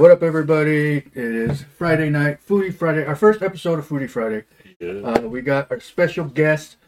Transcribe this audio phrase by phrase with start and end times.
[0.00, 0.96] What up, everybody?
[0.96, 4.44] It is Friday night, Foodie Friday, our first episode of Foodie Friday.
[4.78, 4.92] Yeah.
[5.02, 6.78] Uh, we got our special guest,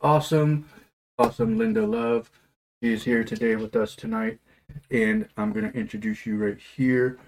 [0.00, 0.66] awesome,
[1.18, 2.30] awesome Linda Love.
[2.82, 4.38] She is here today with us tonight,
[4.90, 7.18] and I'm going to introduce you right here.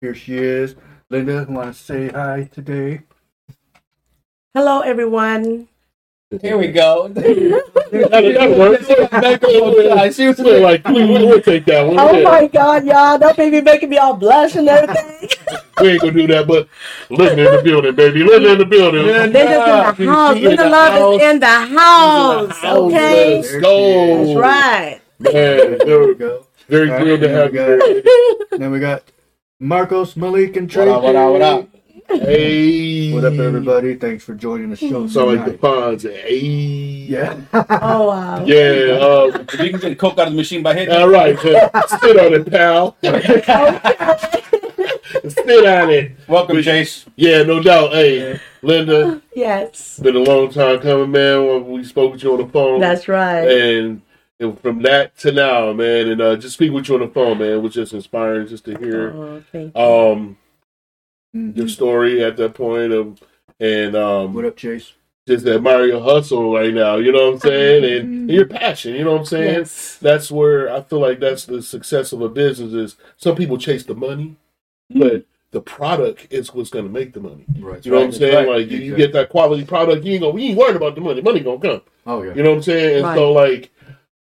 [0.00, 0.76] Here she is.
[1.10, 3.02] Linda, want to say hi today?
[4.54, 5.68] Hello, everyone.
[6.42, 7.08] Here we go.
[7.86, 8.90] That, that works.
[8.90, 11.98] I see what We're like, we, we, we'll take that one.
[12.00, 12.24] Oh Yeah.
[12.24, 13.16] my God, y'all!
[13.16, 15.28] That baby making me all blush and everything.
[15.80, 16.68] We ain't gonna do that, but
[17.10, 18.24] living in the building, baby.
[18.24, 19.06] Living in the building.
[19.06, 19.26] Yeah.
[19.26, 19.96] Linda's in the house.
[19.96, 20.02] She
[20.42, 21.14] in Linda the Love house.
[21.14, 21.46] is in the
[21.80, 22.64] house.
[22.64, 24.24] Okay, Let's go.
[24.24, 25.00] that's right.
[25.20, 26.46] Man, There we go.
[26.68, 28.46] very All thrilled right, to have we you.
[28.50, 29.02] got- Then we got
[29.60, 30.86] Marcos, Malik, and Trey.
[30.88, 31.68] What up, what up, what up?
[32.08, 33.12] Hey.
[33.12, 33.96] What up, everybody?
[33.96, 35.06] Thanks for joining the show.
[35.08, 35.60] Sound like the tonight.
[35.60, 36.02] Fonz.
[36.02, 36.36] Hey.
[36.38, 37.40] Yeah.
[37.68, 38.44] Oh wow.
[38.44, 38.98] Yeah.
[39.00, 41.36] Um, If you can get the coke out of the machine by hitting all right.
[41.38, 41.52] so
[42.00, 42.96] Sit on it, pal.
[45.28, 46.12] Sit on it.
[46.28, 47.06] Welcome, Chase.
[47.16, 47.92] Yeah, no doubt.
[47.92, 51.44] Hey, Linda, Yes, been a long time coming, man.
[51.46, 52.80] When We spoke with you on the phone.
[52.80, 53.48] that's right.
[53.48, 54.02] and,
[54.40, 57.38] and from that to now, man, and uh, just speak with you on the phone,
[57.38, 59.80] man, was just inspiring just to hear Oh, thank you.
[59.82, 60.36] um
[61.36, 61.56] Mhm.
[61.56, 63.20] your story at that point of
[63.60, 64.92] and um What up, Chase?
[65.28, 67.84] just admire your hustle right now, you know what I'm saying?
[67.84, 69.54] And, and your passion, you know what I'm saying?
[69.54, 69.98] Yes.
[70.00, 73.84] That's where I feel like that's the success of a business is some people chase
[73.84, 74.36] the money,
[74.92, 75.00] Mm-hmm.
[75.00, 77.44] but the product is what's gonna make the money.
[77.58, 77.84] Right.
[77.84, 78.46] You know what I'm saying?
[78.48, 78.58] right.
[78.60, 81.00] Like you, you get that quality product, you ain't gonna you ain't worried about the
[81.00, 81.22] money.
[81.22, 81.80] Money gonna come.
[82.06, 82.34] Oh yeah.
[82.34, 83.04] You know what I'm saying?
[83.04, 83.70] And so, like,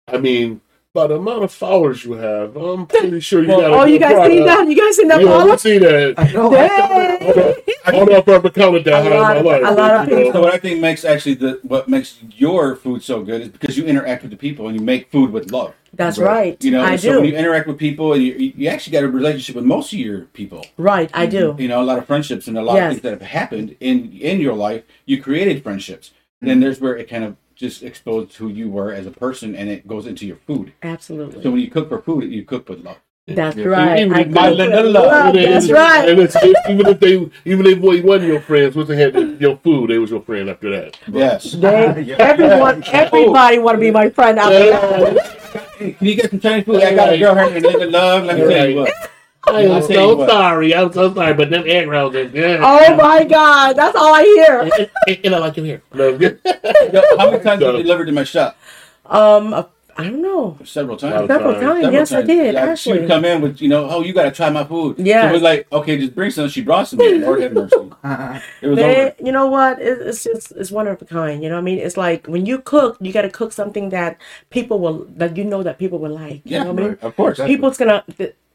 [0.07, 0.61] I mean,
[0.95, 3.71] by the amount of followers you have, I'm pretty sure you Well, got.
[3.73, 4.47] a Oh, you guys see product.
[4.47, 4.69] that?
[4.69, 6.15] You guys seen that You know, I see that.
[6.17, 6.51] I know.
[6.53, 6.59] Yay!
[6.59, 9.63] On, I don't know if I've counted that A high in lot my of- life.
[9.63, 10.23] a lot of you know?
[10.23, 13.49] people- So what I think makes actually the what makes your food so good is
[13.49, 15.75] because you interact with the people and you make food with love.
[15.95, 16.27] That's Right.
[16.37, 16.65] right.
[16.65, 17.21] You know, I so do.
[17.21, 19.99] when you interact with people and you, you actually got a relationship with most of
[19.99, 20.65] your people.
[20.79, 21.55] right, I do.
[21.59, 22.85] You know, a lot of friendships and a lot Yes.
[22.85, 24.83] of things that have happened in in your life.
[25.07, 26.09] You created friendships.
[26.09, 26.47] Mm-hmm.
[26.49, 29.69] Then there's where it kind of just exposed who you were as a person, and
[29.69, 30.73] it goes into your food.
[30.83, 31.43] Absolutely.
[31.43, 32.99] So when you cook for food, you cook with love.
[33.27, 33.67] That's Yeah.
[33.67, 34.01] right.
[34.01, 34.85] Even I cook My with love.
[34.87, 35.35] Love.
[35.37, 36.09] And That's it's- right.
[36.09, 36.37] And it's,
[36.71, 37.15] even if they,
[37.45, 40.23] even if they wasn't your friends, once they had the, your food, they was your
[40.23, 40.97] friend after that.
[41.13, 41.53] Yes.
[41.53, 42.17] They, Yeah.
[42.21, 42.91] everyone, oh.
[42.93, 45.15] everybody want to be my friend out there.
[45.79, 46.83] Hey, can you get some Chinese food?
[46.83, 48.25] I got a girl her name Linda Love.
[48.25, 49.11] Let me tell you what.
[49.55, 50.29] I am I'll tell you so what.
[50.29, 50.75] sorry.
[50.75, 52.61] I'm so sorry, but them egg rolls are good.
[52.63, 54.61] Oh my God, that's all I hear.
[54.61, 55.83] And, and, and I like it here.
[55.95, 56.41] No, good.
[56.93, 58.57] Yo, how many times have you delivered to my shop?
[59.07, 59.65] Um, uh,
[59.97, 60.59] I don't know.
[60.65, 61.29] Several Several times.
[61.29, 61.61] Several times.
[61.61, 61.81] times.
[61.83, 62.27] Several Yes, I times.
[62.29, 62.55] did.
[62.55, 62.99] Yeah, She actually.
[63.01, 64.97] would come in with, you know, oh, you got to try my food.
[64.99, 65.29] Yeah.
[65.29, 66.49] So we're like, okay, just bring some.
[66.49, 66.99] She brought some.
[66.99, 67.91] Lord have mercy.
[68.63, 69.15] It was They, over.
[69.25, 69.81] you know what?
[69.81, 71.43] It, it's just it's one of a kind.
[71.43, 71.79] You know what I mean?
[71.79, 74.19] It's like when you cook, you got to cook something that
[74.51, 76.43] people will that you know that people will like.
[76.51, 76.99] You Yeah, know what I mean?
[77.03, 77.39] of course.
[77.39, 77.57] Exactly.
[77.57, 78.05] People's gonna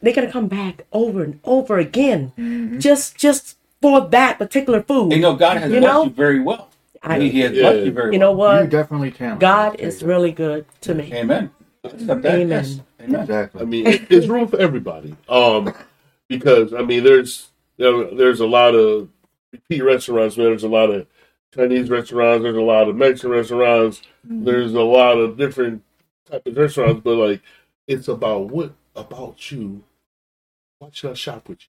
[0.04, 2.78] they're gonna come back over and over again, Mm-hmm.
[2.80, 5.12] just just for that particular food.
[5.14, 6.04] You know, God has You blessed know?
[6.06, 6.70] you very well.
[7.02, 7.62] I- he, he has Yeah.
[7.72, 8.64] blessed you very you know well.
[8.64, 9.40] You definitely talented.
[9.42, 11.12] God is really good to me.
[11.14, 11.50] Amen.
[11.84, 12.26] That.
[12.26, 12.50] Amen.
[12.50, 12.80] Yes.
[13.02, 13.22] Amen.
[13.22, 13.62] Exactly.
[13.62, 15.16] I mean, it, it's room for everybody.
[15.28, 15.74] Um,
[16.30, 19.10] because I mean, there's there, there's a lot of
[19.52, 20.46] repeat restaurants, man.
[20.48, 21.06] There's a lot of
[21.54, 22.44] Chinese restaurants.
[22.44, 24.02] There's a lot of Mexican restaurants.
[24.24, 25.84] There's a lot of different
[26.32, 27.42] type of restaurants, but like,
[27.88, 29.84] it's about what about you?
[30.84, 31.68] Why should I shop with you?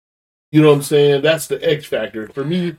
[0.59, 1.23] You know what I'm saying?
[1.23, 2.75] That's the X factor for me.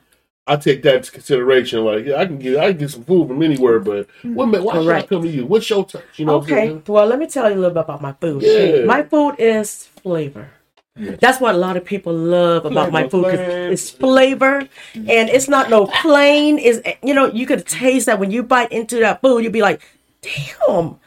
[0.46, 1.84] I take that into consideration.
[1.84, 4.36] Like, I can get I can get some food from anywhere, but mm-hmm.
[4.36, 5.46] what, ma- why should I come to you?
[5.46, 6.04] What's your touch?
[6.18, 6.84] You know what I'm Okay, saying?
[6.88, 8.44] well, let me tell you a little bit about my food.
[8.44, 8.84] Yeah.
[8.84, 10.50] My food is flavor.
[10.98, 11.18] Yes.
[11.22, 14.60] That's what a lot of people love about my food Flavor, it's flavor
[14.94, 16.58] and it's not no plain.
[16.58, 19.62] Is you know you could taste that when you bite into that food, you'd be
[19.62, 19.82] like,
[20.22, 21.00] "Damn."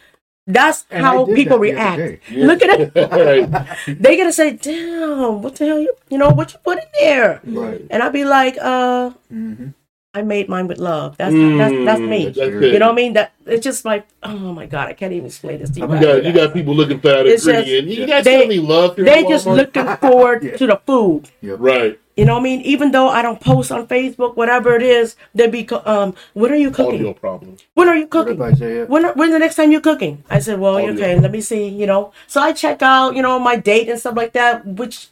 [0.49, 1.99] That's And how people that react.
[1.99, 2.21] day.
[2.33, 2.89] Look at it.
[2.97, 3.45] Right.
[3.87, 7.41] they gonna say, "Damn, what the hell you you know what you put in there?"
[7.45, 7.85] Right.
[7.93, 9.77] And I'd be like, "Uh, Mm-hmm.
[10.15, 11.17] I made mine with love.
[11.19, 13.13] That's that's that's me." Mm, That's You You know what I mean?
[13.13, 15.87] That it's just like, oh my god, I can't even explain this to you.
[15.87, 16.03] You guys.
[16.05, 18.97] got you got people looking for that It's just- you guys they- tell me love.
[18.97, 20.57] They just looking forward Yeah.
[20.57, 21.29] to the food.
[21.43, 21.99] right.
[22.17, 22.63] You know what I mean?
[22.63, 26.51] Even though I don't post on Facebook, whatever it is, they be co- um, when
[26.51, 26.95] are you cooking?
[27.07, 27.57] Audio problem.
[27.75, 28.35] When are you cooking?
[28.35, 28.89] if I say it?
[28.91, 30.25] When when's the next time you're cooking?
[30.29, 30.95] I said, well, Audio.
[30.95, 31.69] okay, let me see.
[31.69, 35.07] You know, so I check out, you know, my date and stuff like that, which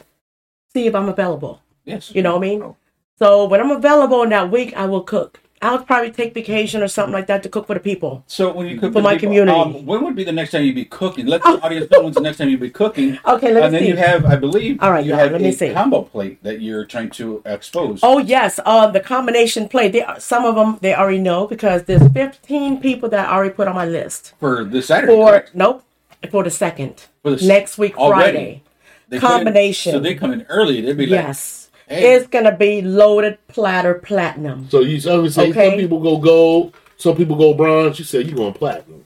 [0.74, 1.60] see if I'm available.
[1.84, 2.10] Yes.
[2.12, 2.74] You know what I mean?
[3.18, 5.40] So when I'm available in that week, I will cook.
[5.62, 8.22] I'll probably take vacation or something like that to cook for the people.
[8.26, 9.58] So when you cook For my people, community.
[9.58, 11.24] um, when would be the next time you'd be cooking?
[11.26, 13.18] Let the audience know when's the next time you'd be cooking.
[13.26, 15.48] Okay, let and me then you have, I believe, All right, you have let me
[15.48, 15.72] a see.
[15.72, 18.00] combo plate that you're trying to expose.
[18.02, 19.92] Oh yes, uh, the combination plate.
[19.92, 23.66] They, some of them they already know because there's 15 people that I already put
[23.66, 25.14] on my list for this Saturday.
[25.14, 25.54] for correct?
[25.54, 25.82] nope
[26.30, 28.22] for the second For the next week already?
[28.32, 28.62] Friday.
[29.08, 29.92] They in- combination.
[29.92, 30.82] so they come in early.
[30.82, 34.68] They'd be like, yes, hey, it's gonna be loaded platter platinum.
[34.70, 35.70] So you obviously say Okay.
[35.70, 37.98] some people go gold, some people go bronze.
[37.98, 39.04] You said you going platinum.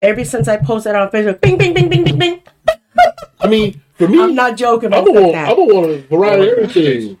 [0.00, 2.42] Ever since I posted on Facebook, bing, bing, bing, bing, bing, bing.
[3.40, 5.36] I mean, for me, I'm not joking I'm gonna want.
[5.36, 7.18] I'm gonna want a variety of everything.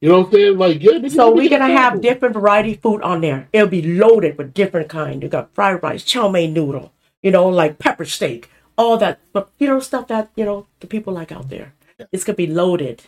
[0.00, 0.58] You know what I'm saying?
[0.58, 1.08] Like, yeah.
[1.08, 2.02] So we're gonna have nigga.
[2.02, 3.48] different variety food on there.
[3.52, 5.22] It'll be loaded with different kind.
[5.22, 6.92] You got fried rice, chow mein noodle,
[7.22, 10.86] you know, like pepper steak, all that, but you know, stuff that you know the
[10.86, 11.72] people like out there.
[12.12, 13.02] It's gonna be loaded.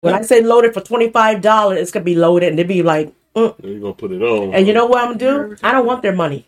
[0.00, 2.82] When I say loaded for twenty five dollars, it's gonna be loaded, and they be
[2.82, 3.54] like, mm.
[3.62, 4.54] You're gonna put it on.
[4.54, 5.56] and you know what I'm gonna do?
[5.62, 6.46] I don't want their money.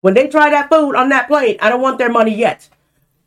[0.00, 2.68] When they try that food on that plate, I don't want their money yet.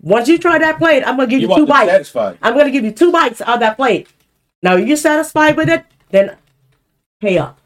[0.01, 1.91] Once you try that plate, I'm gonna give you you, two bites.
[1.91, 2.37] satisfied.
[2.41, 4.07] I'm gonna give you two bites of that plate.
[4.63, 5.85] Now, you satisfied with it?
[6.09, 6.37] Then
[7.19, 7.59] pay up.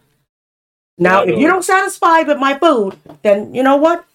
[0.97, 4.05] Now, if you don't satisfy with my food, then you know what?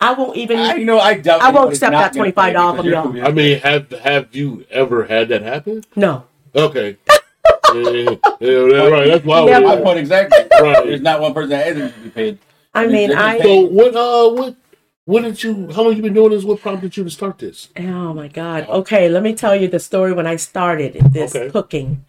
[0.00, 0.58] I won't even.
[0.58, 1.42] I, you know, I doubt.
[1.42, 3.26] I won't accept that $25 because from y'all.
[3.26, 5.84] I mean, have have you ever had that happen?
[5.96, 6.24] no.
[6.54, 6.96] Okay.
[7.74, 9.06] yeah, yeah, yeah, right.
[9.08, 9.46] That's why.
[9.46, 10.46] Yeah, we- my point exactly.
[10.60, 10.84] Right.
[10.86, 12.38] There's not one person that hasn't to be paid.
[12.74, 13.38] I mean, I.
[13.40, 13.94] So what?
[13.96, 14.56] Uh, what?
[15.04, 15.72] What did you?
[15.72, 16.44] How long you been doing this?
[16.44, 17.68] What prompted you to start this?
[17.76, 18.68] Oh my God.
[18.68, 21.50] Okay, let me tell you the story when I started this Okay.
[21.50, 22.04] cooking.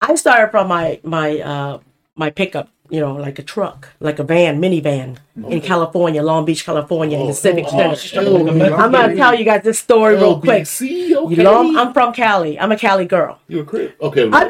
[0.00, 1.78] I started from my my uh
[2.16, 5.16] my pickup, you know, like a truck, like a van, minivan
[5.48, 8.20] in California, Long Beach, California, in the Civic oh, Center.
[8.28, 10.68] oh, I'm gonna tell you guys this story real quick.
[10.68, 10.86] Okay.
[10.86, 12.60] You know, I'm from Cali.
[12.60, 13.40] I'm a Cali girl.
[13.48, 13.94] You a crib?
[13.98, 14.28] Okay.
[14.30, 14.46] I'm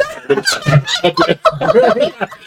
[1.05, 1.39] okay.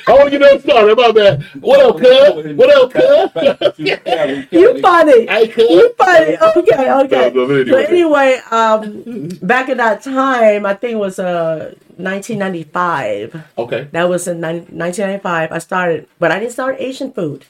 [0.06, 0.98] I want to get that started.
[0.98, 1.44] My bad.
[1.62, 2.56] What up, cuz?
[2.58, 3.80] What up, cuz?
[4.52, 5.22] You funny.
[5.58, 6.38] You funny.
[6.58, 7.32] Okay, okay.
[7.34, 7.86] No, no, So anyway.
[7.86, 13.44] anyway, um, back in that time, I think it was uh 1995.
[13.58, 13.88] Okay.
[13.92, 15.52] That was in nine- 1995.
[15.52, 17.46] I started, but I didn't start Asian food.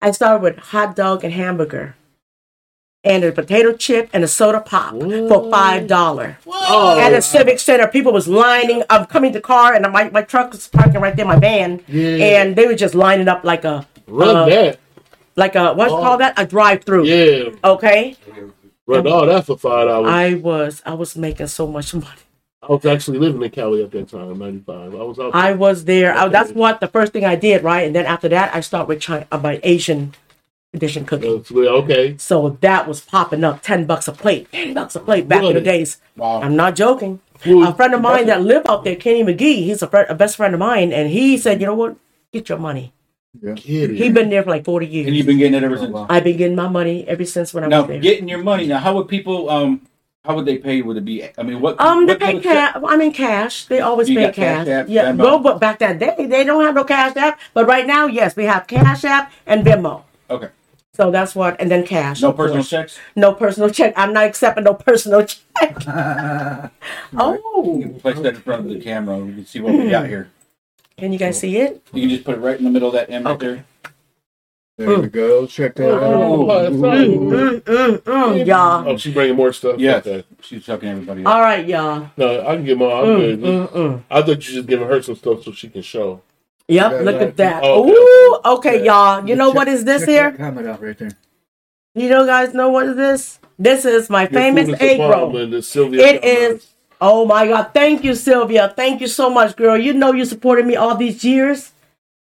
[0.00, 1.96] I started with hot dog and hamburger,
[3.04, 4.94] and a potato chip and a soda pop
[5.28, 6.38] for five dollar.
[6.46, 8.84] Oh, At the Civic Center, people was lining.
[8.90, 12.40] I'm coming to car, and my my truck was parking right there, my van, Yeah.
[12.42, 14.78] and they were just lining up like a run uh, that.
[15.36, 16.00] like a what's Oh.
[16.00, 17.04] called that a drive through.
[17.06, 17.50] Yeah.
[17.64, 18.16] Okay,
[18.86, 19.88] Run all that for five.
[19.88, 22.22] I, I was I was making so much money.
[22.66, 24.94] Was actually living in Cali at that time, 95.
[24.94, 26.12] I was out I was there.
[26.16, 27.86] I, that's what the first thing I did, right?
[27.86, 30.14] And then after that, I start with China, uh, my Asian
[30.72, 31.42] tradition cooking.
[31.50, 31.68] there.
[31.68, 32.16] Okay.
[32.18, 35.54] So that was popping up, ten bucks a plate, ten bucks a plate back in
[35.54, 35.98] the days.
[36.16, 36.42] Wow.
[36.42, 37.20] I'm not joking.
[37.46, 40.14] Well, A friend of mine that lived out there, Kenny McGee, he's a, friend, a
[40.16, 41.96] best friend of mine, and he said, "You know what?
[42.32, 42.92] Get your money."
[43.54, 45.06] Kid, He's been there for like forty years.
[45.06, 45.18] And years.
[45.18, 45.96] you've been getting it ever since.
[46.10, 48.00] I've been getting my money ever since when I Now, was there.
[48.00, 48.66] getting your money.
[48.66, 49.48] Now, how would people?
[49.48, 49.82] Um,
[50.28, 50.82] how would they pay?
[50.82, 51.26] Would it be?
[51.38, 51.80] I mean, what?
[51.80, 52.82] Um, they pay kind of check- cash.
[52.86, 53.64] I mean, cash.
[53.64, 54.68] They always You pay got Cash cash.
[54.68, 55.10] App, yeah.
[55.12, 55.18] Venmo?
[55.24, 57.40] Well, but back that day, they don't have no cash app.
[57.54, 60.02] But right now, yes, we have cash app and Venmo.
[60.28, 60.48] Okay.
[60.92, 62.20] So that's what, and then cash.
[62.20, 62.68] No personal course.
[62.68, 62.98] checks.
[63.16, 63.94] No personal check.
[63.96, 65.76] I'm not accepting no personal check.
[67.16, 69.16] oh, Place that in front of the camera.
[69.18, 70.28] We can see what we got here.
[70.98, 71.82] can you guys see it?
[71.94, 73.46] You can just put it right in the middle of that M right Okay.
[73.46, 73.64] there.
[74.78, 75.44] There we go.
[75.46, 76.02] Check that out.
[76.04, 78.88] Oh, Mm, mm, mm, mm, y'all.
[78.88, 79.76] Oh, she's bringing more stuff.
[79.78, 80.06] Yes.
[80.06, 80.24] Okay.
[80.40, 81.34] She's sucking everybody up.
[81.34, 82.08] All right, y'all.
[82.16, 82.92] No, I can get more.
[82.92, 84.02] I'm good.
[84.08, 86.22] I thought you just giving her some stuff so she can show.
[86.68, 87.22] Yep, Yeah, look yeah.
[87.22, 87.60] at that.
[87.64, 88.92] Oh, okay, Ooh, okay, Yeah.
[89.16, 89.28] y'all.
[89.28, 90.30] You know Check- what is this here?
[90.32, 91.10] Comment out right there.
[91.96, 93.40] You know, guys know what is this?
[93.58, 95.10] This is my Your famous food is egg roll.
[95.32, 96.66] bomb, and the Sylvia It is.
[97.00, 97.70] Oh my God!
[97.74, 98.72] Thank you, Sylvia.
[98.76, 99.76] Thank you so much, girl.
[99.76, 101.72] You know you supported me all these years.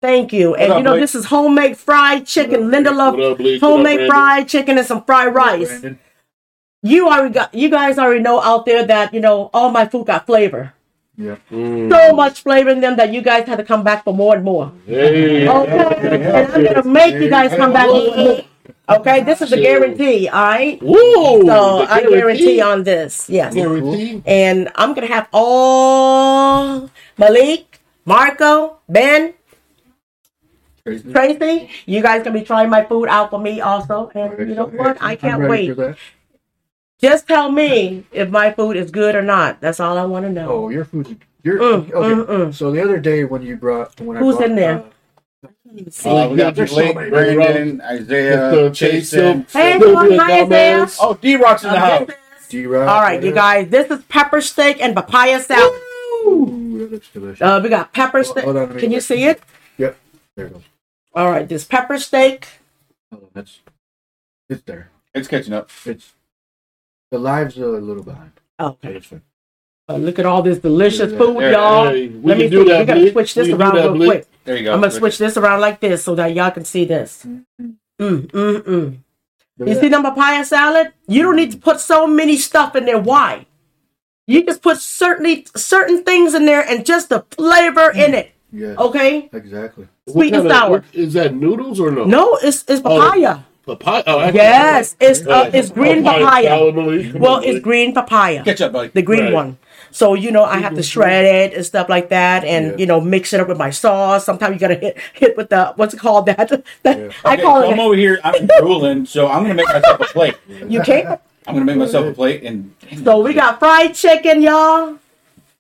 [0.02, 0.56] Thank you.
[0.56, 1.02] And up, you know Blake?
[1.02, 2.70] this is homemade fried chicken.
[2.70, 3.38] Linda love up?
[3.38, 4.10] What up, homemade Brandon?
[4.10, 5.84] fried chicken and some fried rice.
[6.82, 7.54] You already got.
[7.54, 10.74] You guys already know out there that you know all my food got flavor.
[11.16, 11.36] Yeah.
[11.52, 11.88] Mm.
[11.88, 14.44] So much flavor in them that you guys had to come back for more and
[14.44, 14.72] more.
[14.86, 15.48] Hey.
[15.48, 17.86] Okay, and I'm gonna make you guys come back.
[17.86, 18.40] more.
[18.88, 20.28] Okay, this is a guarantee.
[20.28, 20.82] All right.
[20.82, 21.46] Woo!
[21.46, 23.30] So I guarantee on this.
[23.30, 23.54] Yes.
[23.54, 24.22] Guarantee.
[24.26, 29.34] and I'm gonna have all Malik, Marco, Ben,
[30.86, 31.12] Tracy.
[31.12, 31.70] Tracy.
[31.86, 34.98] You guys gonna be trying my food out for me also, and you know what?
[35.00, 35.76] I can't wait.
[37.00, 39.60] Just tell me if my food is good or not.
[39.60, 40.48] That's all I want to know.
[40.48, 41.20] Oh, your food.
[41.42, 42.14] Your Mm, okay.
[42.14, 42.54] mm, mm.
[42.54, 44.78] So the other day when you brought when Who's I brought, in there?
[44.78, 45.48] uh,
[45.90, 46.10] See.
[46.10, 47.10] Uh, we got There's so Blake, many.
[47.10, 49.40] Brandon, Isaiah, Chase Jason.
[49.40, 50.86] Hey, Sylvia everyone, hi, Isaiah.
[51.00, 52.08] Oh, D Rock's in the house.
[52.48, 53.68] D-Rock, All right, you guys.
[53.70, 55.72] This is pepper steak and papaya salad.
[56.26, 57.40] Ooh, that looks delicious.
[57.40, 58.44] Uh, we got pepper steak.
[58.44, 59.40] Hold on, let me Can you see it?
[59.78, 59.98] Yep.
[60.36, 60.62] There it goes.
[61.14, 62.48] All right, this pepper steak.
[63.12, 63.60] On, that's
[64.48, 64.90] it's there.
[65.14, 65.70] It's catching up.
[65.84, 66.12] It's
[67.10, 68.32] the lives are a little behind.
[68.58, 69.00] Okay.
[69.88, 71.88] Uh, look at all this delicious Yeah, food, there, y'all.
[71.90, 72.56] Hey, we Let me can see.
[72.56, 73.12] do We gotta Bleak.
[73.12, 74.08] switch this We around real Bleak.
[74.08, 74.26] quick.
[74.44, 74.72] There you go.
[74.74, 77.26] I'm gonna switch this around like this so that y'all can see this.
[77.26, 78.98] Mm, mm, mm.
[79.58, 80.92] You see the papaya salad?
[81.08, 82.98] You don't need to put so many stuff in there.
[82.98, 83.46] Why?
[84.26, 88.32] You just put certainly certain things in there and just the flavor in it.
[88.52, 88.78] Yes.
[88.78, 89.88] Okay, Exactly.
[90.06, 90.70] What sweet and kind of- sour.
[90.70, 92.04] what- Is that noodles or no?
[92.04, 93.38] No, it's it's papaya.
[93.64, 94.02] Papaya.
[94.08, 96.48] Oh, actually- Yes, it's uh, it's green papaya.
[96.48, 97.12] salad, Malik.
[97.14, 98.42] Well, it's green papaya.
[98.42, 98.88] Catch up, buddy.
[98.92, 99.32] the green Right.
[99.32, 99.58] one.
[99.92, 102.76] So you know, I have to shred it and stuff like that, and Yeah.
[102.78, 104.24] you know, mix it up with my sauce.
[104.24, 106.48] Sometimes you gotta hit hit with the what's it called that?
[106.82, 108.18] that I Okay, call so I'm over here.
[108.24, 110.34] I'm drooling, so I'm gonna make myself a plate.
[110.68, 111.20] You can't.
[111.46, 114.96] I'm gonna make myself a plate, and So we got fried chicken, y'all.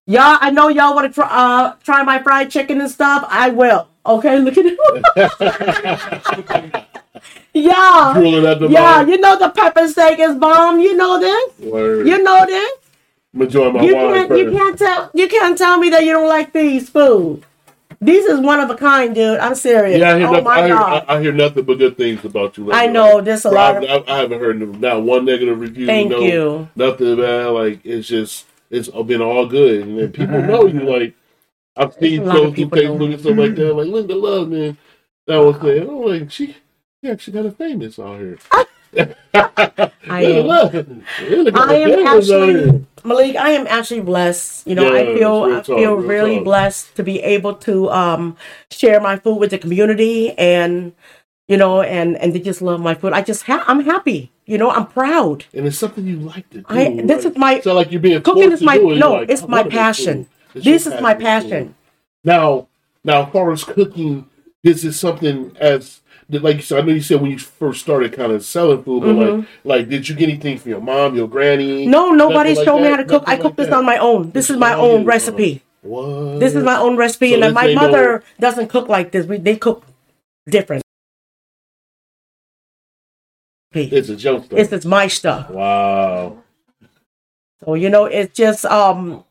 [0.06, 3.24] Y'all, I know y'all want to try uh, try my fried chicken and stuff.
[3.28, 3.86] I will.
[4.04, 4.78] Okay, look at it.
[7.54, 9.06] yeah, Drooling at the yeah.
[9.06, 10.80] You know the pepper steak is bomb.
[10.80, 11.70] You know this.
[11.70, 12.06] Word.
[12.06, 12.72] You know this.
[13.34, 14.38] I'm enjoying my You wine can't.
[14.38, 15.10] You can't tell.
[15.14, 17.44] You can't tell me that you don't like these food.
[18.00, 19.38] These is one of a kind, dude.
[19.38, 20.00] I'm serious.
[20.00, 21.04] Yeah, I hear, oh nothing, my I, hear, god.
[21.06, 22.72] I, I hear nothing but good things about you.
[22.72, 24.08] I know there's a lot of.
[24.08, 25.86] I, haven't heard not one negative review.
[25.86, 26.68] Thank no, you.
[26.74, 27.46] Nothing bad.
[27.46, 30.80] Like it's just it's been all good, and people know you.
[30.80, 31.14] Like
[31.76, 32.94] I've seen A lot shows on people know.
[32.98, 33.74] Facebook and stuff like that.
[33.74, 34.76] Like Linda Love, man,
[35.26, 35.82] that was there.
[35.82, 36.56] I'm like she,
[37.02, 38.38] she actually got a famous out here.
[38.94, 39.86] I
[40.24, 40.46] am.
[40.46, 40.74] Love.
[40.74, 42.86] Linda got I a am actually.
[43.04, 43.36] Malik.
[43.36, 44.66] I am actually blessed.
[44.66, 46.44] You know, I feel I talk, feel real really talk.
[46.44, 48.36] blessed to be able to um
[48.70, 50.92] share my food with the community and
[51.48, 53.12] you know and and they just love my food.
[53.14, 54.30] I just ha- I'm happy.
[54.46, 55.46] You know, I'm proud.
[55.54, 56.64] And it's something you like to do.
[56.68, 58.98] I this like, is my it's not like you're being cooking is my do it.
[58.98, 59.12] You're no.
[59.14, 60.24] like, it's my passion.
[60.24, 60.32] food.
[60.54, 61.74] It's This is my passion.
[62.24, 62.68] Now,
[63.04, 64.28] now, as far as cooking,
[64.62, 66.82] this is something as like you said.
[66.82, 69.88] I know you said when you first started kind of selling food, but like, like,
[69.88, 71.82] did you get anything from your mom, your granny?
[71.82, 71.90] Mm-hmm.
[71.90, 73.24] No, nobody like showed me how to cook.
[73.26, 73.76] I Nothing cook like this that?
[73.76, 74.30] on my own.
[74.30, 75.62] This is my own recipe.
[75.82, 76.38] What?
[76.38, 79.26] This is my own recipe, So and my no- mother doesn't cook like this.
[79.26, 79.84] We they cook
[80.48, 80.82] different.
[83.74, 84.46] It's a joke.
[84.50, 85.50] It's it's my stuff.
[85.50, 86.38] wow.
[87.64, 89.24] So you know, it's just um,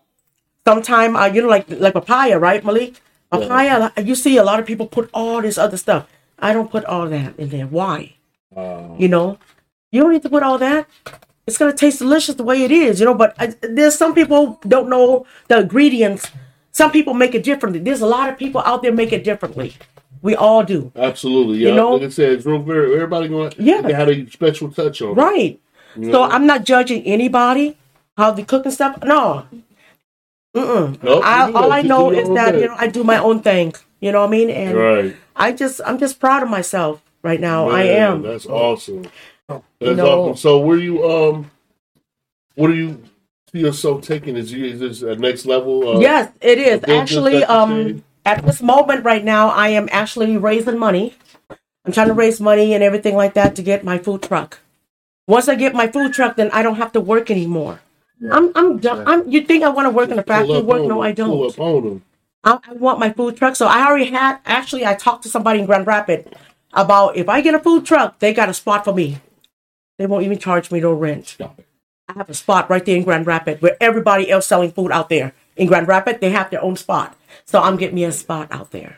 [0.66, 3.02] sometime uh, you know, like like papaya, right, Malik?
[3.32, 3.92] Papaya.
[4.04, 6.08] You see, a lot of people put all this other stuff.
[6.40, 7.68] I don't put all that in there.
[7.68, 8.16] Why?
[8.52, 8.96] Wow.
[9.00, 9.38] You know,
[9.92, 10.88] you don't need to put all that.
[11.48, 13.14] It's gonna taste delicious the way it is, you know.
[13.16, 16.30] But uh, there's some people don't know the ingredients.
[16.72, 17.80] Some people make it differently.
[17.80, 19.74] There's a lot of people out there make it differently.
[20.22, 21.58] We all do, Absolutely.
[21.60, 21.70] Yeah.
[21.70, 22.60] You know- like I said, it's real.
[22.60, 23.52] Very, everybody going.
[23.58, 23.82] Yeah.
[23.82, 25.16] They had a special touch on.
[25.16, 25.60] right?
[25.98, 26.24] You So know?
[26.26, 27.76] I'm not judging anybody
[28.18, 29.00] how they cook and stuff.
[29.04, 29.48] No,
[30.56, 31.02] Mm-mm.
[31.02, 33.74] Nope, I, all I know is that own you know I do my own thing.
[34.02, 34.50] You know what I mean?
[34.50, 35.16] And Right.
[35.36, 37.70] I just I'm just proud of myself right now.
[37.70, 38.22] I am.
[38.22, 39.08] That's awesome.
[39.48, 40.38] That's You know- awesome.
[40.38, 41.52] So, where you um,
[42.56, 43.02] what do you
[43.52, 44.36] see yourself taking?
[44.36, 45.98] Is you is this a next level?
[45.98, 47.44] Uh, yes, it is actually.
[47.46, 51.16] Um, at this moment right now, I am actually raising money.
[51.86, 54.60] I'm trying to raise money and everything like that to get my food truck.
[55.28, 57.80] Once I get my food truck, then I don't have to work anymore.
[58.30, 59.08] I'm I'm done.
[59.08, 59.30] I'm.
[59.30, 60.62] You think I want to work in a factory?
[60.62, 60.84] Work?
[60.84, 61.00] No, them.
[61.02, 61.50] I don't.
[61.50, 62.04] up on them.
[62.44, 63.56] I, I want my food truck.
[63.56, 66.28] So I already had actually I talked to somebody in Grand Rapids
[66.74, 69.20] about if I get a food truck, they got a spot for me.
[69.98, 71.38] They won't even charge me no rent.
[72.10, 75.10] I have a spot right there in Grand Rapids where everybody else selling food out
[75.10, 77.16] there in Grand Rapids, they have their own spot.
[77.46, 78.98] So I'm getting me a spot out there.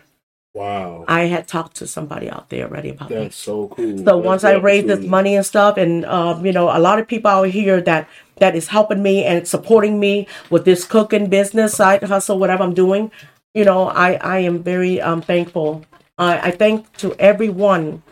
[0.53, 3.15] Wow, I had talked to somebody out there already about that.
[3.15, 3.97] that's so cool.
[3.97, 6.99] So That's once I raise this money and stuff, and um, you know, a lot
[6.99, 8.07] of people out here that
[8.37, 12.75] that is helping me and supporting me with this cooking business, side hustle, whatever I'm
[12.75, 13.11] doing.
[13.55, 15.85] You know, I I am very um thankful.
[16.19, 18.03] I I thank to everyone,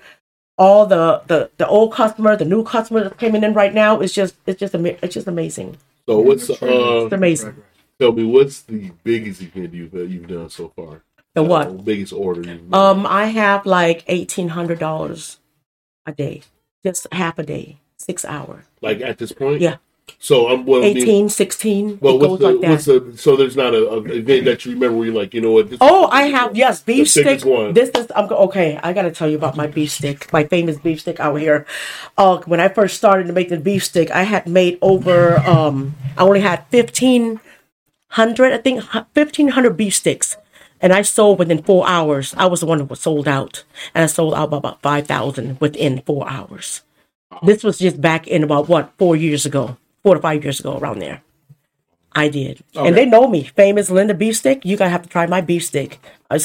[0.57, 3.99] all the the the old customer, the new customer that's coming in right now.
[3.99, 5.77] It's just it's just ama- it's just amazing.
[6.09, 7.05] So what's the, uh?
[7.05, 7.63] It's amazing.
[7.99, 11.03] Tell me what's the biggest event you've uh, you've done so far?
[11.33, 11.85] The what?
[11.85, 12.59] Biggest order?
[12.73, 15.39] Um, I have like eighteen hundred dollars
[16.05, 16.41] a day,
[16.83, 19.61] just half a day, six hour, like at this point.
[19.61, 19.77] yeah.
[20.19, 20.81] So I'm well.
[20.83, 21.99] I mean, 18, 16.
[22.01, 22.69] well, what's the like that.
[22.69, 25.39] what's the so there's not a, a event that you remember where you're like you
[25.39, 25.69] know what?
[25.69, 27.45] This Oh, I have yes, beef stick.
[27.45, 27.73] one.
[27.73, 28.77] This is I'm okay.
[28.83, 31.65] I gotta tell you about my beef stick, my famous beef stick out here.
[32.17, 35.37] Uh, when I first started to make the beef stick, I had made over.
[35.37, 37.39] Um, I only had fifteen
[38.09, 38.83] hundred, I think
[39.13, 40.35] fifteen hundred beef sticks,
[40.81, 42.33] and I sold within four hours.
[42.37, 45.59] I was the one that was sold out, and I sold out about five thousand
[45.59, 46.81] within four hours.
[47.43, 50.77] This was just back in about what four years ago, four to five years ago,
[50.77, 51.21] around there.
[52.13, 54.65] I did, and they know me, famous Linda beef stick.
[54.65, 55.99] You gotta have to try my beef stick.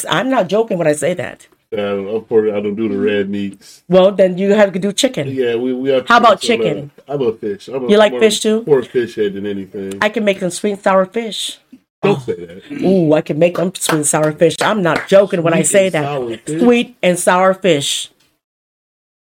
[0.09, 1.49] I'm not joking when I say that.
[1.77, 3.83] Uh, unfortunately, I don't do the red meats.
[3.89, 5.27] Well, then you have to do chicken.
[5.27, 6.07] Yeah, we we have.
[6.07, 6.93] How about chicken?
[7.09, 7.67] I love fish.
[7.67, 8.63] I'm a, You like more- fish too?
[8.65, 9.99] More fish head than anything.
[10.01, 11.59] I can make some sweet and sour fish.
[12.07, 12.83] Don't say that.
[12.83, 14.57] Ooh, I can make them sweet and sour fish.
[14.61, 16.41] I'm not joking when I say that.
[16.47, 16.61] fish?
[16.61, 18.11] Sweet and sour fish.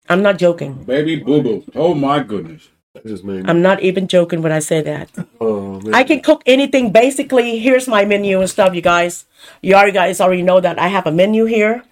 [0.10, 0.84] I'm not joking.
[0.86, 1.64] Baby boo boo.
[1.76, 2.70] Oh my goodness.
[3.06, 3.50] Just made me.
[3.50, 5.10] I'm not even joking when I say that.
[5.40, 5.94] oh, man.
[5.94, 6.92] I can cook anything.
[6.92, 9.26] Basically, here's my menu and stuff, you guys.
[9.62, 11.84] You already guys already know that I have a menu here.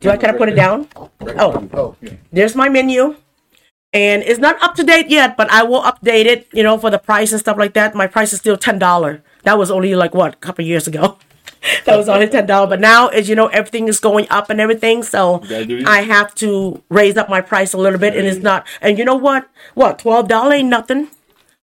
[0.00, 0.88] Do I kind of put it down?
[0.96, 1.10] Oh.
[1.38, 2.14] oh, Oh, yeah.
[2.32, 3.16] there's my menu.
[3.92, 6.90] And it's not up to date yet, but I will update it, you know, for
[6.90, 7.94] the price and stuff like that.
[7.94, 9.22] My price is still ten dollar.
[9.46, 11.18] That was only like what, a couple years ago.
[11.84, 12.66] that was only ten dollar.
[12.66, 15.04] But now as you know, everything is going up and everything.
[15.04, 15.86] So gotta do it.
[15.86, 19.04] I have to raise up my price a little bit and it's not and you
[19.04, 19.48] know what?
[19.74, 21.10] What, twelve dollar ain't nothing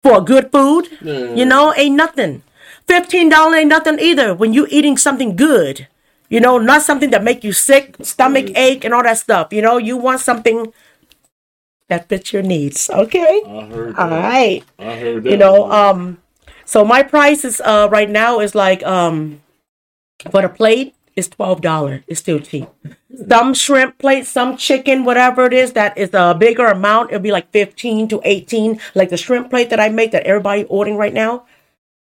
[0.01, 0.97] for good food?
[1.03, 2.45] You know, ain't nothing.
[2.87, 5.89] Fifteen dollar ain't nothing either when you eating something good.
[6.29, 9.53] You know, not something that make you sick, stomach ache, and all that stuff.
[9.53, 10.73] You know, you want something
[11.89, 12.89] that fits your needs.
[12.89, 13.43] Okay.
[13.45, 13.97] I heard.
[13.97, 14.23] All that.
[14.23, 14.65] right.
[14.79, 15.31] I heard that.
[15.31, 16.22] You know, um,
[16.65, 19.41] so my price is uh right now is like um
[20.31, 22.05] for the plate is twelve dollar.
[22.07, 22.69] It's still cheap.
[23.29, 27.33] Some shrimp plate, some chicken, whatever it is that is a bigger amount, it'll be
[27.33, 28.81] like fifteen to eighteen.
[28.95, 31.45] Like the shrimp plate that I make that everybody ordering right now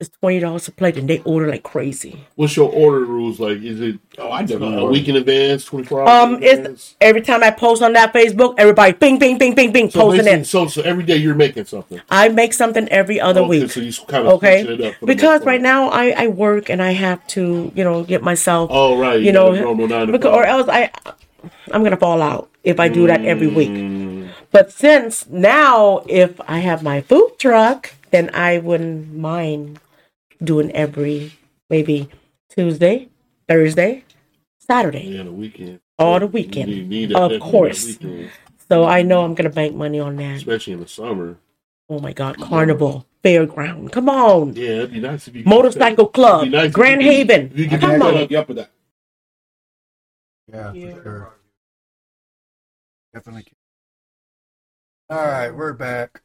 [0.02, 2.26] is twenty dollars a plate, and they order like crazy.
[2.35, 3.59] What's your order rules like?
[3.62, 6.11] Is it Oh, I definitely a week in advance, twenty four hours?
[6.37, 6.97] Um, it's advance?
[7.00, 10.26] every time I post on that Facebook, everybody bing, bing, bing, bing, bing, so posting
[10.26, 10.44] it.
[10.47, 12.00] So so every day you're making something.
[12.11, 13.71] I make something every other Okay, week.
[13.71, 16.90] So you kind of Okay, it up because right now I I work and I
[16.92, 19.21] have to you know get myself Oh right.
[19.23, 20.90] you know, got a normal nine to because, or else I,
[21.73, 23.71] I'm gonna fall out if I do that every week.
[23.71, 29.80] Mm, But since now, if I have my food truck, then I wouldn't mind
[30.45, 31.33] doing every
[31.71, 32.09] maybe
[32.51, 33.09] Tuesday,
[33.49, 34.05] Thursday,
[34.59, 35.81] Saturday, yeah, the weekend.
[35.99, 36.69] all the You weekend.
[36.71, 37.87] need- need Of that- that course.
[37.87, 38.31] weekend,
[38.71, 40.37] So I know I'm gonna bank money on that.
[40.37, 41.37] especially in the summer.
[41.89, 46.43] Oh my God, Carnival, Fairground, come on, Yeah, it'd be nice if you Motorcycle Club,
[46.43, 47.47] It'd be nice if Grand you Haven.
[47.53, 48.15] if you I could can Come on.
[48.15, 48.31] that.
[48.31, 48.71] you up with that.
[50.49, 50.95] Yeah, Yeah.
[50.95, 51.35] for sure.
[53.15, 53.47] Definitely.
[55.11, 56.23] All right, we're back.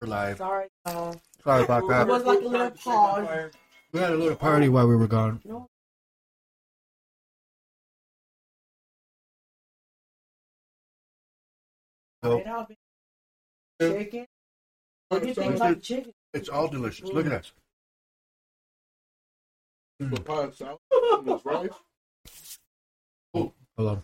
[0.00, 0.38] We're live.
[0.38, 2.08] Sorry, uh, Sorry about that.
[2.08, 3.50] it was like a little pause.
[3.92, 5.40] We had a little party while we were gone.
[5.44, 5.68] No.
[12.22, 12.42] So
[13.80, 14.26] Chicken.
[15.08, 16.12] What do you think about chicken?
[16.34, 17.10] it's all delicious.
[17.10, 17.50] Look at that.
[19.98, 21.70] But pie salad and this rice.
[23.76, 24.02] Hello.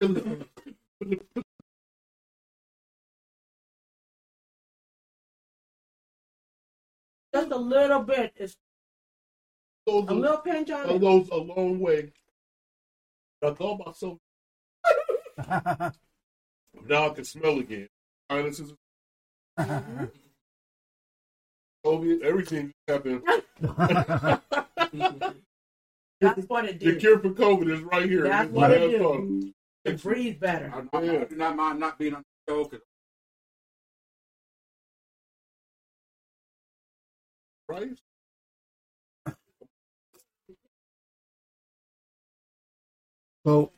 [7.34, 8.32] Just a little bit.
[8.36, 8.54] It's
[9.86, 11.00] Goes a a, little pinch on it.
[11.00, 12.10] goes a long way.
[13.42, 14.18] I thought about so
[16.88, 17.88] now I can smell again.
[18.30, 18.72] Sinuses,
[21.84, 23.22] COVID, everything happened.
[26.20, 26.94] That's what it did.
[26.94, 28.22] The cure for COVID is right here.
[28.22, 29.04] That's what it right do.
[29.04, 29.52] on.
[29.84, 30.72] It breathes better.
[30.74, 32.80] I, I, I do not mind not being on the show 'cause
[37.68, 37.98] Right?
[43.46, 43.72] So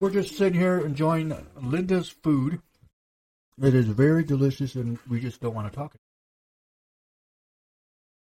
[0.00, 2.60] we're just sitting here enjoying Linda's food.
[3.62, 5.94] It is very delicious, and we just don't want to talk.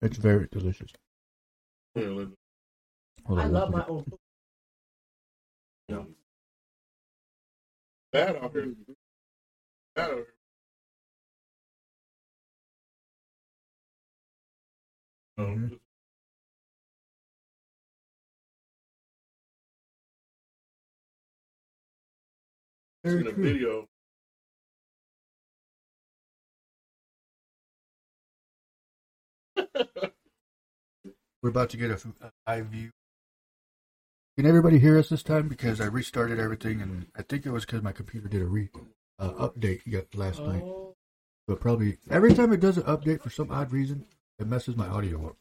[0.03, 0.91] It's very delicious.
[1.95, 2.35] Yeah, Linda.
[3.25, 4.19] Hold I on, love my own food.
[8.13, 8.75] Bad out here.
[9.95, 10.36] Bad out here.
[15.39, 15.79] Um,
[23.05, 23.87] in Very the video.
[31.43, 31.99] We're about to get a,
[32.47, 32.91] live view.
[34.39, 35.49] Can everybody hear us this time?
[35.49, 38.71] Because I restarted everything, and I think it was because my computer did a re
[39.19, 40.63] uh, update yet last night.
[40.65, 40.95] Oh,
[41.47, 44.07] But probably every time it does an update for some odd reason,
[44.39, 45.37] it messes my audio up.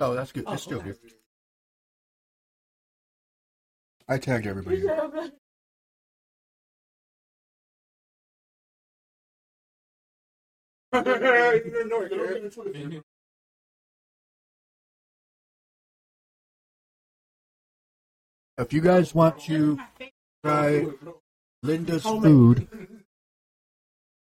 [0.00, 0.44] Oh, that's good.
[0.48, 0.98] It's still good.
[4.08, 4.84] I tagged everybody.
[18.58, 19.78] If you guys want to
[20.44, 20.86] try
[21.62, 22.68] Linda's food,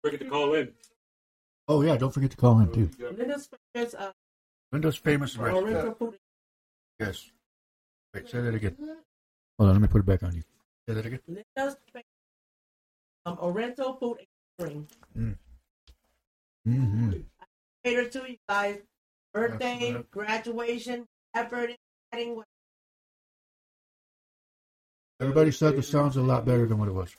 [0.03, 0.73] forget to call in.
[1.67, 2.89] Oh yeah, don't forget to call in too.
[2.99, 4.11] Linda's famous uh,
[4.71, 6.15] Linda's famous restaurant.
[6.99, 7.31] Yes.
[8.13, 8.75] Wait, say that again.
[9.57, 10.43] Hold on, let me put it back on you.
[10.87, 11.19] Say that again.
[11.27, 12.05] Linda's famous
[13.25, 14.87] um, oriental food and catering.
[15.17, 15.37] Mm.
[16.67, 17.11] Mm-hmm.
[17.83, 18.79] Cater to you guys.
[19.33, 21.71] Birthday, graduation, effort,
[22.11, 22.43] wedding.
[25.19, 27.15] Everybody said the sound's a lot better than what it was.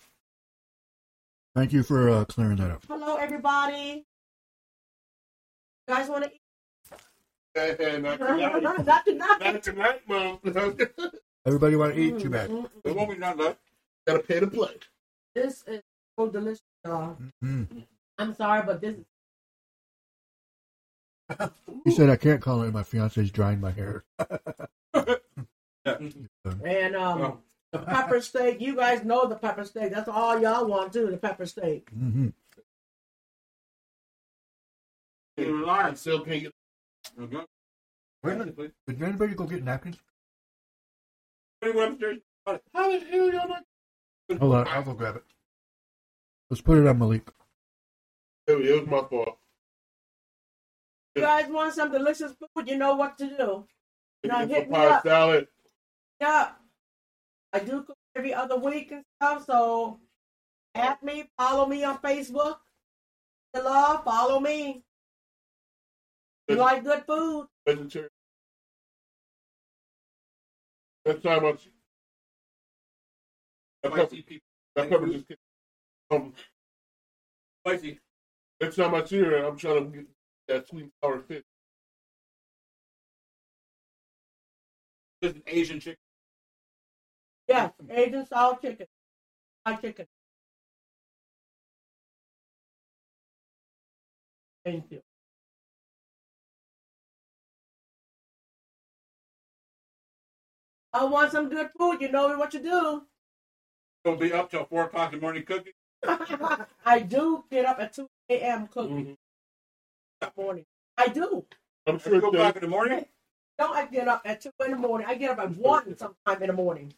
[1.57, 2.85] Thank you for uh, clearing that up.
[2.87, 4.05] Hello, everybody.
[5.87, 6.41] You guys want to eat?
[7.55, 8.63] Hey, not tonight.
[8.85, 9.39] Not tonight.
[9.41, 10.39] Not tonight, mom.
[11.47, 12.19] Everybody want to eat?
[12.19, 12.51] Too bad.
[12.85, 13.59] It won't be not left.
[14.07, 14.75] Gotta pay the play.
[15.35, 15.83] This is
[16.19, 17.17] so delicious, y'all.
[17.45, 17.85] Mm.
[18.19, 19.05] I'm sorry, but this is
[21.85, 22.73] He said I can't call it.
[22.73, 24.05] My fiance's drying my hair.
[25.85, 27.39] and um
[27.73, 28.61] the pepper steak.
[28.61, 29.93] You guys know the pepper steak.
[29.93, 31.07] That's all y'all want too.
[31.11, 31.89] The pepper steak.
[31.91, 32.29] hmm
[35.37, 35.97] You're I lying.
[35.97, 36.53] still can't get.
[37.19, 37.37] Mm-hmm.
[37.37, 38.53] Okay.
[38.57, 39.99] Wait, did anybody go get napkins?
[41.63, 43.65] How the hell y'all not?
[44.39, 45.25] Hold on, I'll go grab it.
[46.51, 47.29] Let's put it on Malik.
[48.47, 49.39] It was- it was my fault.
[51.15, 52.69] You guys want some delicious food?
[52.69, 53.67] You know what to do.
[54.25, 55.03] Now It's hit me papaya up.
[55.05, 55.49] salad.
[56.21, 56.53] Yeah,
[57.53, 59.45] I do cook every other week and stuff.
[59.47, 60.01] So
[60.75, 62.59] add me, follow me on Facebook.
[63.53, 64.83] The love, follow me.
[66.49, 67.47] You like good food?
[67.67, 68.11] vegetarian.
[71.07, 71.71] Next time I see
[73.83, 74.47] that pepper, Spicy people.
[74.77, 75.37] that pepper just came-
[76.11, 76.35] um.
[77.67, 78.01] Spicy.
[78.61, 80.07] Next time I see her, I'm trying to get
[80.49, 81.43] that sweet and sour fish.
[85.23, 85.99] This is Asian chicken.
[87.49, 88.87] Yes, Asian style chicken.
[89.65, 90.07] Fried chicken.
[94.65, 95.01] Thank you.
[100.95, 102.01] I want some good food.
[102.01, 103.03] You know what you do.
[104.05, 105.73] We'll be up till four o'clock in the morning cooking.
[106.87, 108.69] I do get up at 2 a.m.
[108.69, 109.17] cooking
[110.23, 110.37] Mhm.
[110.37, 110.67] morning.
[110.97, 111.45] I do.
[111.87, 113.07] I'm At sure two o'clock that in the morning.
[113.59, 115.07] Don't I get up at 2 in the morning?
[115.09, 116.95] I get up at 1 sometime in the morning.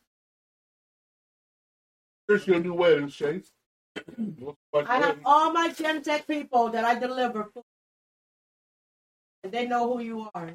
[2.28, 3.50] Chris, your new wedding, Chase.
[4.74, 7.64] I have all my Gentex people that I deliver food.
[9.44, 10.50] And they know who you are.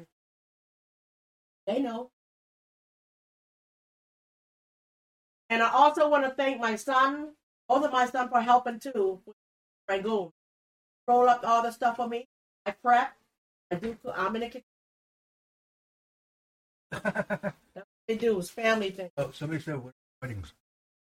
[1.66, 2.10] They know.
[5.52, 7.32] And I also want to thank my son,
[7.68, 9.20] both of my sons for helping too.
[9.26, 9.36] with
[9.86, 10.30] Rangoon.
[11.06, 12.26] Roll up all the stuff for me.
[12.64, 13.12] I prep.
[13.70, 13.94] I do.
[14.02, 14.14] cook.
[14.16, 14.62] I'm in the kitchen.
[16.90, 17.04] That's
[17.74, 18.38] what they do.
[18.38, 19.10] It's family thing.
[19.18, 19.78] Oh, somebody said
[20.22, 20.54] weddings.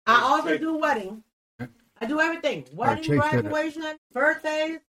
[0.06, 0.60] I also Great.
[0.60, 1.24] do wedding.
[1.58, 1.70] Okay.
[2.02, 2.64] I do everything.
[2.74, 3.42] right, Wedding, Chase said it.
[3.44, 4.80] graduation, birthdays.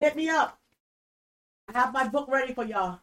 [0.00, 0.58] Hit me up.
[1.74, 3.00] I have my book ready for y'all.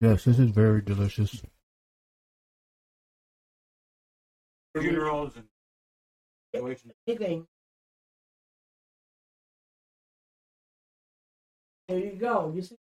[0.00, 1.42] Yes, this is very delicious.
[4.80, 5.44] Funerals and
[6.52, 6.92] graduations.
[7.06, 7.46] Anything.
[11.88, 12.52] There you go.
[12.54, 12.76] You see,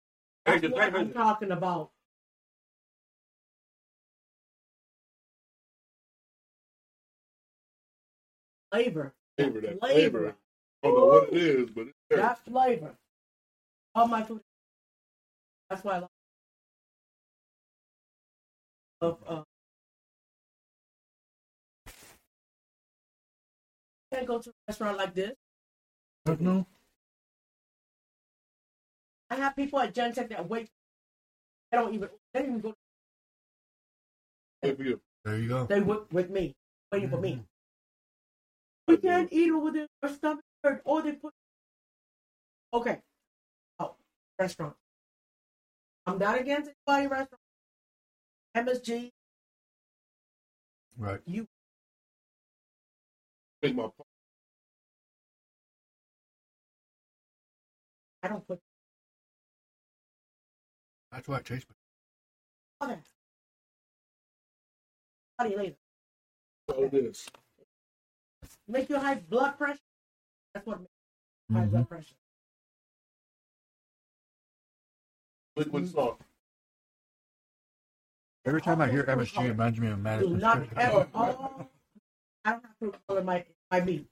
[0.46, 1.92] that's the what thing I'm is- talking about.
[8.72, 9.14] Flavor.
[9.38, 9.62] flavor.
[9.62, 9.80] That Flavor.
[10.20, 10.36] flavor.
[10.84, 12.20] I don't know what it is, but it's there.
[12.20, 12.96] That flavor.
[13.96, 14.42] All my food.
[15.70, 16.10] That's why I love.
[19.02, 19.42] Of uh.
[24.16, 25.34] Can't go to a restaurant like this.
[26.24, 26.66] But no,
[29.30, 30.70] I have people at Gentex that wait.
[31.70, 32.08] They don't even.
[32.34, 32.74] They don't even go.
[34.64, 35.02] Good for you.
[35.26, 35.66] there you go.
[35.66, 36.56] They work with me,
[36.94, 37.34] waiting for me.
[37.34, 37.46] Mhm.
[38.88, 39.88] We can't eat over there.
[40.02, 40.82] Our stomach hurt.
[40.86, 41.34] Or they put.
[42.72, 43.02] Okay.
[43.80, 43.98] Oh,
[44.40, 44.78] restaurant.
[46.06, 47.42] I'm not against anybody restaurant.
[48.56, 49.12] MSG.
[50.98, 51.20] Right.
[51.26, 51.50] You
[53.62, 53.90] Make my
[58.26, 58.60] I don't put
[61.12, 61.64] That's why Chase.
[62.84, 62.98] okay.
[65.38, 65.76] How do you later?
[66.76, 67.30] all this.
[68.68, 69.78] Make you high blood pressure.
[70.56, 70.92] That's what makes
[71.54, 71.84] high blood mm-hmm.
[71.84, 72.16] pressure.
[75.56, 75.94] Liquid mm-hmm.
[75.94, 76.20] salt.
[78.48, 80.34] Every time I hear MSG, it reminds me of Madison.
[80.34, 80.70] Do Madison.
[80.76, 81.08] not ever.
[81.14, 81.68] Oh,
[82.46, 84.08] I don't have to color my my meat.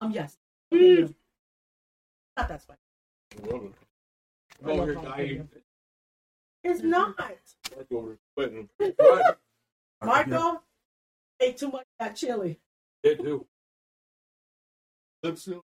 [0.00, 0.36] Um, yes.
[0.72, 1.14] Mm.
[2.36, 2.78] Not that spicy.
[3.50, 3.72] Love it.
[4.64, 5.02] Oh, you're jalapeno.
[5.16, 5.48] dying.
[6.64, 7.18] It's not.
[7.18, 8.18] Mark over it.
[8.34, 8.68] Sweating.
[8.96, 9.38] What?
[10.02, 10.62] Marco
[11.40, 12.58] ate too much of that chili.
[13.02, 13.46] It do.
[15.22, 15.64] Lips seal.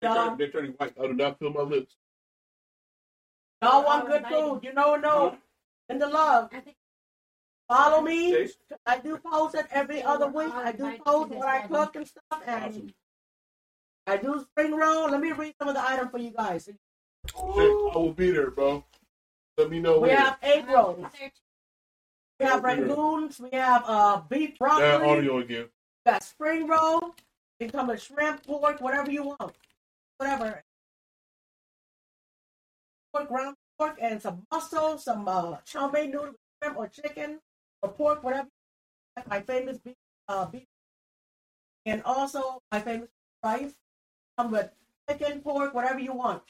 [0.00, 0.94] They're Y'all, turning- They're turning white.
[0.98, 1.96] I do not feel my lips.
[3.62, 4.60] y'all want good food.
[4.62, 5.38] You know, no.
[5.88, 6.50] In the love.
[7.70, 8.48] Follow me.
[8.84, 10.52] I do post it every other week.
[10.52, 12.42] I do post what I cook and stuff.
[12.44, 12.92] And
[14.08, 15.08] I do spring roll.
[15.08, 16.64] Let me read some of the items for you guys.
[16.64, 16.78] Shit,
[17.36, 18.84] I will be there, bro.
[19.56, 20.00] Let me know.
[20.00, 20.16] We when.
[20.16, 21.06] have egg rolls.
[22.40, 23.38] We have rangoons.
[23.38, 24.88] We have uh beef broccoli.
[24.88, 25.66] that audio again.
[26.04, 27.14] We got spring roll.
[27.60, 29.54] You can come with shrimp, pork, whatever you want.
[30.16, 30.64] Whatever.
[33.12, 37.38] Pork, ground pork, and some mussel, some uh, chow mein noodle, shrimp or chicken or
[37.88, 38.48] pork, whatever.
[39.28, 39.94] My famous beef,
[40.28, 40.66] uh, beef.
[41.86, 43.08] And also my famous
[43.44, 43.74] rice.
[44.38, 44.70] Come with
[45.08, 46.42] chicken, pork, whatever you want.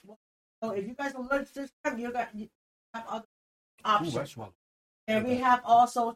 [0.62, 2.48] So if you guys are allergic to shrimp, you got you
[2.94, 3.26] have other
[3.84, 4.36] options.
[5.08, 6.14] And we have also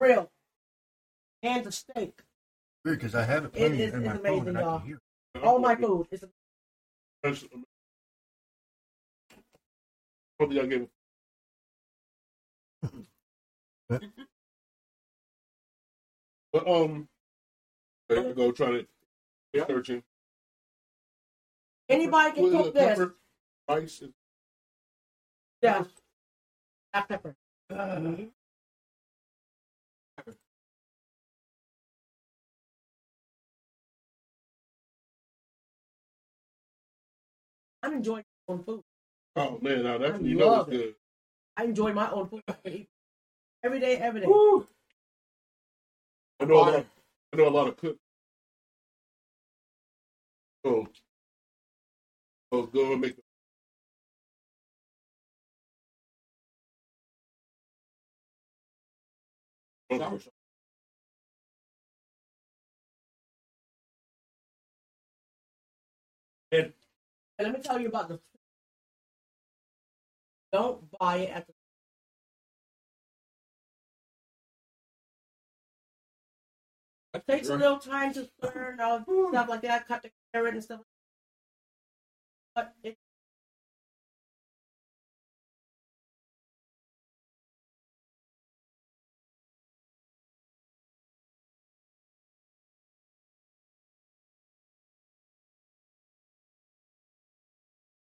[0.00, 0.30] grill
[1.42, 2.20] and the steak.
[2.84, 4.78] Weird, because I have it It playing is- in my it's phone amazing, and y'all.
[4.80, 5.00] can hear.
[5.34, 5.42] it.
[5.42, 6.24] All my food is
[7.22, 7.44] That's-
[10.38, 10.90] Probably I gave What?
[13.88, 14.02] But
[16.66, 17.08] um,
[18.08, 18.50] there you go.
[18.52, 18.86] Try to
[19.68, 20.02] searching.
[21.88, 22.84] anybody can cook this.
[22.98, 23.14] pepper,
[23.68, 24.02] rice.
[24.02, 24.14] and-
[25.62, 25.84] Yeah,
[26.92, 27.36] black pepper.
[37.82, 38.82] I'm enjoying my own food.
[39.36, 40.94] Oh man, now that's I you know it's good.
[41.56, 42.42] I enjoy my own food.
[43.66, 44.26] I can eat Every day, every day.
[44.26, 44.66] Woo.
[46.40, 46.86] I know a lot.
[47.32, 47.98] I know a lot of cooks.
[50.64, 50.86] Oh,
[52.52, 53.16] oh, go and make.
[59.90, 60.20] Okay.
[66.52, 66.72] And
[67.40, 68.20] let me tell you about the.
[70.52, 71.55] Don't buy it at the.
[77.16, 80.62] It takes a little time to learn uh, stuff like that, cut the carrot and
[80.62, 80.80] stuff.
[82.54, 82.96] But it,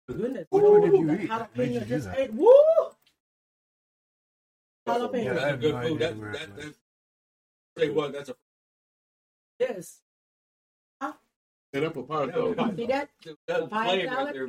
[0.08, 2.32] goodness, What you know, did you that eat that you jalapeno just ate.
[2.34, 2.52] Woo!
[4.88, 5.24] Jalapeno.
[5.24, 6.02] Yeah, I That's have good no food.
[6.02, 6.64] idea That, where that, it was.
[6.64, 6.74] that,
[7.78, 8.12] say what?
[8.12, 8.36] That's a
[9.58, 10.00] Yes.
[11.74, 12.54] And apple pie, though.
[12.56, 12.76] Yeah.
[12.76, 13.08] See that?
[13.48, 14.48] that's Pie flame right there.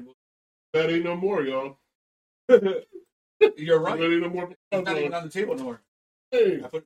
[0.74, 1.80] That ain't no more, y'all.
[2.50, 4.00] You're right.
[4.00, 4.52] That ain't no more.
[4.72, 5.82] It's not even on the table no more.
[6.32, 6.86] Hey, I put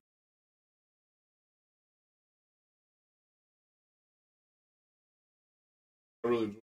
[6.24, 6.60] I really enjoy.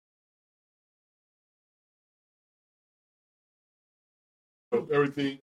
[4.71, 5.39] So oh, everything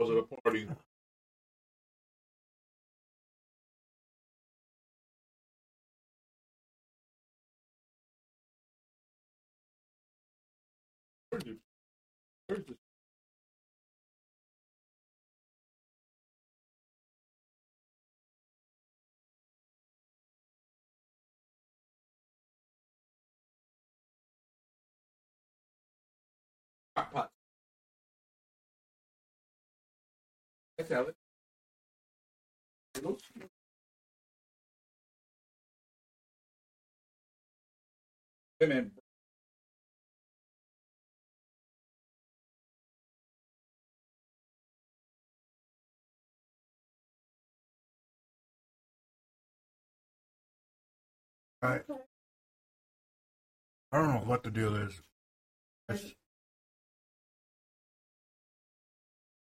[0.00, 0.68] was at a party.
[27.04, 27.30] Pot.
[30.78, 31.08] Have
[38.60, 39.05] it.
[51.66, 51.80] I,
[53.92, 55.00] I don't know what the deal is.
[55.88, 56.14] It's,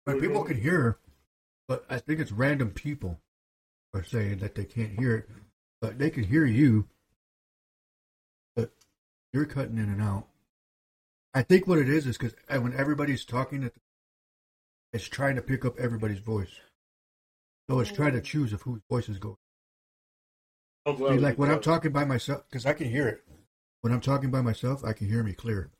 [0.06, 0.98] but people can hear,
[1.68, 3.20] but I think it's random people
[3.94, 5.30] are saying that they can't hear it,
[5.80, 6.88] but they can hear you.
[8.56, 8.72] But
[9.32, 10.26] you're cutting in and out.
[11.34, 13.70] I think what it is is because uh, when everybody's talking,
[14.92, 16.60] it's trying to pick up everybody's voice.
[17.68, 19.36] So it's trying to choose of whose voice is going.
[20.86, 23.22] I'm glad See, like when I'm talking by myself, because I can hear it.
[23.80, 25.70] When I'm talking by myself, I can hear me clear.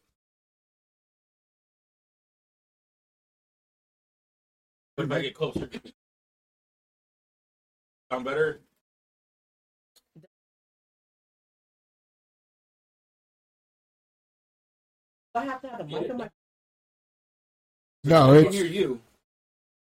[4.97, 5.69] what if I get closer?
[8.11, 8.61] Sound better?
[15.35, 16.31] I have to have a mic on my.
[18.05, 19.01] No, I can hear you.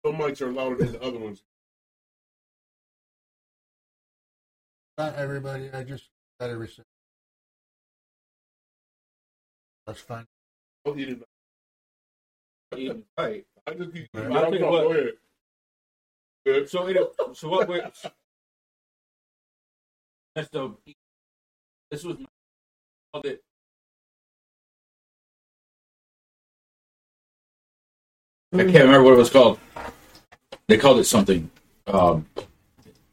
[0.05, 1.43] Some mics are louder than the other ones.
[5.01, 5.71] Not everybody.
[5.73, 6.85] I just got every single.
[9.87, 10.27] That's fine.
[10.85, 11.23] Don't eat it.
[12.73, 13.05] It.
[13.17, 13.47] Right.
[13.67, 14.09] I just keep.
[14.13, 14.27] Right.
[14.27, 14.71] I don't know.
[14.71, 15.09] Go.
[16.45, 16.69] Good.
[16.69, 16.99] So it,
[17.33, 17.67] so what?
[17.67, 17.83] Wait,
[20.35, 20.77] that's the.
[21.91, 23.21] This was my.
[23.25, 23.41] it
[28.53, 29.59] I can't remember what it was called.
[30.69, 31.51] They called it something.
[31.87, 32.27] Um,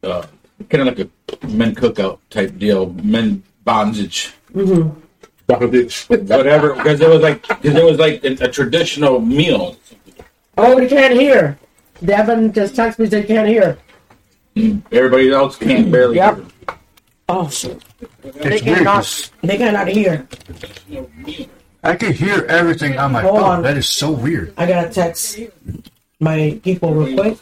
[0.02, 0.26] uh,
[0.70, 1.06] kind of like
[1.42, 4.88] a men cookout type deal, men bondage, mm-hmm.
[5.46, 6.04] Bondage.
[6.06, 6.74] whatever.
[6.74, 9.76] Because it was like because it was like a, a traditional meal.
[10.56, 11.58] Oh, you can't hear.
[12.04, 13.78] Devin just texted me they can't hear.
[14.92, 16.16] Everybody else can't barely.
[16.16, 16.36] Yep.
[16.36, 16.46] hear.
[17.28, 17.82] Oh, shit.
[18.22, 18.78] They It's weird.
[18.78, 18.94] cannot.
[19.04, 20.26] 'cause They cannot hear.
[21.84, 23.50] I can hear everything on my Hold phone.
[23.50, 23.62] on.
[23.62, 24.52] That is so weird.
[24.56, 25.38] I gotta text
[26.20, 27.38] my people real quick.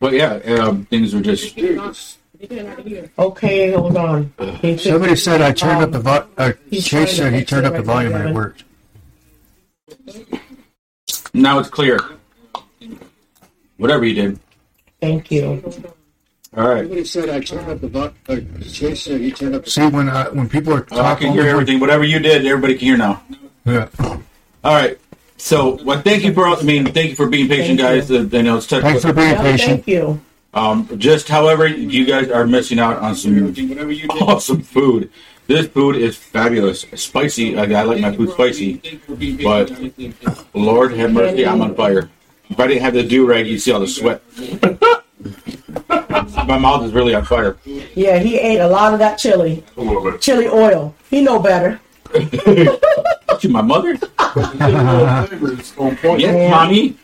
[0.00, 1.56] But yeah, um, things were just.
[3.18, 4.32] Okay, hold on.
[4.62, 7.82] He Somebody said I turned up the vo- uh, Chase said he turned up the
[7.82, 8.64] volume and it worked.
[11.34, 12.00] Now it's clear.
[13.76, 14.40] Whatever you did.
[15.02, 15.62] Thank you.
[16.56, 16.80] All right.
[16.80, 19.68] Somebody said I turned up the vo- uh, Chase said he turned up.
[19.68, 21.78] See when uh, when people are I talking, can hear everything.
[21.78, 23.22] Whatever you did, everybody can hear now.
[23.66, 23.88] Yeah.
[24.02, 24.18] All
[24.64, 24.98] right.
[25.40, 26.46] So, well, thank you for.
[26.46, 28.10] I mean, thank you for being patient, Thank guys.
[28.10, 28.82] Uh, I know it's tough.
[28.82, 29.68] Thanks for being Yeah, patient.
[29.70, 30.20] thank you.
[30.52, 33.54] Um, just however, you guys are missing out on some
[34.20, 35.10] awesome food.
[35.46, 37.54] This food is fabulous, spicy.
[37.54, 38.74] Like, I like my food spicy,
[39.42, 39.72] but
[40.54, 42.10] Lord have mercy, I'm on fire.
[42.50, 44.22] If I didn't have the do rag, you'd see all the sweat.
[46.46, 47.56] my mouth is really on fire.
[47.64, 50.18] Yeah, he ate a lot of that chili, Come on, man.
[50.20, 50.94] chili oil.
[51.10, 51.80] He know better.
[53.40, 53.96] What, you, my mother?
[55.28, 56.20] Flavors on point.
[56.20, 56.50] Yes, Yeah.
[56.50, 56.96] mommy.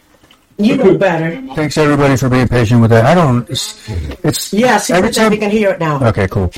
[0.59, 1.41] You know better.
[1.55, 3.05] Thanks everybody for being patient with that.
[3.07, 3.49] I don't.
[3.51, 3.79] It's,
[4.25, 5.41] it's Yes, he every time that he time.
[5.41, 6.03] can hear it now.
[6.09, 6.51] Okay, cool.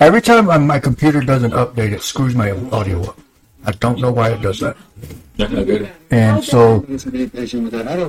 [0.00, 3.18] Every time um, my computer doesn't update, it screws my audio up.
[3.64, 4.76] I don't know why it does that.
[5.36, 5.88] That's not.
[6.10, 6.80] And so,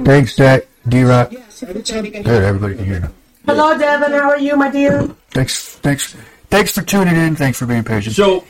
[0.05, 1.29] thanks, Zach, D Rock.
[1.31, 3.11] Good, everybody can hear now.
[3.47, 4.11] Hello, Devin.
[4.11, 5.07] How are you, my dear?
[5.31, 6.15] Thanks, thanks,
[6.49, 7.35] thanks for tuning in.
[7.35, 8.15] Thanks for being patient.
[8.15, 8.43] So,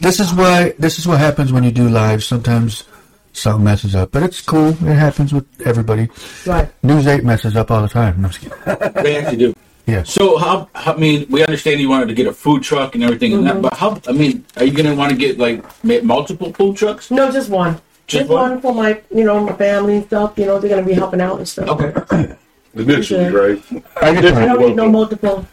[0.00, 2.24] This is why this is what happens when you do live.
[2.24, 2.84] Sometimes
[3.32, 4.68] something messes up, but it's cool.
[4.68, 6.08] It happens with everybody.
[6.46, 6.68] Right.
[6.82, 8.20] News eight messes up all the time.
[8.20, 8.92] No, I'm just kidding.
[9.02, 9.54] they actually do.
[9.86, 10.02] Yeah.
[10.04, 10.94] So how, how?
[10.94, 13.54] I mean, we understand you wanted to get a food truck and everything, and that,
[13.54, 13.62] mm-hmm.
[13.62, 14.00] but how?
[14.08, 15.64] I mean, are you gonna want to get like
[16.04, 17.10] multiple food trucks?
[17.10, 17.74] No, just one.
[18.06, 18.50] Just Just, one?
[18.52, 18.60] one?
[18.60, 20.38] for my, you know, my family and stuff.
[20.38, 21.68] You know, they're gonna be helping out and stuff.
[21.68, 22.36] Okay.
[22.74, 23.62] Initially, right?
[24.00, 25.46] I just I don't need no multiple.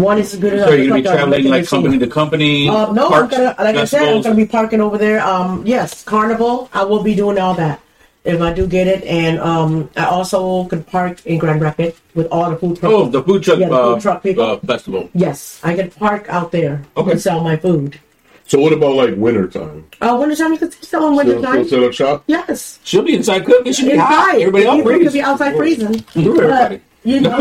[0.00, 0.68] One is good enough.
[0.68, 2.68] So you're gonna be It's like a- traveling like like company to company?
[2.68, 5.20] Uh, no, I'm parks, gonna, like I said, I'm gonna be parking over there.
[5.24, 6.68] Um, yes, Carnival.
[6.72, 7.80] I will be doing all that
[8.24, 12.26] if I do get it, and um, I also could park in Grand Rapids with
[12.30, 12.94] all the food trucks.
[12.94, 14.44] Oh, the food truck, Yeah, the uh, food truck people.
[14.44, 15.08] uh, festival.
[15.14, 17.12] Yes, I can park out there Okay.
[17.12, 17.98] and sell my food.
[18.46, 19.86] So what about like winter time?
[20.00, 21.64] Uh, wintertime, you can sell in Still, wintertime.
[21.66, 22.24] still set up shop?
[22.26, 22.78] Yes.
[22.82, 23.72] She'll be inside cooking.
[23.72, 24.10] She'll be hot.
[24.34, 24.40] Inside.
[24.42, 25.98] Everybody else You could be outside freezing.
[26.08, 26.80] Screw everybody.
[27.02, 27.38] But, you know,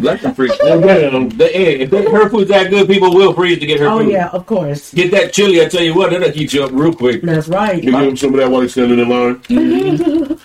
[0.00, 0.56] Let them freeze.
[0.58, 1.50] The-
[1.82, 4.12] if they- her food's that good, people will freeze to get her oh food.
[4.12, 4.92] yeah, of course.
[4.94, 5.60] Get that chili.
[5.62, 7.22] I tell you what, that'll heat you up real quick.
[7.22, 7.82] That's right.
[7.82, 10.38] You give them some of that while he's standing in line?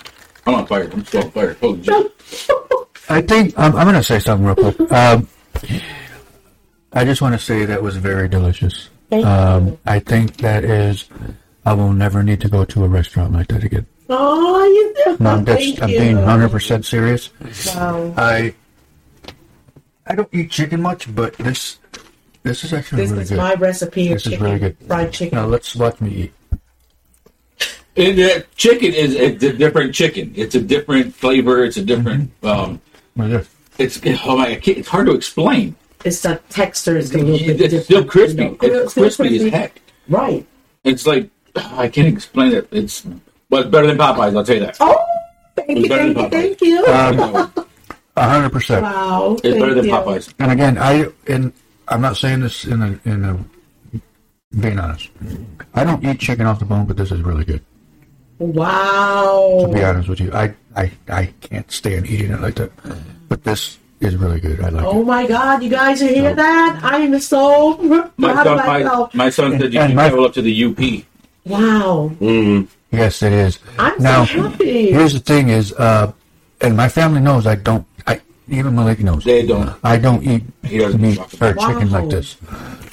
[0.45, 0.89] I'm on fire.
[0.91, 1.55] I'm still on fire.
[1.61, 2.13] Holy shit.
[3.09, 4.91] I think I'm, I'm going to say something real quick.
[4.91, 5.27] Um,
[6.93, 8.89] I just want to say that was very delicious.
[9.09, 11.05] Thank Um, I think that is.
[11.65, 13.85] I will never need to go to a restaurant like that again.
[14.13, 15.23] Oh, you do.
[15.23, 17.29] No, I'm, that's, Thank I'm being 100 percent serious.
[17.67, 18.13] Wow.
[18.17, 18.53] I
[20.05, 21.79] I don't eat chicken much, but this
[22.43, 23.37] this is actually This really is good.
[23.37, 24.77] my recipe of This is chicken, really good.
[24.85, 25.37] fried chicken.
[25.37, 26.33] Now let's watch me eat.
[27.95, 30.33] And that chicken is it's a different chicken.
[30.35, 31.63] It's a different flavor.
[31.63, 32.31] It's a different.
[32.41, 32.47] Mm-hmm.
[32.71, 32.81] Um,
[33.15, 33.47] What is
[33.77, 34.01] this?
[34.03, 35.75] it's oh my, it's hard to explain.
[36.03, 37.85] It's the texture is a little bit It's different.
[37.85, 38.43] still crispy.
[38.43, 38.57] you know.
[38.83, 39.81] It's Still crispy as heck.
[40.09, 40.45] Right.
[40.83, 42.67] It's like I can't explain it.
[42.71, 43.05] It's
[43.51, 44.35] but it's better than Popeyes.
[44.35, 44.77] I'll tell you that.
[44.79, 44.97] Oh,
[45.55, 46.85] thank you, thank you, thank you.
[46.87, 47.51] Um,
[48.17, 48.81] A hundred percent.
[48.83, 49.37] wow.
[49.43, 49.91] it's better than you.
[49.91, 50.33] Popeyes.
[50.39, 51.53] And again, I and
[51.87, 53.37] I'm not saying this in a in a
[54.59, 55.09] being honest.
[55.75, 57.61] I don't eat chicken off the bone, but this is really good.
[58.39, 59.65] Wow.
[59.67, 62.71] To be honest with you, I I, I can't stand eating it like that.
[63.29, 64.59] But this is really good.
[64.61, 65.05] I like Oh it.
[65.05, 65.63] my God!
[65.63, 66.79] You guys hear that?
[66.83, 67.77] I am so
[68.17, 69.13] My son, of my, myself.
[69.15, 71.05] my son said you And can my- travel up to the UP.
[71.45, 72.11] Wow.
[72.19, 72.67] Mm.
[72.91, 73.59] Yes, it is.
[73.79, 74.91] I'm now, so happy.
[74.91, 76.11] here's the thing: is uh,
[76.59, 77.85] and my family knows I don't.
[78.05, 78.19] I
[78.49, 79.23] even Malik knows.
[79.23, 79.73] They don't.
[79.83, 82.35] I don't eat He doesn't meat or about chicken like this.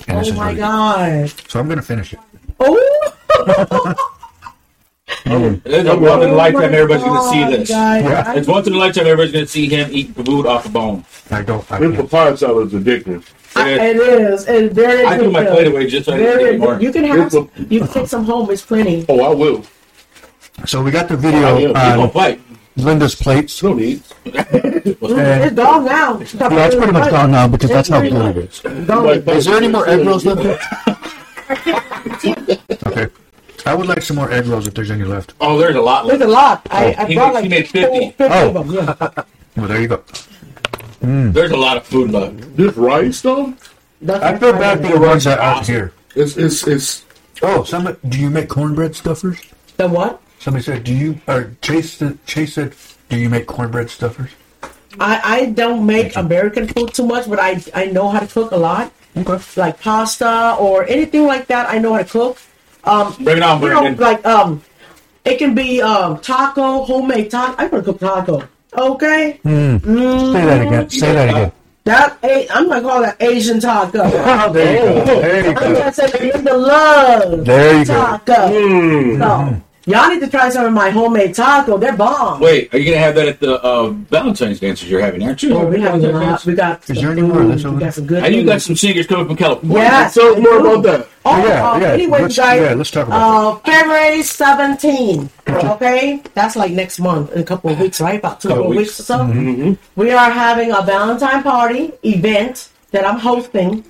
[0.06, 0.54] And Oh is my.
[0.54, 1.28] God.
[1.48, 2.20] So I'm gonna finish it.
[2.60, 3.94] Oh.
[5.24, 6.74] It's a once in a lifetime.
[6.74, 7.68] Everybody's gonna see this.
[7.68, 8.34] Guys, Yeah.
[8.34, 9.06] It's once in a lifetime.
[9.06, 11.04] Everybody's gonna see him eat food off a bone.
[11.30, 11.70] I don't.
[11.72, 12.10] I This can't.
[12.10, 13.24] papaya salad is addictive.
[13.56, 14.46] I, it is.
[14.46, 16.74] It's very I threw my plate away just so I didn't Very eat more.
[16.76, 16.82] addictive.
[16.82, 17.26] You can have.
[17.34, 18.50] It's You can take some home.
[18.50, 19.04] It's plenty.
[19.08, 19.64] Oh, I will.
[20.66, 21.68] So we got the Oh, video yeah.
[21.68, 22.40] You gonna on fight?
[22.76, 23.62] Linda's plates.
[23.62, 24.02] No need.
[24.90, 26.18] It's gone now.
[26.18, 28.60] Yeah, it's pretty much gone now because that's how good it is.
[28.86, 29.06] Gone.
[29.28, 30.40] Is there any more egg rolls left?
[32.86, 33.08] okay.
[33.66, 35.34] I would like some more egg rolls if there's any left.
[35.40, 36.66] Oh, there's a lot There's a lot.
[36.70, 38.10] I, I He brought made- like he made 50.
[38.12, 38.48] 50 Oh.
[38.48, 38.70] of them.
[38.74, 39.24] Yeah.
[39.56, 39.98] Well, there you go.
[41.02, 41.32] Mm.
[41.32, 42.56] There's a lot of food left.
[42.56, 43.54] This rice though,
[44.02, 45.92] That's I feel bad for the ones that aren't here.
[46.14, 47.04] it's it's it's
[47.42, 49.40] Oh, somebody, do you make cornbread stuffers?
[49.76, 50.20] The what?
[50.38, 52.74] Somebody said, do you, or Chase, said- Chase said,
[53.08, 54.30] do you make cornbread stuffers?
[55.00, 58.50] I, I don't make American food too much, but I I know how to cook
[58.52, 59.38] a lot, Okay.
[59.60, 61.68] like pasta or anything like that.
[61.68, 62.38] I know how to cook.
[62.84, 64.00] Um, Bring it on, you know, Brandon.
[64.00, 64.62] like um,
[65.24, 67.54] it can be um taco, homemade taco.
[67.62, 68.42] I can cook taco.
[68.76, 70.90] Okay, Say that again.
[70.90, 71.52] Say that again.
[71.84, 74.00] that a, I'm gonna call that Asian taco.
[74.02, 75.20] Oh, there you go.
[75.20, 75.78] There you I'm go.
[75.78, 77.94] gonna say Linda love There you go.
[77.94, 78.48] taco.
[79.18, 81.78] So y'all need to try some of my homemade taco.
[81.78, 82.40] They're bomb.
[82.40, 85.54] Wait, are you gonna have that at the uh, Valentine's dances you're having, aren't you?
[85.54, 86.44] Oh, we have a lot.
[86.44, 86.88] We got.
[86.90, 87.74] Is there any more of food.
[87.74, 88.22] We got some good.
[88.24, 89.76] And you got some singers coming from California.
[89.78, 90.14] Yes.
[90.14, 91.08] tell I us more about that.
[91.24, 91.86] Oh, Yeah, uh, yeah.
[91.92, 95.28] Anyway, Let's- guys, yeah, let's talk about uh, February 17th.
[95.76, 98.18] Okay, that's like next month, in a couple of weeks, right?
[98.18, 98.78] About two more weeks.
[98.98, 99.76] weeks, or so.
[99.96, 103.84] We are having a Valentine party event that I'm hosting,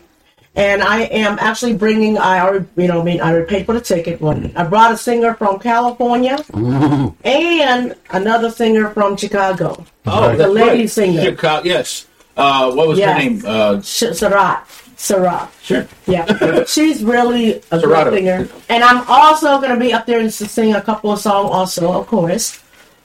[0.59, 2.19] and I am actually bringing.
[2.19, 4.21] I already, you know, I mean, I already paid for the ticket.
[4.21, 7.15] One, I brought a singer from California Ooh.
[7.25, 9.87] and another singer from Chicago.
[10.07, 10.91] Oh, the that's lady right.
[10.91, 12.07] singer, Chicago, yes.
[12.37, 13.11] Uh, what was Yes.
[13.13, 13.43] her name?
[13.47, 14.61] Uh, Sh- Sarat.
[14.99, 15.47] Sarat.
[15.63, 15.87] sure.
[16.07, 18.11] Yeah, she's really a Serato.
[18.11, 21.51] good singer, and I'm also gonna be up there and sing a couple of songs,
[21.53, 22.59] also, of course.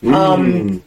[0.06, 0.82] Um,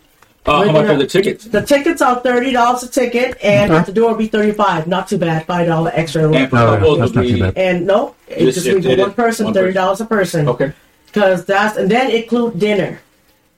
[0.47, 1.45] Uh, how much are the tickets?
[1.45, 3.81] the tickets are thirty dollars a ticket, and Okay.
[3.81, 4.87] at the door will be thirty-five.
[4.87, 6.31] Not too bad, five dollar extra.
[6.31, 7.57] And for Oh, yeah, that's not too bad.
[7.57, 10.49] And no, it Just just if it one is person, one thirty dollars a person.
[10.49, 10.73] okay.
[11.07, 13.01] Because that's and then include dinner.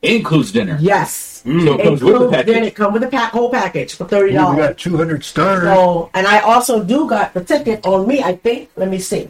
[0.00, 0.78] Includes dinner.
[0.80, 2.60] Yes, So it comes with the include dinner.
[2.60, 2.74] package.
[2.74, 4.56] Come with the pack whole package for thirty dollars.
[4.56, 5.62] We got 200 stars.
[5.64, 8.22] So, and I also do got the ticket on me.
[8.22, 8.70] I think.
[8.76, 9.28] Let me see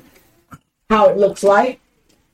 [0.90, 1.80] how it looks like.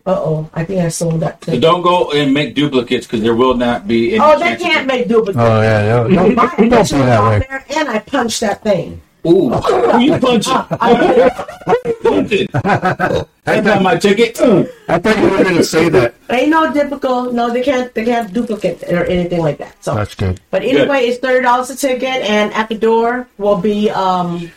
[0.07, 1.63] Uh oh, I think I sold that So ticket.
[1.63, 4.21] don't go and make duplicates because there will not be any.
[4.21, 5.39] Oh, they can't of- make duplicates.
[5.39, 6.07] Oh, yeah.
[6.07, 6.15] yeah.
[6.15, 7.47] Don't, My don't be that way.
[7.49, 9.01] there, and I punched that thing.
[9.27, 9.49] Ooh,
[9.99, 10.53] you punching?
[10.69, 11.41] punching.
[11.65, 12.51] That's not did.
[13.47, 14.39] I got my ticket.
[14.89, 16.15] I thought you were going to say that.
[16.29, 17.33] Ain't no difficult.
[17.33, 17.93] No, they can't.
[17.95, 19.83] They can't duplicate or anything like that.
[19.83, 20.41] So, That's good.
[20.51, 24.51] but anyway, it's thirty dollars a ticket, and at the door will be um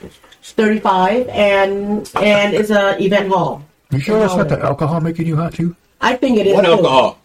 [0.44, 3.64] thirty five, and and it's a event hall.
[3.92, 5.76] You sure that's not the alcohol making you hot, too?
[6.02, 6.54] I think it is.
[6.56, 6.72] What too.
[6.72, 7.20] alcohol?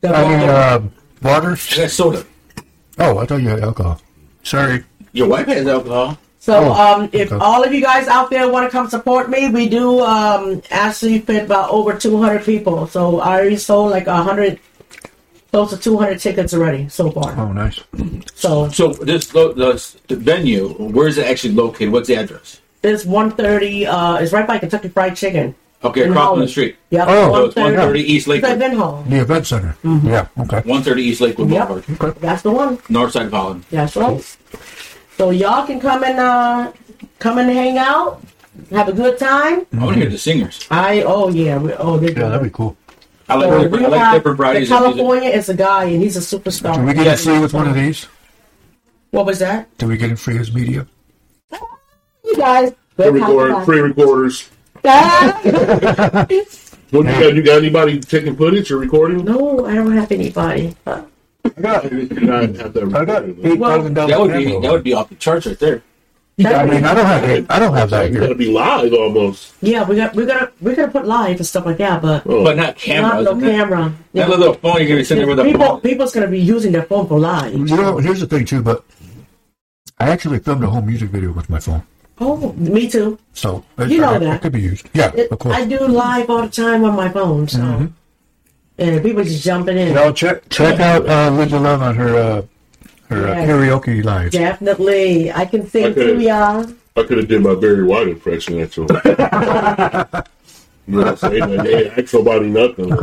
[0.00, 0.52] The I mean, water.
[0.52, 0.82] uh,
[1.22, 1.48] water?
[1.76, 2.24] That's soda.
[2.98, 4.00] Oh, I thought you had alcohol.
[4.42, 4.84] Sorry.
[5.12, 6.16] Your wife has alcohol.
[6.38, 7.44] So, Oh, um, if okay.
[7.44, 11.18] all of you guys out there want to come support me, we do um, actually
[11.20, 12.86] fit about over 200 people.
[12.86, 14.58] So I already sold like 100,
[15.50, 17.38] close to 200 tickets already so far.
[17.38, 17.80] Oh, nice.
[18.34, 21.92] So So this lo- this the venue, where is it actually located?
[21.92, 22.60] What's the address?
[22.82, 23.86] it's 130.
[23.86, 25.54] Uh, it's right by Kentucky Fried Chicken.
[25.82, 26.42] Okay, In across from Holland.
[26.42, 26.76] the street.
[26.90, 27.06] Yep.
[27.08, 28.50] Oh, So it's 130 East It's a Lakewood.
[28.52, 29.04] event hall.
[29.08, 29.76] The event center.
[29.82, 30.56] Yeah, okay.
[30.68, 31.68] 130 East Lakewood Yep.
[31.68, 32.20] Boulevard, Okay.
[32.20, 32.78] That's the one.
[32.90, 33.64] north side of Holland.
[33.70, 34.36] That's right.
[35.16, 36.72] So y'all can come and uh,
[37.18, 38.22] come and hang out,
[38.70, 39.66] have a good time.
[39.72, 40.66] I want to hear the singers.
[40.70, 42.76] I oh yeah, we, oh they're Yeah, that'd be cool.
[43.28, 44.96] I like So different, we I like have different the varieties of music.
[44.96, 46.74] California is a guy and he's a superstar.
[46.74, 47.20] Do we get Yes.
[47.20, 48.06] it free with one of these?
[49.12, 49.66] What was that?
[49.78, 50.86] Do we get it free as media?
[52.24, 52.72] You guys.
[52.96, 54.49] Pre-record, pre-recorders.
[56.90, 57.34] What you got?
[57.34, 59.24] You got anybody taking footage or recording?
[59.24, 60.74] no, I don't have anybody.
[60.86, 61.02] I
[61.60, 63.46] got, You not have that I got recorded.
[63.46, 64.32] eight thousand That dollars.
[64.32, 65.82] would be that would be off the charts right there.
[66.44, 69.54] I mean, I don't have eight, I don't have that It's gotta be live almost.
[69.60, 72.42] Yeah, we got we gotta we gotta put live and stuff like that, but Oh.
[72.44, 73.24] But not cameras.
[73.26, 73.92] not no camera.
[74.14, 75.80] That little phone you're gonna be sitting there with a People phone.
[75.82, 77.54] people's gonna be using their phone for live.
[77.54, 78.84] You know, here's the thing too, but
[79.98, 81.82] I actually filmed a whole music video with my phone,
[82.22, 83.18] Oh, me too.
[83.32, 84.34] so it, You know I- that.
[84.36, 84.88] it could be used.
[84.92, 85.56] Yeah, It, of course.
[85.56, 87.86] I do live all the time on my phone, so Mm-hmm.
[88.78, 89.94] and people just jumping in.
[89.94, 92.42] Now check check out uh, Linda Love on her uh,
[93.08, 94.32] her uh, karaoke live.
[94.32, 96.12] Definitely, I can sing Okay.
[96.12, 96.66] too, y'all.
[96.96, 98.94] I could have did my Barry White impression actually.
[99.04, 101.56] you know what I'm saying?
[101.56, 102.92] Like, hey, ask nobody nothing.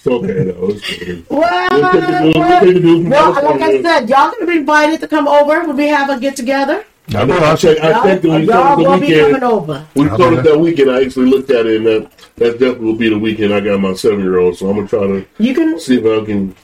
[0.00, 0.68] It's okay though.
[0.70, 1.26] It's good.
[1.28, 4.30] Well, We'll take the dude- we'll take the dude from well, like I said, y'all
[4.30, 6.86] gonna be invited to come over when we have a get together.
[7.14, 7.44] I I will.
[7.44, 7.80] I checked.
[7.80, 9.44] I Y'all, checked it when you y'all told gonna the weekend.
[9.44, 9.86] over.
[9.94, 12.10] When you How told about us that weekend, I actually looked at it, and that
[12.36, 14.56] that definitely will be the weekend I got my seven year old.
[14.56, 16.54] So I'm gonna try to You can see if I can.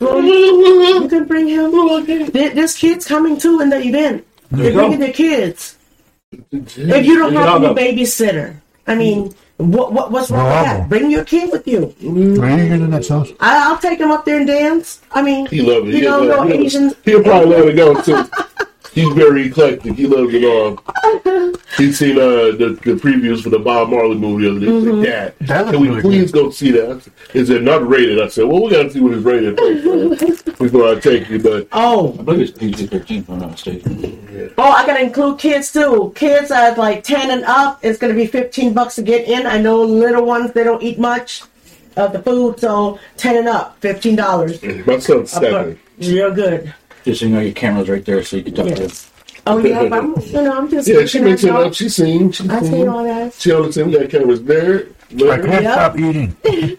[0.00, 1.70] you can bring him.
[2.32, 4.26] There, there's kids coming too in the event.
[4.50, 4.76] They're go.
[4.80, 5.76] bringing their kids.
[6.52, 6.76] If
[7.06, 10.88] you don't have you any babysitter, I mean, what, what what's wrong with that?
[10.88, 11.94] Bring your kid with you.
[12.02, 13.30] Where are you getting that sauce?
[13.40, 15.00] I, I'll take him up there and dance.
[15.12, 15.94] I mean, He love it.
[15.94, 16.60] You He'll know, love it.
[16.60, 16.94] Asians.
[17.04, 18.24] He'll probably let it go too.
[18.96, 19.94] he's very eclectic.
[19.94, 20.80] He loves it all.
[21.76, 24.66] He's seen uh, the, the previews for the Bob Marley movie the other day.
[24.72, 26.88] He's like, Dad, That can we really please go see that?
[26.90, 28.18] I said, Is it not rated?
[28.18, 31.38] I said, Well, we got to see what it's rated first, before I take you.
[31.38, 34.54] But Oh, I believe it's PG 13, if I'm not mistaken.
[34.56, 36.12] oh, I gotta include kids too.
[36.16, 37.80] Kids are like ten and up.
[37.82, 39.46] It's gonna be fifteen bucks to get in.
[39.46, 41.42] I know little ones they don't eat much
[41.98, 44.62] of the food, so ten and up, fifteen dollars.
[44.86, 45.78] my son's seven.
[45.98, 46.72] Real good.
[47.06, 49.08] Just so you know, your camera's right there, so you can talk to Yes.
[49.46, 50.88] Oh yeah, but I'm, you know, I'm just.
[50.88, 51.66] Yeah, she makes it y'all.
[51.66, 51.72] up.
[51.72, 52.32] She's seen.
[52.32, 52.72] She's I seen.
[52.72, 53.32] seen all that.
[53.34, 54.88] She understands we got cameras there.
[55.12, 55.72] I can't Yeah.
[55.72, 56.36] stop eating.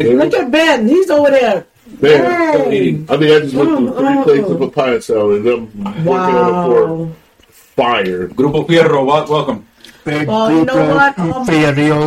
[0.00, 0.88] Look at Ben.
[0.88, 1.66] He's over there.
[2.00, 2.88] Man, Hey.
[3.10, 5.46] I mean, I just went through Mm, three mm, plates of papaya salad.
[5.46, 7.08] and I'm working on it for Wow.
[7.50, 8.28] fire.
[8.28, 9.66] Grupo Fierro, welcome.
[10.06, 11.18] Big Well, you know group what?
[11.18, 11.46] of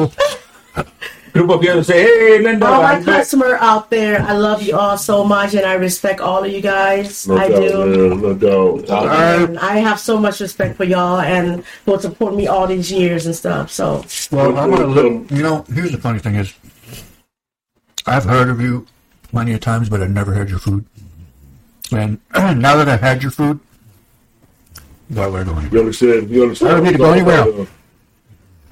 [1.32, 1.48] Fierro.
[1.48, 2.66] Grupo Fierro say, hey, Linda.
[2.66, 5.74] All my I'm back." customer out there, I love you all so much, and I
[5.74, 7.28] respect all of you guys.
[7.28, 7.86] No I doubt, do.
[7.86, 8.22] man.
[8.22, 8.90] No doubt.
[8.90, 12.92] Uh, And I have so much respect for y'all and for support me all these
[12.92, 13.72] years and stuff.
[13.72, 15.30] So Well, I'm gonna look.
[15.32, 16.54] You know, here's the funny thing is,
[18.06, 18.88] I've heard of you
[19.32, 20.86] plenty of times, but I've never had your food.
[21.92, 23.60] And now that I've had your food,
[25.10, 25.72] well, we're going.
[25.72, 26.30] You understand?
[26.30, 26.72] You understand?
[26.72, 27.68] I don't need to go anywhere.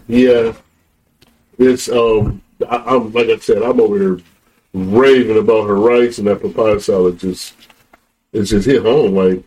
[0.08, 0.54] Yeah,
[1.58, 2.42] it's um.
[2.70, 4.20] I, I'm like I said, I'm over here
[4.74, 7.20] raving about her rice and that papaya salad.
[7.20, 7.54] Just
[8.34, 9.16] it's just hit home.
[9.16, 9.44] Like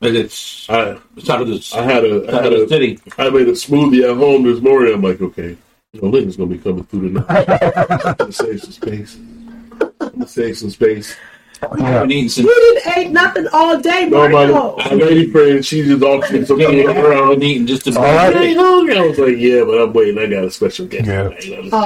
[0.00, 2.98] and it's I, it's out of the, I had a, I had a, city.
[3.18, 4.94] I made a smoothie at home this morning.
[4.94, 5.56] I'm like, okay,
[5.92, 7.48] you know, Linda's gonna be coming through tonight.
[7.48, 9.16] I'm gonna save some space.
[9.16, 11.16] I'm gonna save some space.
[11.62, 12.54] I haven't eaten you
[12.84, 14.76] didn't eat nothing all day, No, my, Marco.
[14.76, 17.42] my lady friend, she just offered some Yeah, food I haven't around.
[17.42, 18.34] eaten just a All right.
[18.36, 18.98] Hey, hungry.
[18.98, 20.18] I was like, yeah, but I'm waiting.
[20.18, 21.06] I got a special guest.
[21.06, 21.28] Yeah.
[21.30, 21.70] tonight.
[21.72, 21.78] Oh,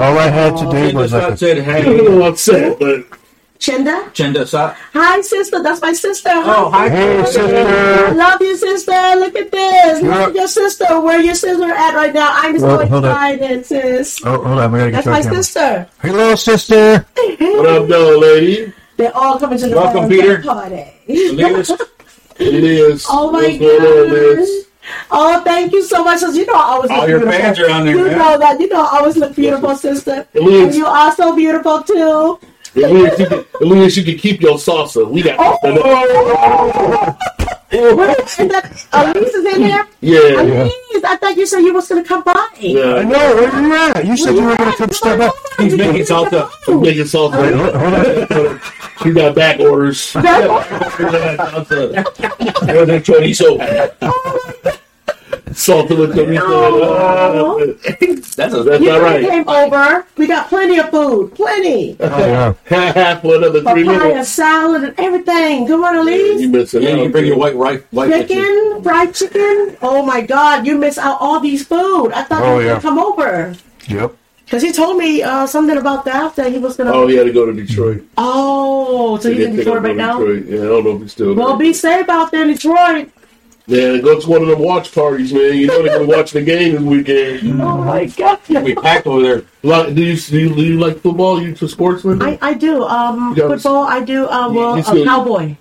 [0.00, 2.22] All I had to do Linda was like, Scott a, said, I'm a hey, little
[2.22, 3.04] upset, but
[3.58, 4.04] Chinda.
[4.14, 4.74] Chenda Sa.
[4.92, 5.62] Hi, sister.
[5.62, 6.30] That's my sister.
[6.32, 6.88] Oh, hi.
[6.90, 8.14] hey, I sister.
[8.14, 8.92] love you, sister.
[8.92, 10.02] Look at this.
[10.02, 11.00] Look at your sister.
[11.00, 12.30] Where your sister at right now?
[12.32, 13.10] I'm so Well, hold on.
[13.10, 14.20] excited, sis.
[14.24, 15.42] Oh, hold on, we gotta get That's my our camera.
[15.42, 15.88] sister.
[16.02, 17.06] Hello, sister.
[17.40, 18.72] what up, though, lady?
[18.96, 20.42] They're all coming to the Welcome, Peter.
[20.42, 20.84] party.
[21.08, 21.70] Elias,
[22.38, 23.06] Liz.
[23.08, 24.10] Oh my on, god!
[24.10, 24.66] Liz?
[25.10, 26.20] Oh, thank you so much.
[26.20, 27.32] 'cause You know I always All your beautiful.
[27.40, 28.18] fans are on there, You man.
[28.18, 28.60] know that.
[28.60, 30.26] You know I always look beautiful, sister.
[30.34, 30.62] Liz.
[30.66, 32.38] And you are so beautiful too.
[32.76, 35.08] Elias, you can, Elias, you can keep your salsa.
[35.08, 35.58] We got Oh.
[38.38, 39.86] And that Elise is in there.
[40.00, 40.40] Yeah.
[40.40, 42.32] Elise, I thought you said you was gonna come by.
[42.60, 43.02] Yeah, I Yeah.
[43.02, 44.04] know, where you at?
[44.06, 45.34] You said you were gonna come step up.
[45.58, 46.48] he's making salsa.
[46.68, 47.40] I'm making salsa.
[47.42, 47.94] Wait, hold, hold
[48.48, 48.60] on.
[49.02, 50.12] She got back orders.
[50.12, 50.24] There's
[52.88, 53.58] a chorizo.
[55.50, 57.58] Salsa with the Oh.
[58.36, 59.24] That's a That's You all right.
[59.26, 60.04] came over.
[60.16, 61.34] We got plenty of food.
[61.34, 61.96] Plenty.
[62.00, 62.54] Oh, yeah.
[62.64, 64.28] Half, half for another three Papaya minutes.
[64.30, 65.66] salad and everything.
[65.68, 66.48] Come on, You Elise.
[66.48, 67.02] missing Yeah, you out.
[67.04, 67.84] can bring your white wife.
[67.92, 68.36] wife with you.
[68.44, 69.76] Chicken, fried chicken.
[69.82, 72.10] Oh my God, you miss out all these food.
[72.12, 72.68] I thought Oh, you were yeah.
[72.70, 73.54] gonna come over.
[73.88, 74.14] Yep.
[74.44, 76.94] Because he told me uh, something about that, that he was going to.
[76.94, 78.04] Oh, he had to go to Detroit.
[78.16, 80.18] Oh, so He he's in didn't pick Detroit up right now?
[80.20, 80.44] Detroit.
[80.46, 81.44] Yeah, I don't know if he's still there.
[81.44, 83.10] Well, be safe out there in Detroit.
[83.68, 85.56] Man, go to one of them watch parties, man.
[85.56, 87.60] You know they're gonna watch the game this weekend.
[87.60, 88.38] Oh my God.
[88.48, 89.42] We packed over there.
[89.64, 91.42] Like, do you do you, do you like football?
[91.42, 92.24] You to sports, Linda?
[92.26, 92.84] I, I do.
[92.84, 94.26] Um, You football, I do.
[94.26, 95.56] Uh, well, you a still- cowboy.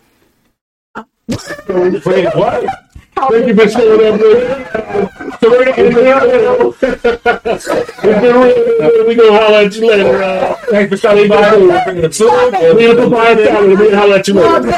[1.28, 2.70] Wait, what?
[3.16, 5.10] Thank you for showing up, man.
[5.40, 7.68] So we're gonna, it's
[8.12, 9.08] been real.
[9.08, 10.22] We gonna holler at you later.
[10.22, 11.56] Uh, Thanks for stopping by.
[11.58, 12.76] We're bringing the food.
[12.76, 13.70] we gonna buy a salad.
[13.70, 14.78] We gonna holler at you later.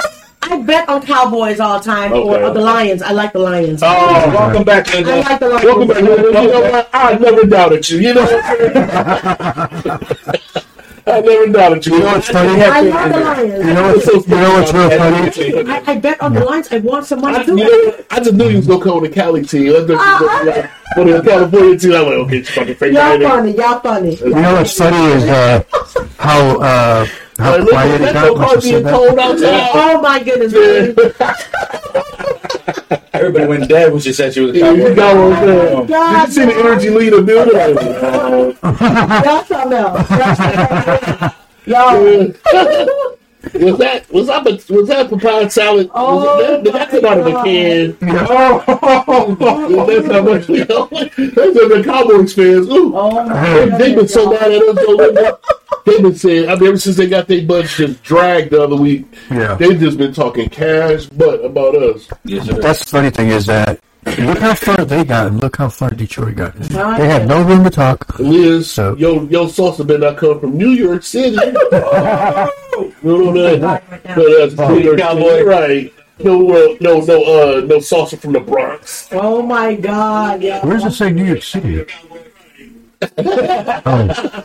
[0.50, 2.44] I bet on Cowboys all the time or, Okay.
[2.44, 3.02] or the Lions.
[3.02, 3.82] I like the Lions.
[3.84, 3.88] Oh,
[4.34, 5.66] welcome back, I like the Lions.
[5.66, 6.02] Welcome back.
[6.02, 6.22] Linda.
[6.28, 6.90] You know what?
[6.94, 8.00] I never doubted you.
[8.00, 8.28] You know.
[11.10, 11.94] I never doubted you.
[11.96, 12.62] You know what's funny?
[12.62, 13.66] I love the Lions.
[13.66, 15.72] You know what's, you know what's real funny?
[15.72, 16.68] I, I bet on the Lions.
[16.72, 17.56] I want some I, money you too.
[17.88, 19.70] know, I just knew you was gonna come with the Cali team.
[19.70, 20.68] I just Uh-huh.
[20.96, 21.94] for the California team.
[21.94, 22.94] I'm like, okay, it's fucking fake.
[22.94, 23.52] Y'all funny.
[23.56, 24.16] Y'all funny.
[24.16, 25.64] You know what's funny is uh,
[26.18, 29.32] how uh, how Like, quiet it got no when car she said cold that.
[29.32, 29.72] outside.
[29.98, 30.54] Oh my goodness.
[30.54, 30.96] man.
[33.14, 34.96] Everybody went dead when she said she was a Yeah, you cowboy.
[34.96, 35.80] got what I'm saying.
[35.80, 37.56] Did God, you see the energy leader building?
[37.56, 40.10] Uh, y'all something else.
[40.12, 41.34] Y'all something else.
[41.66, 43.17] Y'all.
[43.54, 45.90] Was that was that was that papaya salad?
[45.94, 47.98] Oh, was that, did that come out of a my can?
[48.30, 50.88] Oh, that's how much we know.
[50.92, 52.68] That's what the Cowboys fans.
[52.68, 53.80] Ooh, Oh they, goodness.
[53.80, 55.40] they've been so mad at us.
[55.86, 58.76] They've been saying, I mean, ever since they got their butts just dragged the other
[58.76, 59.56] week, yeah.
[59.56, 62.10] they've just been talking cash butt about us.
[62.26, 62.60] Yes, sir.
[62.60, 63.80] That's the funny thing is that
[64.20, 66.56] look how far they got and look how far Detroit got.
[66.72, 66.98] Right.
[67.00, 68.18] They had no room to talk.
[68.20, 71.36] Liz, So- yo, yo, salsa better not come from New York City.
[71.36, 72.50] no,
[73.04, 73.44] no, no.
[73.58, 74.16] Right now.
[74.16, 75.30] No, that's New York Cowboy.
[75.30, 75.94] City, right?
[76.20, 79.08] no, uh, no, no, uh, no salsa from the Bronx.
[79.12, 80.42] Oh my God!
[80.42, 80.66] Yeah.
[80.66, 81.86] Where does it say New York City?
[83.20, 84.44] oh,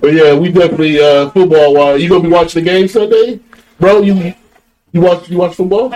[0.00, 1.76] But yeah, we definitely uh, football.
[1.76, 3.40] Uh, you gonna be watching the game Sunday,
[3.80, 4.02] bro?
[4.02, 4.34] You
[4.96, 5.90] you watch you watch football?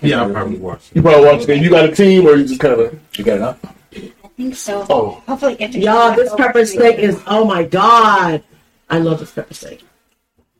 [0.00, 0.90] Yeah, I'll probably watch.
[0.94, 1.62] You probably watch the game.
[1.62, 3.58] You got a team, or you just kind of You got it up?
[3.94, 4.86] I think so.
[4.88, 8.42] oh Hopefully, get to Y'all, this pepper steak is oh my God!
[8.88, 9.84] I love this pepper steak.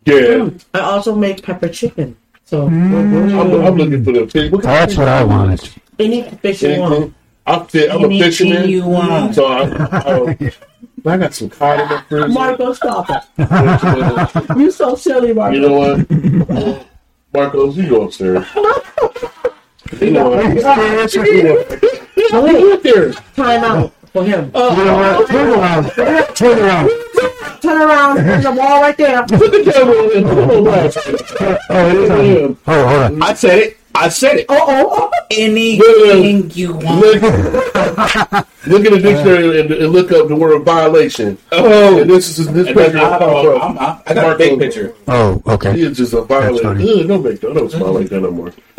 [0.05, 0.51] yeah.
[0.75, 2.17] I also make pepper chicken.
[2.45, 3.41] So mm.
[3.41, 4.53] I'm, I'm looking for the fish.
[4.53, 5.69] What kind that's what I wanted.
[5.99, 6.95] any fish you want.
[6.95, 7.15] Anything?
[7.47, 9.35] I'm, fi- I'm a fisherman, you want.
[9.35, 10.53] so I, I,
[11.07, 12.29] I got some cod in my freezer.
[12.29, 14.57] Marco, stop it!
[14.59, 15.55] You so silly, Marco.
[15.55, 16.87] You know what,
[17.37, 18.45] Marcos, you go upstairs.
[20.01, 20.41] You know what?
[22.33, 23.13] Oh, wait, Go up there.
[23.13, 24.51] time out for him.
[24.53, 25.23] Uh, you know what?
[25.23, 25.91] Uh, Turn around.
[26.35, 26.91] Turn around.
[27.63, 28.17] Turn around.
[28.17, 29.23] There's a wall right there.
[29.27, 30.25] Put the camera in.
[30.25, 30.97] Put it on live.
[31.71, 32.59] Oh, it is on.
[32.67, 33.23] Oh, hold on.
[33.23, 33.77] I said it.
[33.97, 34.47] I said it.
[34.49, 35.27] Oh, oh, oh.
[35.31, 37.01] Anything you want.
[37.01, 37.23] Look,
[38.67, 41.37] look in the dictionary and, and look up the word violation.
[41.51, 42.99] Oh, And this is this and picture.
[42.99, 44.95] I, oh, I'm, I'm, I got a big picture.
[45.09, 45.73] Oh, okay.
[45.73, 46.63] He is just a violator.
[46.63, 47.01] funny.
[47.01, 47.55] Ugh, don't make that.
[47.55, 48.53] Don't smile like that no more.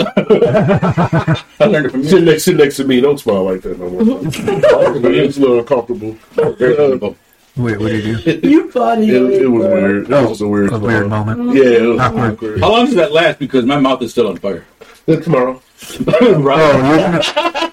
[1.60, 2.10] I learned it from you.
[2.10, 3.02] Sit next, sit next to me.
[3.02, 4.02] Don't smile like that no more.
[4.24, 6.16] it's a little uncomfortable.
[6.34, 7.18] Very comfortable.
[7.58, 8.48] Wait, what did you do?
[8.48, 9.10] You funny.
[9.10, 10.08] it, it was weird.
[10.08, 11.56] That oh, was a weird, A weird moment.
[11.56, 12.34] Yeah, it was Awkward.
[12.34, 12.60] awkward.
[12.60, 13.40] How long does that last?
[13.40, 14.64] Because my mouth is still on fire.
[15.08, 15.62] Then tomorrow.
[16.08, 17.22] Oh, you're gonna,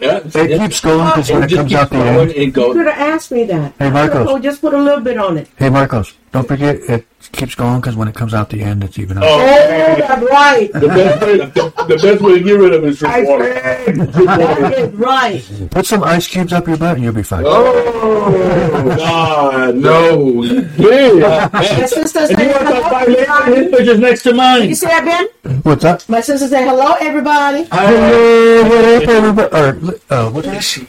[0.01, 0.21] Yeah.
[0.25, 2.31] it keeps going because when it just comes out the going end.
[2.33, 3.73] and You could have asked me that.
[3.79, 4.27] Hey, Marcos.
[4.29, 5.49] Oh, just put a little bit on it.
[5.57, 8.99] Hey, Marcos, don't forget it keeps going because when it comes out the end, it's
[8.99, 9.19] even.
[9.19, 9.23] Oh.
[9.25, 10.69] Oh, that's right.
[10.73, 13.55] The best, way, the, the best way to get rid of it is drink water.
[13.55, 15.69] That is right.
[15.71, 17.45] Put some ice cubes up your butt and you'll be fine.
[17.47, 20.43] Oh, God, No.
[20.43, 21.49] yeah.
[21.53, 23.19] My sister said And you want to talk about hello, it?
[23.19, 23.71] His everybody.
[23.77, 24.63] picture's next to mine.
[24.63, 24.75] You mine.
[24.75, 25.05] see that,
[25.45, 25.53] Ben?
[25.63, 26.09] What's that?
[26.09, 27.69] My sister said hello, everybody.
[27.71, 29.57] Hello, what up, everybody?
[29.57, 30.89] Or, uh, what is she?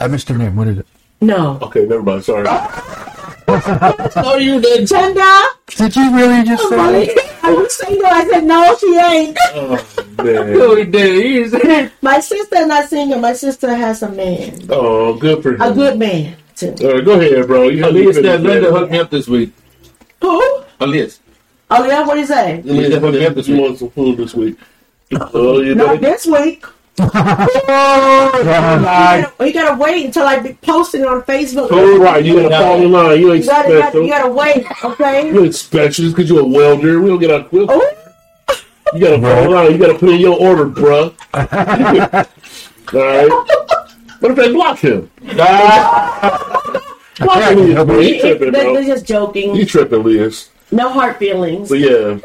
[0.00, 0.56] I missed her name.
[0.56, 0.86] What is it?
[1.20, 1.60] No.
[1.62, 2.24] Okay, never mind.
[2.24, 2.48] Sorry.
[4.16, 4.86] No, you didn't.
[4.88, 5.42] Tenda?
[5.76, 7.04] Did you really just say Molly?
[7.08, 7.44] it?
[7.44, 8.06] Are you single?
[8.06, 9.38] I said, no, she ain't.
[9.54, 9.86] Oh,
[10.18, 10.78] man.
[10.78, 11.92] he did.
[12.02, 13.18] My sister not single.
[13.18, 14.60] My sister has a man.
[14.70, 15.60] Oh, good for him.
[15.60, 16.74] A good man, too.
[16.82, 17.68] All right, go ahead, bro.
[17.68, 19.52] You Elias said Linda hooked me up this week.
[20.20, 20.62] Who?
[20.80, 21.20] Elias.
[21.70, 22.62] Oh, yeah, what do you say?
[22.62, 23.56] Linda hooked me up this week.
[23.56, 24.56] You want some food this week?
[25.34, 26.12] Oh, you Not better.
[26.12, 26.64] this week.
[27.74, 31.68] Oh, You gotta wait until I be posting it on Facebook.
[31.70, 32.24] Oh, right.
[32.24, 33.20] You gotta fall in line.
[33.20, 34.02] You ain't You gotta, you gotta, special.
[34.04, 35.28] you gotta wait, okay?
[35.32, 37.00] You ain't special just because you're a welder.
[37.00, 37.70] We don't get our quilt.
[37.72, 37.90] Oh,
[38.94, 39.72] You gotta fall in line.
[39.72, 41.12] You gotta put in your order, bruh.
[42.94, 43.30] All right.
[44.20, 45.10] What if they block him?
[45.22, 46.32] Block
[47.50, 48.00] him, Elias, bro.
[48.00, 49.54] You tripping, they're, they're just joking.
[49.56, 50.50] You tripping, Elias.
[50.70, 51.68] No hard feelings.
[51.68, 52.18] But yeah.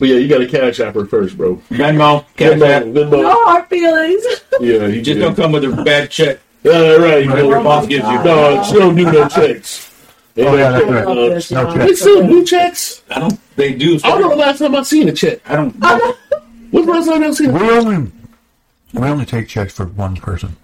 [0.00, 1.56] But yeah, you gotta cash app her first, bro.
[1.68, 2.24] Venmo.
[2.38, 2.82] Cash Venmo, App.
[2.84, 3.10] Venmo.
[3.22, 4.24] No hard feelings.
[4.60, 5.20] Yeah, you Just did.
[5.20, 6.38] don't come with a bad check.
[6.64, 7.26] Yeah, right.
[7.26, 8.22] Whatever your boss gives you.
[8.24, 9.90] No, she don't do no checks.
[10.36, 11.06] Oh, yeah, that's I right.
[11.06, 11.78] love this, No y'all.
[11.78, 13.02] They still do checks.
[13.10, 13.40] I don't.
[13.56, 13.96] They do.
[14.04, 15.40] I don't know the last time I seen a check.
[15.50, 15.72] I don't.
[16.70, 18.12] When's the last time I seen a We only
[18.92, 20.56] we only take checks for one person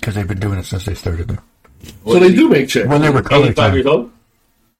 [0.00, 1.42] because they've been doing it since they started there.
[2.04, 2.88] So they do make checks.
[2.88, 4.12] When they were color Eighty-five years time,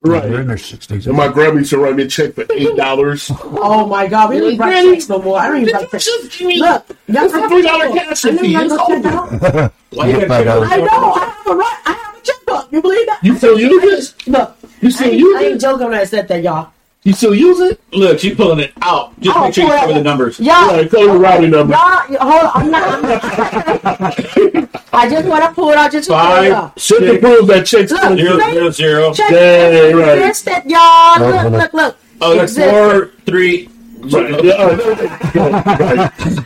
[0.05, 0.13] old.
[0.23, 0.47] they're in Right.
[0.47, 1.07] their sixties.
[1.07, 3.31] And my grandma used to write me a check for eight dollars.
[3.45, 5.39] Oh my God, we don't even write checks no more.
[5.39, 6.05] I don't even write checks.
[6.05, 8.55] Just give me Look, y'all a $3 cash fee.
[8.57, 9.09] It's over.
[9.09, 9.73] out.
[9.91, 10.73] Why you Yeah, got.
[10.73, 11.13] I know.
[11.13, 11.81] I have a right.
[11.87, 12.73] I have a checkbook.
[12.73, 13.21] You believe that?
[13.23, 14.29] You still use it?
[14.29, 15.61] Look, You I still ain't, use I ain't it?
[15.61, 16.71] joking when I said that, y'all.
[17.07, 17.81] You still use it?
[17.93, 19.19] Look, she's pulling it out.
[19.21, 20.41] Just Oh, make sure you pull cover the numbers.
[20.41, 21.73] Y'all, Right, call the routing number.
[21.73, 22.51] y'all, hold on.
[22.55, 22.89] I'm not.
[22.95, 26.81] I'm not I just want to pull it out just to pull it Five, out.
[26.81, 28.53] Should have proved that check's Look, still Zero, see?
[28.53, 29.15] zero, zero.
[29.15, 30.19] Check Dang, right.
[30.19, 31.51] exist that y'all.
[31.53, 31.97] Look, look, look.
[32.21, 33.69] Oh, that's four, three.
[34.13, 34.45] Right.
[34.45, 34.69] Yeah, all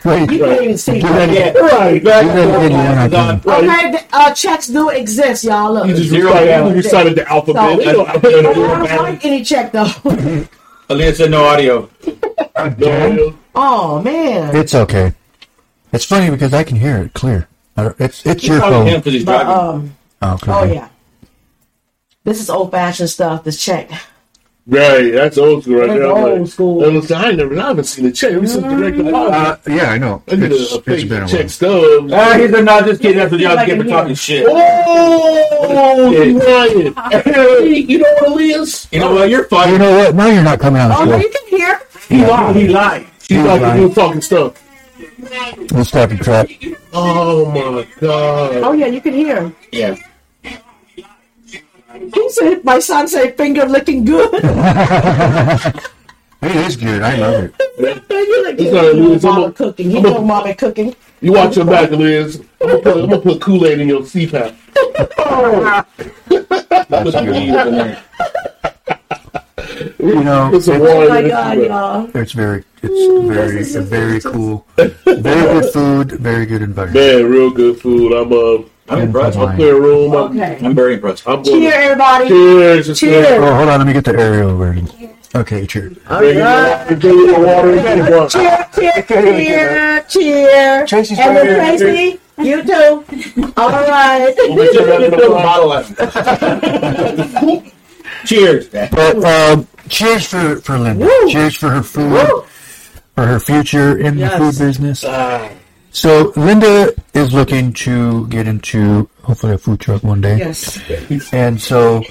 [0.05, 0.31] right.
[0.31, 0.93] You you can't even see.
[0.93, 1.55] Give that- that.
[1.55, 2.03] Right.
[2.03, 2.35] gotta Right.
[2.35, 3.41] get you in, I can.
[3.45, 5.73] Okay, the, uh, checks do exist, y'all.
[5.73, 5.87] Look.
[5.87, 6.69] You just Zero recited, balance.
[6.69, 7.61] you recited the alphabet.
[7.61, 8.45] So- You know alphabet.
[8.45, 9.83] I don't write any check though.
[10.89, 11.89] Aaliyah said no audio.
[12.77, 14.55] No, oh man.
[14.55, 15.13] It's okay.
[15.93, 17.47] It's funny because I can hear it clear.
[17.77, 19.13] It's it's your calling him phone.
[19.13, 19.53] he's But, driving.
[19.69, 19.95] um.
[20.21, 20.51] Oh, okay.
[20.51, 20.87] Oh yeah.
[22.23, 23.43] This is old fashioned stuff.
[23.43, 23.89] This check.
[24.67, 26.11] Right, that's old school right That's there.
[26.11, 26.85] I'm old like, school.
[26.85, 28.31] I, was, I never, I haven't seen a check.
[28.33, 29.33] Ever since direct deposit.
[29.71, 30.21] Uh, yeah, I know.
[30.27, 31.49] I need It's, a, a it's fake been a check while.
[31.49, 32.11] stub.
[32.13, 33.17] Ah, he's a not just kidding.
[33.17, 34.45] That's what y'all Like get for talking shit.
[34.47, 36.93] Oh, you lying.
[37.23, 38.87] Hey, you know what it is?
[38.91, 39.29] You know what?
[39.29, 40.15] You're You know what?
[40.15, 41.21] Now you're not coming out Oh of no, school.
[41.21, 41.81] you can hear.
[42.09, 42.55] He lied.
[42.55, 43.07] He lied.
[43.23, 43.79] She's He like lied.
[43.79, 44.63] you talking stuff.
[45.71, 46.49] Let's stop and track.
[46.93, 48.55] Oh my god.
[48.63, 49.51] Oh yeah, you can hear.
[49.71, 49.95] Yeah.
[52.13, 54.31] He said, "My son said finger licking good."
[56.43, 57.03] It is good.
[57.03, 57.53] I love it.
[57.77, 59.91] you like It's all right, you know mama a- cooking.
[59.91, 60.95] He I'm know mama cooking.
[61.21, 62.41] You watch your back, Liz.
[62.59, 64.55] I'm gonna put, I'm gonna put Kool Aid in your CPAP.
[66.89, 67.97] Put some beans in.
[69.99, 71.67] You know, Put some it's, Oh my in god, CPAP.
[71.67, 72.09] y'all.
[72.15, 74.65] it's very, it's very, this very cool.
[74.77, 76.11] Very good food.
[76.13, 77.05] Very good environment.
[77.05, 78.13] Man, real good food.
[78.13, 79.37] I'm uh, I'm impressed.
[79.37, 80.11] I'm clear room.
[80.13, 80.59] I'm, Okay.
[80.65, 81.27] I'm very impressed.
[81.27, 81.61] I'm going.
[81.61, 82.27] Cheers, everybody.
[82.27, 82.87] Cheers.
[82.87, 83.27] Just Cheers.
[83.31, 83.77] Oh, hold on.
[83.79, 84.89] Let me get the aerial version.
[85.33, 85.97] Okay, cheers.
[86.09, 86.89] All Drink right.
[86.89, 87.71] your- drink your water.
[87.71, 88.29] Drink your water.
[88.29, 90.89] Cheers, cheers, cheers, cheers.
[90.89, 93.53] Tracy's and right then Tracy, you too.
[93.55, 94.35] All right.
[94.49, 97.71] We just have to fill a bottle at him.
[98.25, 98.67] Cheers.
[98.69, 101.05] But um, cheers for for Linda.
[101.05, 101.29] Woo.
[101.31, 102.43] Cheers for her food, Woo.
[103.15, 104.33] for her future in Yes.
[104.33, 105.03] the food business.
[105.91, 110.37] So Linda is looking to get into hopefully a food truck one day.
[110.37, 110.79] Yes.
[111.33, 112.01] And so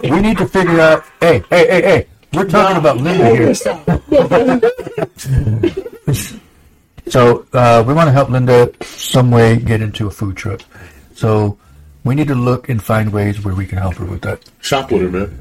[0.00, 1.04] we need to figure out.
[1.20, 2.06] Hey, hey, hey, hey!
[2.34, 3.54] We're talking about Linda here.
[7.08, 10.60] So uh, we want to help Linda some way get into a food truck.
[11.14, 11.58] So
[12.04, 14.44] we need to look and find ways where we can help her with that.
[14.60, 15.40] Shop with her, man.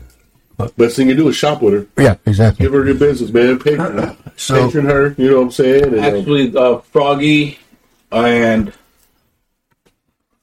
[0.58, 0.76] What?
[0.76, 2.04] Best thing you do is shop with her.
[2.04, 2.66] Yeah, exactly.
[2.66, 3.60] Give her your business, man.
[3.60, 5.16] Patron, So patron her.
[5.18, 5.84] You know what I'm saying?
[5.86, 7.60] And, um, Actually, uh, Froggy
[8.12, 8.74] and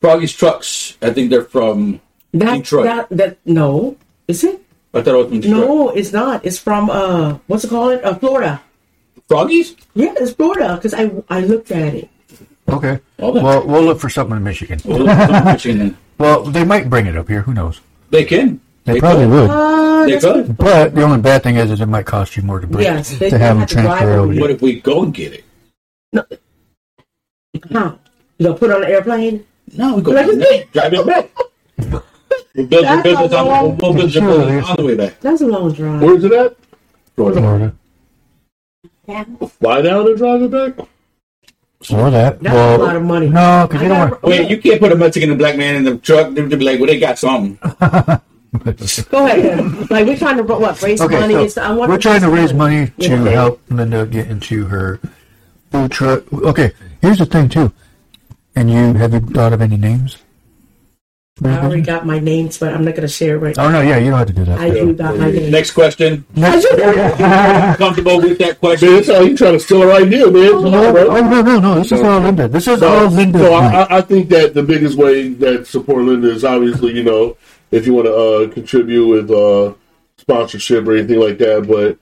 [0.01, 0.97] Froggy's trucks.
[1.03, 2.01] I think they're from.
[2.33, 2.85] That, Detroit.
[2.85, 3.97] that, that, no.
[4.29, 4.61] Is it?
[4.93, 5.69] I thought it was from Detroit.
[5.69, 6.45] No, it's not.
[6.47, 8.01] It's from, uh, what's it called?
[8.03, 8.61] Uh, Florida.
[9.29, 9.75] Froggy's.
[9.95, 12.09] Yeah, it's Florida because I, I looked at it.
[12.69, 13.01] okay.
[13.19, 13.33] Well.
[13.35, 14.81] Well, we'll look for something in Michigan.
[14.85, 15.97] Well, it's Michigan then.
[16.17, 17.43] Well, they might bring it up here.
[17.43, 17.81] Who knows?
[18.11, 18.61] They can.
[18.85, 19.51] They probably would.
[19.51, 20.57] Uh, They that's could.
[20.57, 23.11] But the only bad thing is, is it might cost you more to bring Yes,
[23.19, 24.41] they to do have them have transfer over over.
[24.41, 25.45] What if we go and get it?
[26.13, 26.25] No.
[27.73, 27.99] How?
[28.39, 29.47] You gonna put it on an airplane?
[29.77, 30.73] No, we go Like back.
[30.73, 31.31] drive it back.
[32.57, 34.85] We'll build your That's business a on, long- we'll build your Sure, business on the
[34.85, 35.21] way back.
[35.21, 36.01] That's a long drive.
[36.03, 36.57] where's it at?
[37.17, 37.75] Florida.
[39.09, 39.25] Yeah.
[39.59, 40.79] Fly down and drive it back.
[41.91, 42.41] Or that.
[42.41, 43.29] That's well, a lot of money.
[43.29, 44.23] No, because you don't got- want.
[44.23, 46.33] Wait, you can't put a Mexican and black man in the truck.
[46.33, 47.59] They'll be like, well, they got something.
[48.59, 49.91] Go ahead.
[49.91, 51.35] Like we're trying to what raise Okay, money.
[51.35, 51.79] so and stuff.
[51.89, 53.31] We're trying to raise money to Yeah.
[53.31, 55.01] help Linda get into her
[55.73, 56.33] food truck.
[56.33, 57.73] Okay, here's the thing too.
[58.57, 60.19] And you have you thought of any names?
[61.45, 63.57] I already got my names, but I'm not gonna share it right.
[63.57, 63.65] Now.
[63.67, 64.57] Oh no, yeah, you don't have to do that.
[64.61, 65.51] I do got my names.
[65.51, 66.25] Next question.
[66.37, 66.65] Next-
[67.77, 68.95] Comfortable with that Man, question?
[68.95, 70.53] that's how you trying to steal her idea, man.
[70.53, 71.09] Come no, on, bro.
[71.09, 71.75] oh, no, no, no.
[71.81, 72.47] This is all Linda.
[72.47, 73.39] This is all Linda.
[73.41, 77.03] So I, I- I think that the biggest way that support Linda is obviously, you
[77.03, 77.37] know,
[77.71, 79.75] if you want to uh, contribute with uh,
[80.19, 81.99] sponsorship or anything like that, but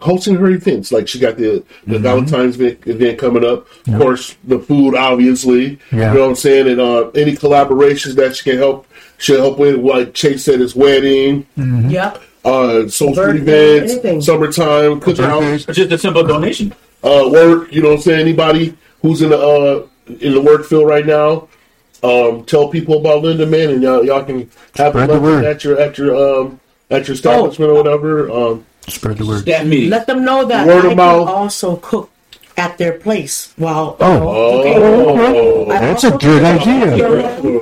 [0.00, 2.02] hosting her events, like she got the, the Mm-hmm.
[2.02, 3.66] Valentine's event, event coming up.
[3.88, 5.78] Of course, the food, obviously.
[5.92, 6.12] Yeah.
[6.12, 6.68] You know what I'm saying?
[6.68, 8.86] And uh, any collaborations that she can help,
[9.18, 12.22] she'll help with, like Chase said, his wedding, Yep.
[12.44, 14.20] uh, social Birthday, events, anything.
[14.20, 15.66] summertime, cookout Birthdays.
[15.76, 16.72] Just a simple donation.
[17.02, 17.72] uh, work.
[17.72, 18.20] You know what I'm saying?
[18.20, 19.86] Anybody who's in the uh,
[20.20, 21.48] in the work field right now,
[22.02, 25.44] um, tell people about Linda Man, and y'all y'all can have Spread a the word.
[25.44, 28.30] at your at your um at your establishment or whatever.
[28.30, 29.42] Um, Spread the word.
[29.42, 29.90] Staff meeting.
[29.90, 31.26] Let them know that Word I of mouth.
[31.26, 32.10] can also cook
[32.56, 33.52] at their place.
[33.56, 34.28] While Oh.
[34.28, 36.86] oh, That's a good idea.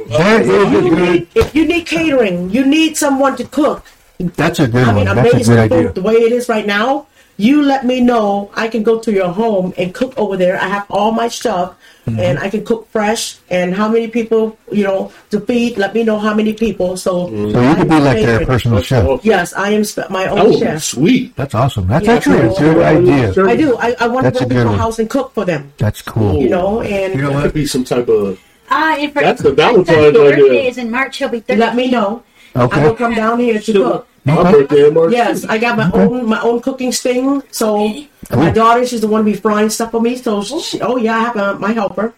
[0.08, 1.28] That is a good.
[1.34, 3.84] If you need catering, you need someone to cook.
[4.18, 4.94] That's a good I one.
[4.96, 5.92] mean, That's a amazing good idea.
[5.92, 7.06] the way it is right now.
[7.40, 8.50] You let me know.
[8.54, 10.58] I can go to your home and cook over there.
[10.60, 11.74] I have all my stuff,
[12.08, 12.20] Mm-hmm.
[12.20, 13.36] and I can cook fresh.
[13.50, 15.76] And how many people, you know, to feed?
[15.76, 16.96] Let me know how many people.
[16.96, 17.52] So, Mm-hmm.
[17.52, 19.22] So you could be like their personal chef.
[19.24, 20.82] Yes, I am my own would be chef.
[20.82, 21.36] sweet.
[21.36, 21.86] That's awesome.
[21.86, 23.44] That's Yeah, actually a so- good idea.
[23.44, 23.76] I do.
[23.76, 25.70] I, I want That's to go to good people's house and cook for them.
[25.76, 26.40] That's cool.
[26.40, 27.42] You know, and You know That what?
[27.44, 28.40] could be some type of.
[28.70, 30.62] Uh, if her, That's the my Valentine's son's idea.
[30.62, 31.18] is in March.
[31.18, 31.60] He'll be 30.
[31.60, 32.22] let me know.
[32.54, 34.08] I will come down here to cook.
[34.24, 34.52] My Okay.
[34.52, 35.12] birthday in March.
[35.12, 37.42] Yes, I got my own my own cooking thing.
[37.50, 37.94] So
[38.30, 40.16] my daughter, she's the one to be frying stuff for me.
[40.16, 42.14] So she, oh yeah, I have uh, my helper.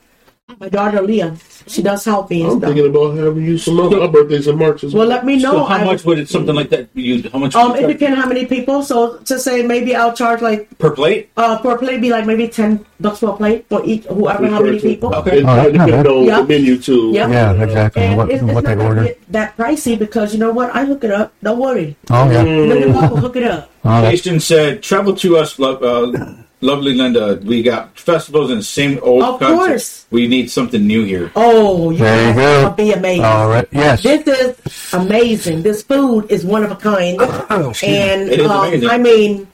[0.58, 1.36] My daughter Leah,
[1.66, 2.68] she does help me and I'm stuff.
[2.74, 3.76] thinking about having you some.
[3.76, 5.16] My birthday's in March as Well, well.
[5.16, 5.52] let me know.
[5.52, 6.88] So how I- much would it something like that?
[6.94, 7.54] You how much?
[7.54, 8.82] Um, it depends how many people.
[8.82, 11.30] So to say maybe I'll charge like per plate?
[11.36, 14.61] uh for a plate be like maybe ten bucks per plate for each whoever how
[14.62, 15.14] many people.
[15.14, 15.38] Okay.
[15.38, 16.40] It, Oh, that's it not depends on Yeah.
[16.42, 17.11] the menu too.
[17.14, 17.28] Yeah.
[17.30, 18.02] Yeah, exactly.
[18.02, 19.04] And What it's, it's what not they order?
[19.04, 20.74] get that pricey because you know what?
[20.74, 21.32] I hook it up.
[21.42, 21.96] Don't worry.
[22.11, 22.42] Oh yeah.
[22.42, 23.70] Let the couple hook it up.
[23.84, 27.40] Oh, that's- said, "Travel to us, lo- uh, lovely Linda.
[27.44, 29.58] We got festivals in the same old Of concept.
[29.58, 30.06] course.
[30.11, 32.64] We need something new here." Oh, you There you go.
[32.64, 33.24] will be amazing.
[33.24, 33.66] All right.
[33.72, 34.02] Yes.
[34.02, 34.56] This is
[34.92, 35.62] amazing.
[35.62, 37.16] This food is one of a kind.
[37.20, 37.98] Oh, excuse me.
[37.98, 38.88] and It is um, amazing.
[38.90, 39.46] I mean,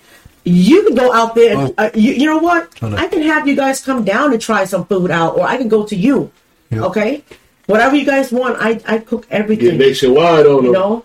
[0.44, 1.57] you can go out there.
[1.57, 1.84] And, Oh.
[1.84, 2.68] uh, you, you know what?
[2.82, 2.96] Oh, no.
[2.96, 5.68] I can have you guys come down and try some food out, or I can
[5.68, 6.30] go to you.
[6.70, 6.82] Yep.
[6.90, 7.22] Okay,
[7.66, 9.78] whatever you guys want, I I cook Get everything.
[9.78, 10.64] nationwide on them.
[10.66, 11.04] You know.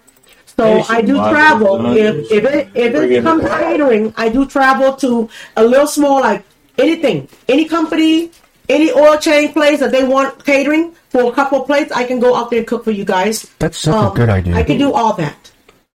[0.62, 1.74] So I do travel.
[1.98, 6.22] If if it if it comes to catering, I do travel to a little small
[6.22, 6.44] like
[6.78, 8.32] anything, any company,
[8.70, 11.92] any oil chain place that they want catering for a couple of plates.
[11.92, 13.50] I can go out there and cook for you guys.
[13.60, 14.56] That's such Um, a good idea.
[14.56, 15.36] I can do all that.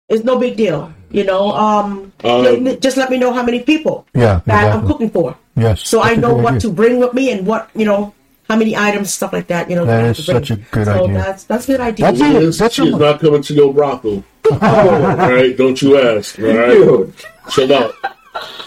[0.10, 0.92] It's no big deal.
[1.12, 4.88] You know, um, Um, ju- just let me know how many people Yeah, that I'm
[4.88, 5.36] cooking for.
[5.58, 5.82] Yes.
[5.84, 6.62] So I know what idea.
[6.62, 8.14] to bring with me and what you know,
[8.52, 9.70] how many items, stuff like that.
[9.70, 10.44] You know, That I have is to bring.
[10.46, 11.18] such a good so idea.
[11.18, 12.06] That's that's a good idea.
[12.06, 12.44] That's She it.
[12.44, 14.24] is, That's she a- not coming to your brothel.
[14.52, 16.38] all right, don't you ask.
[16.40, 17.14] All right, Dude.
[17.50, 17.94] chill out.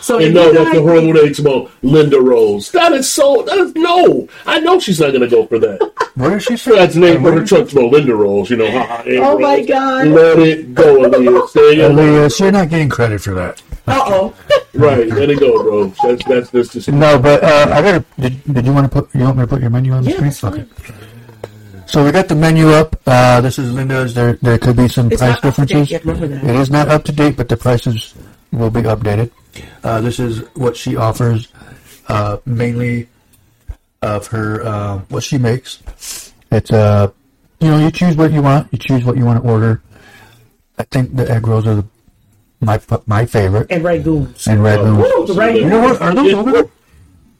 [0.01, 1.70] so And no, you that's the guys- horrible name tomorrow.
[1.82, 2.70] Linda Rose.
[2.70, 3.43] That is so.
[3.47, 4.26] That is no.
[4.47, 5.78] I know she's not going to go for that.
[6.14, 6.76] What did she say?
[6.76, 7.89] That's the name for her truck tomorrow.
[7.89, 8.49] Linda Rose.
[8.51, 8.70] You know.
[8.70, 9.66] ha, ha, Aunt Oh my Rose.
[9.68, 10.07] God.
[10.09, 11.53] Let it go, Elias.
[11.53, 11.91] There.
[11.91, 13.61] Elias, you're not getting credit for that.
[13.87, 14.35] Uh oh.
[14.76, 15.85] Right, let it go, bro.
[16.03, 16.89] That's that's that's just.
[16.89, 18.05] No, but uh, I gotta.
[18.18, 19.14] Did, did you want to put?
[19.14, 20.30] You want me to put your menu on the Yeah, screen?
[20.30, 21.87] that's fine.
[21.87, 23.01] So we got the menu up.
[23.07, 24.14] Uh, this is Linda's.
[24.14, 26.30] There, there could be some It's price not up to date differences.
[26.30, 26.45] yet.
[26.45, 28.14] It is not up to date, but the prices
[28.51, 29.30] will be updated.
[29.85, 31.47] Uh, this is what she offers,
[32.09, 33.09] uh, mainly
[34.03, 36.32] of her uh, what she makes.
[36.51, 37.12] It's uh,
[37.61, 38.72] you know, you choose what you want.
[38.72, 39.82] You choose what you want to order.
[40.78, 41.87] I think the egg rolls are the,
[42.65, 44.47] my my favorite, And rangoons.
[44.47, 45.01] and red moon.
[45.01, 45.83] Ooh, the You know rangoons.
[45.91, 46.03] what?
[46.03, 46.65] Are those over there?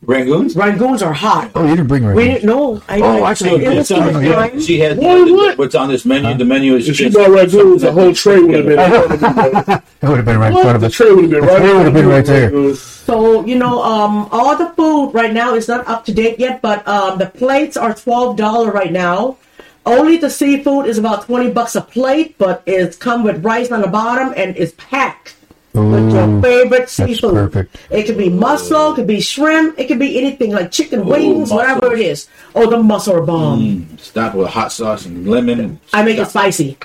[0.05, 0.55] Rangoons?
[0.55, 1.51] Rangoons are hot.
[1.55, 2.83] Oh, you didn't bring red We didn't know.
[2.91, 4.61] I, Oh, I, actually, it was It's on first the- time.
[4.61, 5.57] she has What, what?
[5.59, 6.35] what's on this menu.
[6.37, 8.79] The menu is If she just brought Red Goons, the whole tray would have been.
[8.79, 9.75] in front of me.
[10.03, 10.93] It would have been right in front of The us.
[10.93, 11.59] tray would have been The right.
[11.59, 12.75] tray would have been right there.
[12.75, 16.61] So you know, um, all the food right now is not up to date yet,
[16.61, 19.39] but um, the plates are twelve dollar right now.
[19.87, 23.83] Only the seafood is about twenty bucks a plate, but it's come with rice on
[23.83, 25.37] the bottom and it's packed
[25.75, 27.35] with your favorite seafood.
[27.35, 27.77] perfect.
[27.91, 31.51] It could be mussel, it could be shrimp, it could be anything like chicken wings,
[31.51, 32.29] whatever it is.
[32.55, 33.61] Oh, the mussel are bomb.
[33.61, 35.61] Mm, stopped with hot sauce and lemon.
[35.61, 36.79] And I make it spicy.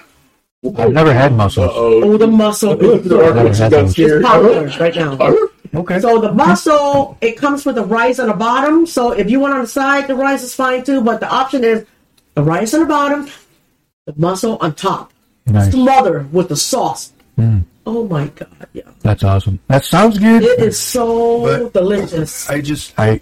[0.77, 1.69] I've never had mussels.
[1.69, 2.03] Uh-oh.
[2.03, 3.99] Oh, the mussel is The artist Never had got those.
[3.99, 5.47] it's popular right now.
[5.73, 5.99] Okay.
[6.01, 8.85] So the mussel, it comes with the rice on the bottom.
[8.85, 10.99] So if you want on the side, the rice is fine too.
[11.01, 11.85] But the option is
[12.35, 13.29] the rice on the bottom,
[14.05, 15.11] the mussel on top,
[15.45, 15.71] Nice.
[15.71, 17.11] smothered with the sauce.
[17.37, 17.63] Mm.
[17.85, 19.59] Oh my god, yeah, That's awesome.
[19.67, 20.43] That sounds good.
[20.43, 22.49] it is so But- delicious.
[22.49, 23.21] I just I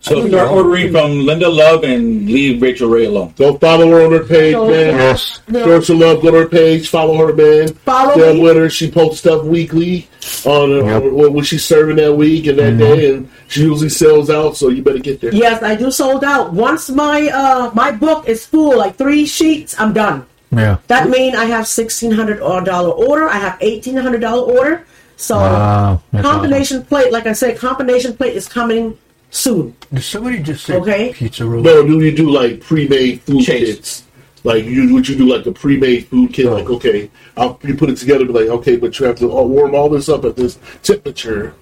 [0.00, 3.34] So start ordering from Linda Love and leave Rachael Ray alone.
[3.36, 4.94] Go follow her on her page, So- man.
[4.94, 5.40] yes.
[5.52, 6.22] Show some love.
[6.22, 6.88] Go to her page.
[6.88, 7.68] Follow her, man.
[7.84, 8.40] Follow Stay up me.
[8.42, 8.70] with her.
[8.70, 10.06] She posts stuff weekly
[10.46, 11.02] on, uh, Yep.
[11.02, 14.56] on what, what she's serving that week and that day, and she usually sells out.
[14.56, 15.34] So you better get there.
[15.34, 16.52] Yes, I do sold out.
[16.52, 20.24] Once my uh my book is full, like three sheets, I'm done.
[20.52, 20.76] Yeah.
[20.86, 23.28] That means I have sixteen hundred dollar order.
[23.28, 24.84] I have eighteen hundred dollar order.
[25.16, 26.00] So Wow.
[26.12, 28.96] That's combination plate, like I said, combination plate is coming
[29.30, 29.60] soon.
[29.60, 29.76] awesome.
[29.92, 31.12] Did somebody just say Okay.
[31.12, 31.62] pizza roll?
[31.62, 33.74] No, do you do like pre-made food Chase.
[33.76, 34.02] kits?
[34.44, 36.46] Like you would you do like a pre-made food kit?
[36.46, 36.54] Oh.
[36.54, 39.42] Like okay, I'll, you put it together, be like okay, but you have to uh,
[39.42, 41.54] warm all this up at this temperature.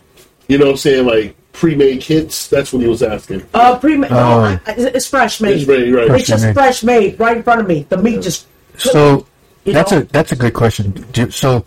[0.49, 1.07] You know what I'm saying?
[1.07, 2.49] Like pre-made kits.
[2.49, 3.43] That's what he was asking.
[3.55, 4.41] Uh, pre no, Oh.
[4.45, 5.57] I- I- it's fresh made.
[5.59, 6.11] It's ready, right?
[6.11, 6.55] It's just made.
[6.55, 7.87] fresh made right in front of me.
[7.89, 8.47] The meat just.
[8.77, 9.27] So
[9.65, 9.99] that's know?
[9.99, 10.91] a that's a good question.
[11.13, 11.65] Do, so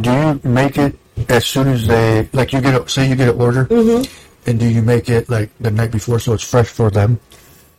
[0.00, 0.94] do you make it
[1.28, 4.04] as soon as they like you get a say you get an order, Mm-hmm.
[4.46, 7.20] And do you make it like the night before so it's fresh for them?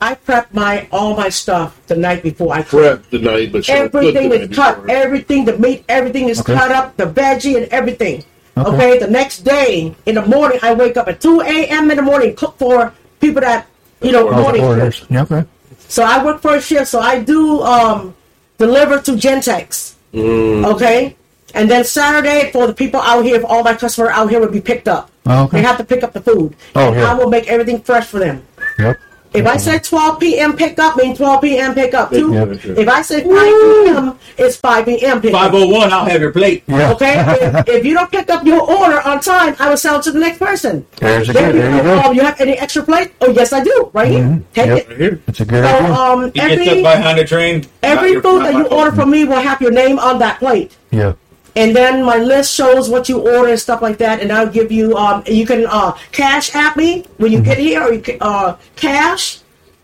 [0.02, 2.80] I prep my all my stuff the night before I cook.
[2.82, 4.82] Prep the night, but you don't cook Everything the is cut.
[4.82, 4.92] before.
[4.92, 6.56] Everything, the meat, everything is Okay.
[6.56, 6.98] cut up.
[6.98, 8.24] The veggie and everything.
[8.58, 8.70] Okay.
[8.76, 8.98] Okay.
[9.00, 11.92] The next day in the morning, I wake up at two a.m.
[11.92, 13.68] in the morning, cook for people that
[14.02, 15.06] you know Those Those morning orders.
[15.10, 15.44] Yeah, okay.
[15.88, 16.88] So I work for a shift.
[16.88, 18.16] So I do um,
[18.58, 19.94] deliver to Gentex.
[20.14, 20.66] Mm.
[20.74, 21.16] Okay.
[21.54, 24.52] And then Saturday for the people out here, for all my customers out here would
[24.54, 25.11] be picked up.
[25.26, 25.58] Oh, okay.
[25.58, 26.56] They have to pick up the food.
[26.76, 27.12] Oh, and yeah.
[27.12, 28.44] I will make everything fresh for them.
[28.80, 28.98] Yep.
[29.34, 30.58] If I say 12 p.m.
[30.58, 31.74] pickup, mean 12 p.m.
[31.74, 32.34] pick up too.
[32.34, 32.44] Yeah.
[32.52, 35.22] If I say 5 p.m., it's 5 p.m.
[35.22, 35.40] pickup.
[35.54, 36.64] 501, I'll have your plate.
[36.68, 36.92] Yeah.
[36.92, 37.16] Okay?
[37.40, 40.12] if, if you don't pick up your order on time, I will sell it to
[40.12, 40.86] the next person.
[40.98, 41.62] There's a Then good.
[41.62, 42.12] There you go.
[42.12, 43.14] you have any extra plate?
[43.22, 43.90] Oh, yes, I do.
[43.94, 44.44] Right here.
[44.54, 44.78] Take Yep.
[44.80, 44.90] it.
[44.90, 45.22] Right here.
[45.28, 45.94] It's a good So, idea.
[45.94, 47.66] um, You get every, stuck behind the train.
[47.84, 50.76] every your- food that you order from me will have your name on that plate.
[50.92, 51.14] yeah.
[51.56, 54.72] And then my list shows what you order and stuff like that, and I'll give
[54.72, 58.18] you um you can uh cash at me when you get here, or you can
[58.22, 59.40] uh cash,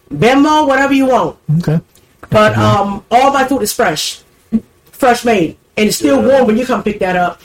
[0.09, 1.37] Venmo, whatever you want.
[1.59, 1.81] Okay.
[2.29, 4.21] But um all my food is fresh,
[4.91, 7.41] fresh made, and it's still warm when you come pick that up.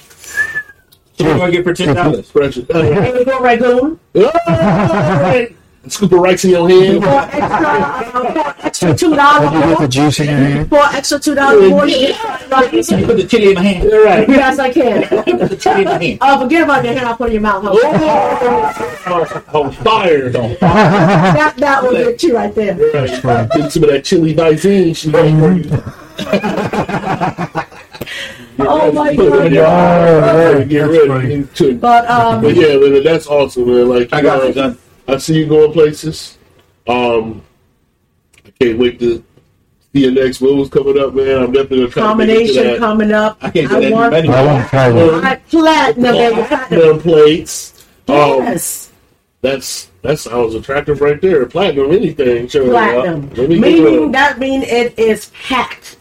[1.19, 2.27] So we're going to get for $10.
[2.27, 2.57] Fresh.
[2.57, 5.47] And we go rangoon Oh,
[5.89, 7.03] Scoop of rice in your hand.
[7.03, 9.19] for extra uh, extra two Did
[9.53, 10.69] you get the juice in your hand?
[10.69, 11.87] for extra two dollars more.
[11.89, 12.91] you get.
[12.91, 13.93] You put the chili in my hand.
[13.93, 14.29] All right.
[14.43, 15.03] Yes, I can.
[15.09, 16.19] Put the chili in my hand.
[16.21, 17.07] Uh, forget about your hand.
[17.07, 17.65] I'll put it in your mouth.
[17.67, 19.43] huh?
[19.59, 20.31] On fire.
[20.31, 22.77] That that will get you right there.
[22.77, 23.51] Right.
[23.51, 24.95] Get some of that chili Visine.
[24.97, 25.83] She made for you.
[28.65, 29.33] Oh my God.
[29.33, 30.65] ready.
[30.69, 31.43] Get That's ready.
[31.43, 31.75] funny.
[31.75, 33.89] But um, But yeah, that's awesome, man.
[33.89, 34.79] Like, I got it done.
[35.09, 36.39] I see you going places.
[36.89, 37.43] Um,
[38.45, 39.25] I can't wait to
[39.93, 41.43] see your next moves coming up, man.
[41.43, 43.39] I'm definitely gonna try to make it to combination coming up.
[43.41, 44.31] I can't I get any want menu.
[44.31, 45.25] I want to try that.
[45.25, 46.47] I platinum, platinum.
[46.47, 47.87] Platinum plates.
[48.09, 48.93] Um, Yes,
[49.41, 51.47] that's that sounds attractive right there.
[51.47, 52.49] Platinum, anything.
[52.49, 53.29] Sure, platinum.
[53.49, 55.97] Me Meaning that means it is packed.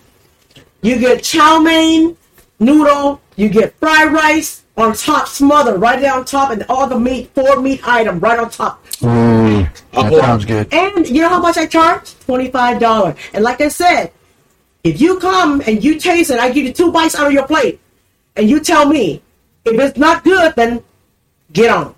[0.82, 2.18] You get chow mein,
[2.60, 3.22] noodle.
[3.36, 7.32] You get fried rice on top, smothered right there on top, and all the meat,
[7.34, 8.81] four meat item right on top.
[9.04, 10.72] Ooh, that sounds good.
[10.74, 12.14] And you know how much I charge?
[12.26, 13.16] Twenty-five dollars.
[13.34, 14.12] And like I said,
[14.84, 17.48] if you come and you taste it, I give you two bites out of your
[17.48, 17.80] plate,
[18.36, 19.22] and you tell me
[19.66, 20.84] if it's not good, then
[21.54, 21.96] get on.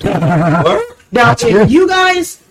[1.14, 1.70] Now, That's if good.
[1.70, 2.42] you guys,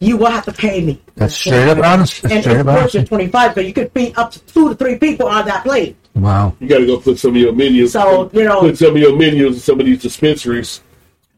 [0.00, 1.00] you will have to pay me.
[1.14, 2.20] That's straight up honest.
[2.20, 3.08] That's And straight it's up worth honest.
[3.08, 5.96] twenty-five, but you could feed up to two to three people on that plate.
[6.14, 6.54] Wow.
[6.60, 7.92] You got to go put some of your menus.
[7.92, 10.82] So, you know- put some of your menus in some of these dispensaries.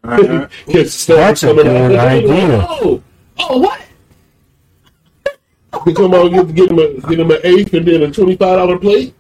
[0.05, 0.49] Uh-huh.
[0.67, 2.09] Get stuff That's a coming good out.
[2.09, 2.67] idea.
[2.69, 3.03] Oh,
[3.39, 3.81] oh, what?
[5.87, 8.37] You come on, get, get them a get them an eighth and then a twenty
[8.37, 9.15] five dollar plate.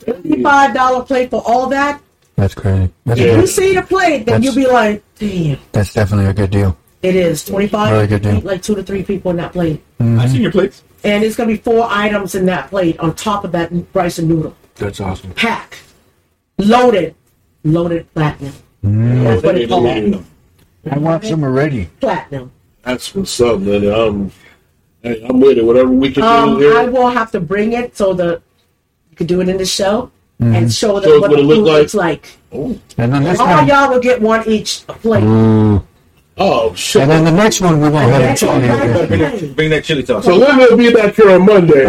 [0.00, 2.00] Twenty-five dollar plate for all that.
[2.36, 2.90] That's crazy.
[3.04, 3.26] That's, Yeah.
[3.34, 6.50] If you see the plate, then That's- you'll be like, damn, that's definitely a good
[6.50, 6.76] deal.
[7.02, 7.92] it is twenty-five.
[7.92, 8.40] Really good deal.
[8.40, 9.82] Like two to three people in that plate.
[10.00, 10.18] Mm-hmm.
[10.20, 10.82] I seen your plates.
[11.04, 14.28] And it's gonna be four items in that plate on top of that rice and
[14.28, 14.56] noodle.
[14.76, 15.32] That's awesome.
[15.34, 15.78] Pack.
[16.58, 17.14] Loaded.
[17.62, 18.52] Loaded platinum.
[18.84, 19.42] Mm.
[19.42, 20.24] What it's called.
[20.90, 21.86] I want some already.
[22.00, 22.50] Platinum.
[22.82, 23.84] That's what's up, man.
[23.92, 24.32] I'm,
[25.02, 25.64] hey, I'm with it.
[25.64, 26.78] Whatever we can Um, do here.
[26.78, 28.40] I will have to bring it so that
[29.10, 30.10] you can do it in the show
[30.40, 31.76] and show them Show us what what the it look like.
[31.80, 32.38] looks like.
[32.52, 33.66] And then this All one.
[33.68, 35.22] y'all will get one each plate.
[35.22, 35.86] Ooh.
[36.42, 37.02] Oh shit!
[37.02, 38.48] And then the next one we won't have That's it.
[38.48, 39.12] all chili right.
[39.12, 39.52] again.
[39.52, 40.24] Bring that chili sauce.
[40.24, 41.84] So Linda will be back here on Monday.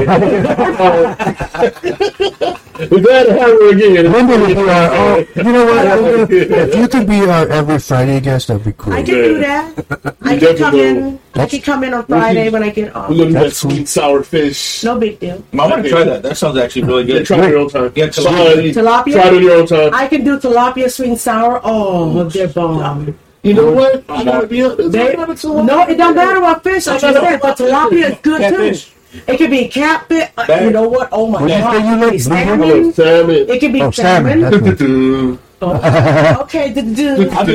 [2.81, 4.11] We're glad to have her again.
[4.11, 6.01] Linda, uh, oh, you know what?
[6.01, 8.91] Linda, if you could be our every Friday guest, that'd be cool.
[8.93, 10.15] I can do that.
[10.21, 10.79] I can come will.
[10.97, 11.19] in.
[11.35, 13.09] I can come in on Friday when I get off.
[13.09, 14.83] We're gonna do that sweet sour fish.
[14.83, 15.41] No big deal.
[15.53, 16.23] I want to try that.
[16.23, 17.25] That sounds actually really Yeah, good.
[17.27, 17.91] try it on your own time.
[17.95, 18.57] Yeah, Try tilapia.
[18.65, 19.13] it- Tilapia?
[19.13, 19.93] Try it on your own time.
[19.93, 21.61] I can do tilapia sweet and sour.
[21.63, 23.15] Oh, they're bomb.
[23.43, 24.03] You know what?
[24.07, 24.91] I gotta be honest.
[24.91, 25.65] They, I'm a tilapia.
[25.65, 26.87] no, it don't matter what fish.
[26.87, 28.85] I just said, but tilapia is good Catfish.
[28.85, 28.91] too.
[29.27, 30.29] It could be catfish.
[30.37, 31.09] Uh, you know what?
[31.11, 31.71] Oh my What you god!
[31.73, 32.45] say you It like?
[32.47, 32.85] could be Blue I salmon.
[32.85, 33.35] love salmon.
[33.49, 34.41] It could be Oh, salmon.
[34.41, 34.63] salmon.
[34.63, 35.39] That's cool.
[35.63, 37.29] Oh, okay, the dude.
[37.33, 37.45] I'll.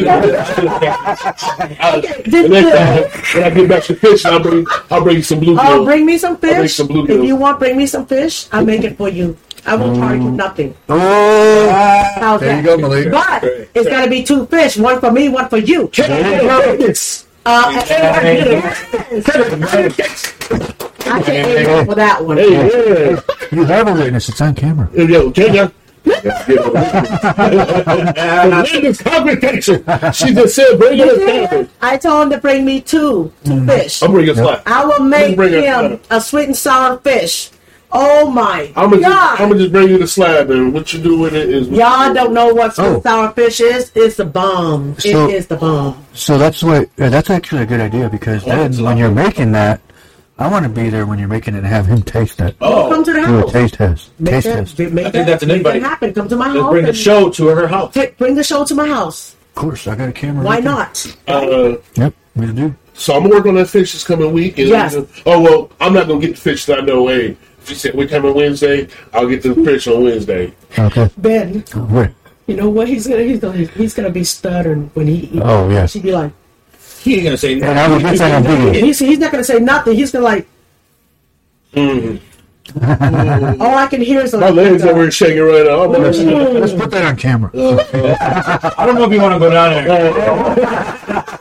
[1.99, 5.17] Okay, The the next time when I get back to fish, I'll bring I'll bring
[5.17, 5.59] you some bluegill.
[5.61, 6.75] Oh, bring me some bring fish.
[6.77, 7.19] some bluegill.
[7.19, 8.47] if you want, bring me some fish.
[8.53, 9.37] I'll make it for you.
[9.67, 10.75] I won't charge you nothing.
[10.89, 11.69] Oh,
[12.21, 13.11] How's there you go, Malik.
[13.11, 13.43] But
[13.75, 15.91] it's got to be two fish, one for me, one for you.
[17.49, 17.63] Uh,
[21.09, 22.37] I can't wait for that one.
[22.39, 22.51] Hey,
[23.13, 23.21] yeah.
[23.53, 24.29] You have a witness.
[24.29, 24.89] It's on camera.
[24.93, 25.73] Hey, Yo, Kenya.
[28.65, 29.85] Linda's congregation.
[30.13, 31.17] She just said, bring it a
[31.49, 31.69] salmon.
[31.81, 34.03] I told him to bring me two, two fish.
[34.03, 34.63] I'm bringing a slap.
[34.67, 37.51] I will make Bring it him a sweet and sour fish.
[37.93, 39.41] Oh my I'm gonna, just, god!
[39.41, 42.13] I'm gonna just bring you the slab, and what you do with it is Y'all
[42.13, 43.01] don't know what sweet Oh.
[43.01, 43.93] sour fish is?
[43.95, 44.99] It's the bomb.
[44.99, 46.05] So- it is the bomb.
[46.13, 46.89] So that's what.
[46.99, 49.81] Uh, that's actually a good idea because then when you're making that,
[50.39, 52.57] I want to be there when you're making it and have him taste it.
[52.61, 53.53] Oh, Come to the Do a house.
[53.53, 54.11] taste test.
[54.19, 54.79] Make Taste that, test.
[54.79, 55.83] make I think that- that's an make that invite.
[55.91, 56.13] happen.
[56.13, 56.71] Come to my let's house.
[56.73, 57.95] bring the show to her house.
[57.95, 59.35] take- bring the show to my house.
[59.51, 60.45] Of course, I got a camera.
[60.45, 61.17] Why right not?
[61.27, 62.75] Uh, Yep, we do.
[62.93, 64.59] so I'm gonna work on that fish this coming week.
[64.59, 64.95] And Yes.
[65.25, 67.07] Oh well, I'm not gonna get the fish that I know.
[67.07, 70.55] Hey, if you said we come on Wednesday, I'll get to the fish on Wednesday.
[70.79, 71.11] Okay.
[71.19, 72.11] Ben, Wait.
[72.47, 72.87] you know what?
[72.87, 75.43] He's gonna he's gonna he's gonna be stuttering when he eats.
[75.43, 75.91] Oh yes.
[75.91, 76.31] She'd be like,
[77.01, 78.73] He ain't gonna say And I will get that on video.
[78.87, 79.97] he's, he's not gonna say nothing.
[79.97, 80.47] He's gonna like.
[81.75, 82.17] Mm-hmm.
[82.75, 85.85] All I can hear is My legs over here shaking right now.
[85.85, 87.51] I'm Let's, let's put that on camera.
[87.55, 90.13] I don't know if you want to go down there.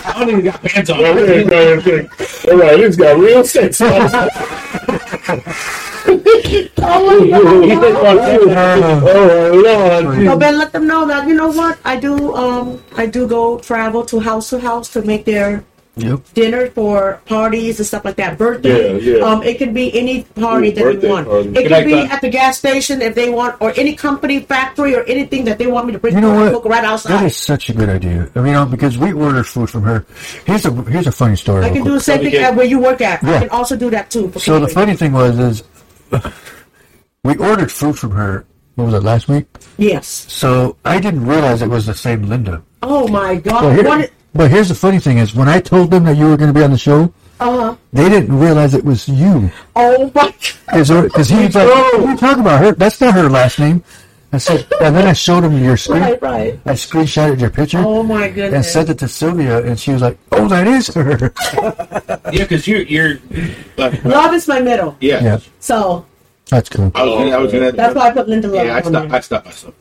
[0.06, 1.04] I don't even got pants on.
[1.04, 1.14] All
[2.58, 3.82] right, this got real sex.
[6.78, 7.26] oh
[9.66, 10.26] Lord.
[10.26, 12.34] So Ben, let them know that you know what I do.
[12.36, 15.66] Um, I do go travel to house to house to make their
[15.98, 16.34] Yep.
[16.34, 18.38] dinner for parties and stuff like that.
[18.38, 19.00] Birthday.
[19.00, 19.24] Yeah, yeah.
[19.24, 21.28] Um, it can be any party Ooh, that you birthday want.
[21.28, 21.50] party.
[21.50, 22.12] It Good can be Glenn.
[22.12, 25.68] at the gas station if they want, or any company, factory, or anything that they
[25.68, 26.54] want me to bring You know to what?
[26.64, 27.26] cook right That outside.
[27.26, 28.30] is such a good idea.
[28.36, 30.06] I mean, you know, because we ordered food from her.
[30.46, 31.64] Here's a here's a funny story.
[31.64, 31.94] I can do quick.
[31.94, 32.44] the same thing Okay.
[32.44, 33.24] at where you work at.
[33.24, 33.36] Yeah.
[33.36, 34.34] I can also do that too.
[34.38, 35.64] So the funny thing was is
[37.24, 38.46] we ordered food from her.
[38.76, 39.46] What was it last week?
[39.78, 40.06] yes.
[40.28, 42.62] So I didn't realize it was the same Linda.
[42.84, 43.62] Oh my God.
[43.62, 46.26] But, here- What- but here's the funny thing is when I told them that you
[46.30, 49.50] were going to be on the show, uh, they didn't realize it was you.
[49.76, 50.34] oh my.
[50.68, 50.90] Because
[51.30, 52.60] he was like, "What are you talking about?
[52.64, 52.72] Her?
[52.74, 53.84] That's not her last name."
[54.34, 56.02] I said, and then I showed him your screen.
[56.02, 56.60] Right, right.
[56.66, 58.28] I screenshotted your picture Oh my goodness!
[58.28, 58.74] and goodness.
[58.74, 61.32] sent it to Sylvia, and she was like, "Oh, that is her."
[62.34, 63.20] Yeah, because you're you're.
[63.78, 64.98] Like, Love is my middle.
[65.00, 65.24] yeah.
[65.24, 66.06] yeah, So
[66.50, 66.92] that's cool.
[66.96, 67.32] I was gonna.
[67.32, 69.12] I was gonna that's why I put Linda Love yeah, I on stopped.
[69.14, 69.76] I stopped myself.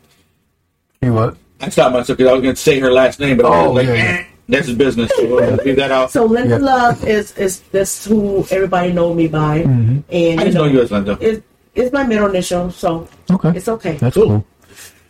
[1.02, 1.36] You what?
[1.61, 3.70] I stopped myself because I was going to say her last name, but I Oh,
[3.72, 4.18] was like, yeah, yeah.
[4.20, 5.11] eh, that's his business.
[5.16, 6.11] So we'll leave that out.
[6.11, 6.64] So Linda Yeah.
[6.74, 10.01] Love is is this who everybody know me by, Mm-hmm.
[10.11, 11.16] and I just know you as Linda.
[11.20, 11.42] It's,
[11.74, 13.95] it's my middle initial, so Okay, it's okay.
[13.97, 14.45] that's cool.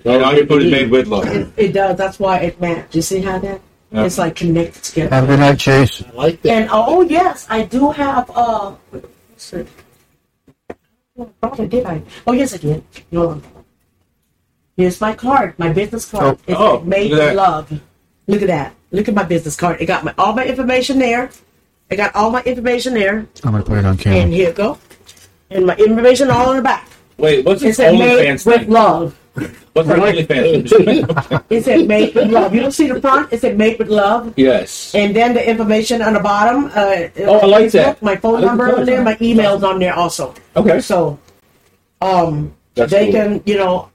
[0.04, 1.26] And all you put is made with love.
[1.26, 1.96] It, it does.
[1.96, 2.94] That's why it matches.
[2.94, 3.60] You see how that?
[3.90, 4.04] Yeah.
[4.04, 5.14] It's like connected together.
[5.14, 6.02] Have a good night, Chase.
[6.02, 6.50] I like that.
[6.52, 8.30] And oh yes, I do have.
[8.34, 9.68] Uh, what's it?
[11.18, 12.02] Oh, probably did I?
[12.26, 12.82] Oh yes, I did.
[13.12, 13.42] Hold on.
[14.76, 16.24] Here's my card, my business card.
[16.36, 16.40] Oh.
[16.48, 17.80] It's Oh, made look with love.
[18.26, 18.74] Look at that.
[18.94, 19.80] Look at my business card.
[19.80, 21.30] It got my all my information there.
[21.90, 24.20] I got all my information there, I'm gonna put it on camera.
[24.20, 24.78] and here it go.
[25.50, 26.88] And my information all in the back.
[27.18, 28.70] Wait, what's It his said made OnlyFans with thing?
[28.70, 29.18] love.
[29.74, 31.40] What's her OnlyFans thing?
[31.50, 32.54] It said made with love.
[32.54, 33.32] You don't see the front.
[33.32, 34.32] It said made with love.
[34.36, 34.94] yes.
[34.94, 36.70] And then the information on the bottom.
[36.74, 38.00] Uh, Oh, I like that.
[38.02, 39.02] My phone like number the on there.
[39.02, 40.34] My email's on there also.
[40.56, 40.80] Okay.
[40.80, 41.18] So,
[42.00, 43.12] um, That's they cool.
[43.12, 43.90] can, you know,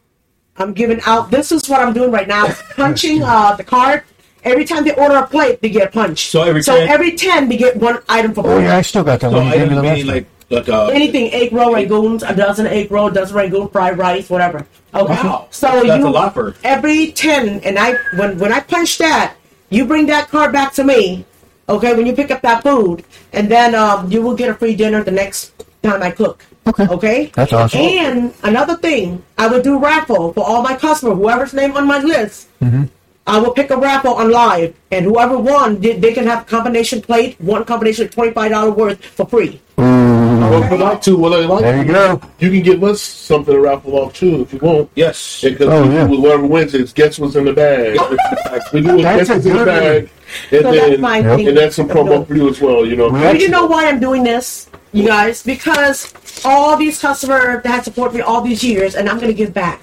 [0.58, 1.32] I'm giving out.
[1.32, 2.46] This is what I'm doing right now.
[2.76, 4.04] Punching uh, the card.
[4.44, 6.30] Every time they order a plate, they get a punch.
[6.30, 9.04] So every so 10 every ten, they get one item for Oh yeah, I still
[9.04, 9.52] got that So one.
[9.52, 12.92] You me the last meaning like like uh, Anything, egg roll, rangoons, a dozen egg
[12.92, 14.66] roll, a dozen rangoon, fried rice, whatever.
[14.96, 15.14] Okay.
[15.14, 15.48] Wow.
[15.52, 19.36] So That's you a lot for- every ten, and I when when I punch that,
[19.70, 21.26] you bring that card back to me.
[21.68, 24.76] Okay, when you pick up that food, and then um, you will get a free
[24.76, 26.44] dinner the next time I cook.
[26.66, 26.88] Okay.
[26.88, 27.32] Okay.
[27.36, 27.82] That's awesome.
[27.82, 32.00] And another thing, I will do raffle for all my customers, whoever's name on my
[32.00, 32.48] list.
[32.62, 32.86] Mm-hmm.
[33.30, 37.00] I will pick a raffle on live, and whoever won, they, they can have combination
[37.02, 39.62] plate, one combination of twenty five dollar worth for free.
[39.78, 40.50] Mm.
[40.50, 42.20] Well, if you like to, well, I like There you go.
[42.40, 44.90] You can give us something to raffle off too if you want.
[44.96, 45.42] yes.
[45.44, 46.08] Because Oh, we yeah.
[46.08, 48.00] do whoever wins it, guess what's in the bag.
[48.74, 50.10] we do That's guess a what's in the bag,
[50.52, 51.40] and So that's then my Yep.
[51.50, 52.84] and that's some promo for you as well.
[52.86, 53.10] You know.
[53.12, 53.34] Right.
[53.34, 55.44] But you know why I'm doing this, you guys?
[55.44, 56.12] Because
[56.44, 59.54] all these customers that have supported me all these years, and I'm going to give
[59.54, 59.80] back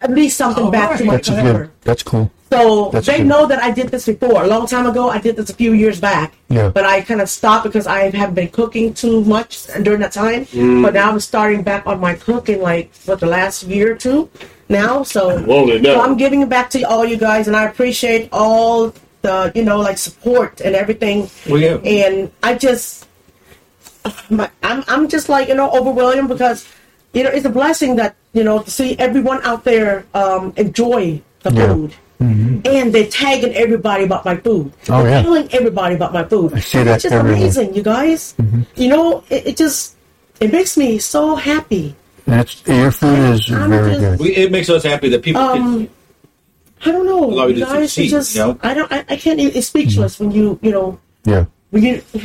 [0.00, 1.52] at least something back to my That's customer.
[1.66, 1.70] good.
[1.82, 2.30] That's cool.
[2.54, 3.26] So That's they good.
[3.26, 4.44] know that I did this before.
[4.44, 6.34] A long time ago, I did this a few years back.
[6.48, 6.68] Yeah.
[6.70, 10.46] But I kind of stopped because I haven't been cooking too much during that time.
[10.46, 10.82] Mm.
[10.82, 14.30] But now I'm starting back on my cooking, like for the last year or two
[14.68, 15.02] now.
[15.02, 16.00] So, Well, so.
[16.00, 19.80] I'm giving it back to all you guys, and I appreciate all the you know
[19.80, 21.28] like support and everything.
[21.48, 21.76] Well, yeah.
[21.82, 23.06] And I just,
[24.30, 26.68] my, I'm I'm just like you know overwhelmed because
[27.12, 31.20] you know it's a blessing that you know to see everyone out there um, enjoy
[31.42, 31.66] the Yeah.
[31.74, 31.94] food.
[32.20, 34.72] And they're tagging everybody about my food.
[34.88, 35.22] Oh, they're yeah.
[35.22, 36.54] telling everybody about my food.
[36.54, 37.40] I see And that It's just everywhere.
[37.40, 38.34] amazing, you guys.
[38.76, 39.96] You know, it, it just
[40.40, 41.94] it makes me so happy.
[42.24, 44.20] That's your food is I'm very just- good.
[44.20, 45.42] We, it makes us happy that people.
[45.42, 45.88] Um,
[46.86, 47.92] I don't know, Allow you you to guys.
[47.92, 48.58] succeed, just you know?
[48.62, 48.90] I don't.
[48.92, 49.40] I, I can't.
[49.40, 51.46] It's speechless when you you know Yeah.
[51.70, 52.02] when you.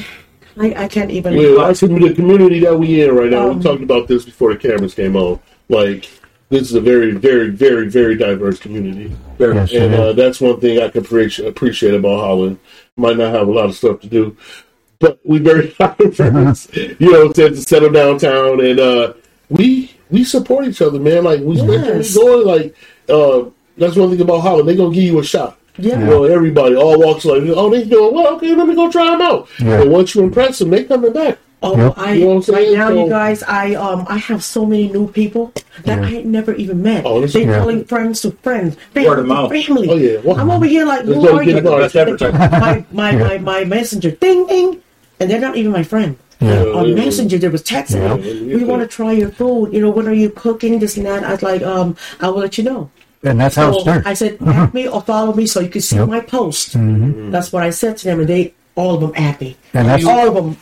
[0.58, 1.36] I, I can't even.
[1.38, 4.26] Well, I think the community that we in right now, Um, we talked about this
[4.26, 5.40] before the cameras came on.
[5.70, 6.10] Like,
[6.50, 9.16] this is a very, very, very, very diverse community.
[9.38, 12.60] Yes, and uh, that's one thing I can appreciate, appreciate about Holland.
[12.98, 14.36] Might not have a lot of stuff to do,
[15.00, 16.68] but we very diverse.
[16.74, 19.14] you know, to, to settle downtown, and uh,
[19.50, 21.24] we we support each other, man.
[21.24, 22.16] Like we especially when Yes.
[22.16, 22.76] we going, like
[23.10, 24.68] uh, that's one thing about Holland.
[24.68, 25.58] They gonna give you a shot.
[25.78, 25.98] Yeah.
[26.00, 28.36] You know, everybody, all walks like, oh, they doing well.
[28.36, 29.48] Okay, let me go try them out.
[29.60, 29.82] Yeah.
[29.84, 31.38] And once you impress them, they coming back.
[31.62, 31.94] Oh, Yep.
[31.98, 34.88] I You know what I'm right now, you guys, I um, I have so many
[34.88, 35.52] new people
[35.84, 37.06] that I never even met.
[37.06, 37.60] Oh, They're Yeah.
[37.60, 39.52] telling friends to friends, family Word of to mouth.
[39.52, 39.88] family.
[39.90, 40.18] Oh, yeah.
[40.24, 41.54] Well, I'm over here like, That's who are you?
[41.54, 42.40] get about Best advertising.
[42.60, 44.80] my my, my my messenger, ding ding,
[45.20, 46.16] and they're not even my friend.
[46.40, 46.64] Yeah.
[46.80, 48.00] On messenger, there was texting.
[48.08, 48.56] Yeah.
[48.56, 49.74] We want to try your food.
[49.74, 50.80] You know, what are you cooking?
[50.80, 51.24] This and that.
[51.28, 52.90] I was like, um, I will let you know.
[53.22, 54.08] And that's how it So starts.
[54.08, 56.08] I said, add me or follow me so you can see Yep.
[56.08, 56.78] my post.
[56.78, 57.32] Mm-hmm.
[57.36, 59.58] That's what I said to them, and they all of them add me.
[59.74, 60.56] And that's all of them.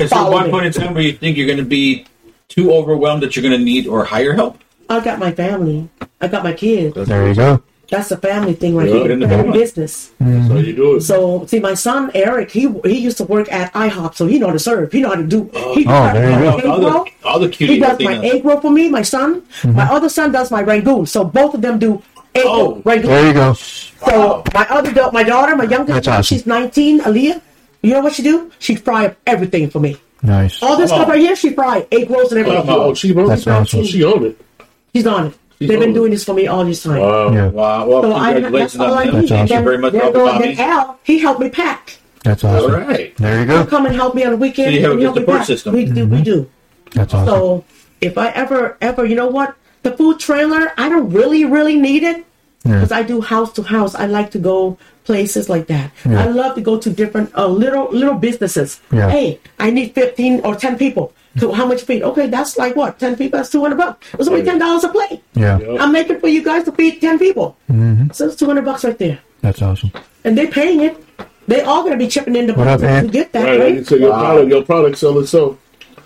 [0.00, 0.50] Is there one me.
[0.50, 2.06] point in time where you think you're going to be
[2.48, 4.58] too overwhelmed that you're going to need or hire help?
[4.88, 5.88] I got my family.
[6.20, 6.94] I got my kids.
[7.06, 7.62] there you go.
[7.90, 9.02] That's the family thing right Yeah.
[9.02, 9.10] here.
[9.10, 9.58] In the Family family.
[9.58, 10.12] business.
[10.20, 11.00] That's how you do it.
[11.00, 14.46] So see, my son Eric, he he used to work at IHOP, so he know
[14.46, 14.92] how to serve.
[14.92, 15.50] He know how to do.
[15.54, 16.56] Oh, he Oh, does there you my go.
[16.58, 17.06] egg All the, roll.
[17.24, 18.06] all the He does thing.
[18.06, 18.88] my egg roll for me.
[18.88, 19.74] My son, mm-hmm.
[19.74, 21.04] my other son does my rangoon.
[21.06, 22.00] So both of them do
[22.36, 23.10] egg Oh, roll, rangoon.
[23.10, 23.52] There you go.
[23.54, 26.22] So my other da- my daughter, my youngest, That's awesome.
[26.22, 27.40] she's 19, Aaliyah.
[27.82, 28.50] You know what she do?
[28.58, 29.96] She fry up everything for me.
[30.22, 30.62] Nice.
[30.62, 31.12] All this Come stuff on.
[31.12, 32.64] right here, she fry egg rolls and everything.
[32.68, 33.50] Oh, she on That's it.
[33.50, 33.84] awesome.
[33.84, 34.40] She on it.
[34.94, 35.34] She's on it.
[35.58, 35.94] She's They've been it.
[35.94, 37.00] doing this for me all this time.
[37.00, 37.32] Wow.
[37.32, 37.48] Yeah.
[37.48, 37.86] Wow.
[37.86, 39.12] Well, So I, that's congratulations all I on that.
[39.12, 39.28] need.
[39.28, 40.54] That's Thank you very much, then, Robert Bobby.
[40.54, 41.98] then Al, he helped me pack.
[42.24, 42.72] That's awesome.
[42.72, 43.16] right.
[43.16, 43.70] There you He'll go.
[43.70, 44.74] come and help me on the weekend.
[44.74, 45.74] So you have a good support system.
[45.74, 46.22] We do, we mm-hmm.
[46.22, 46.50] do.
[46.92, 47.26] That's awesome.
[47.26, 47.64] So
[48.02, 49.56] if I ever, ever, you know what?
[49.82, 52.24] the food trailer, I don't really, really need it
[52.64, 52.74] Yeah.
[52.74, 53.94] because I do house to house.
[53.94, 55.90] I like to go places like that.
[56.04, 56.24] Yeah.
[56.24, 58.80] I love to go to different uh, little little businesses.
[58.92, 59.08] Yeah.
[59.10, 61.12] Hey, I need fifteen or ten people.
[61.38, 62.02] So how much feed?
[62.02, 62.98] Okay, that's like what?
[62.98, 63.38] Ten people.
[63.38, 64.06] That's two hundred bucks.
[64.18, 65.22] It's only ten dollars a plate.
[65.34, 67.56] Yeah, I'm making for you guys to feed ten people.
[67.70, 68.10] Mm-hmm.
[68.12, 69.92] So it's two hundred bucks right there, that's awesome.
[70.24, 70.96] and they're paying it.
[71.48, 73.44] They all gonna be chipping in the What up, to get that.
[73.44, 73.86] Right, Right?
[73.86, 75.56] so your product, your product sell itself.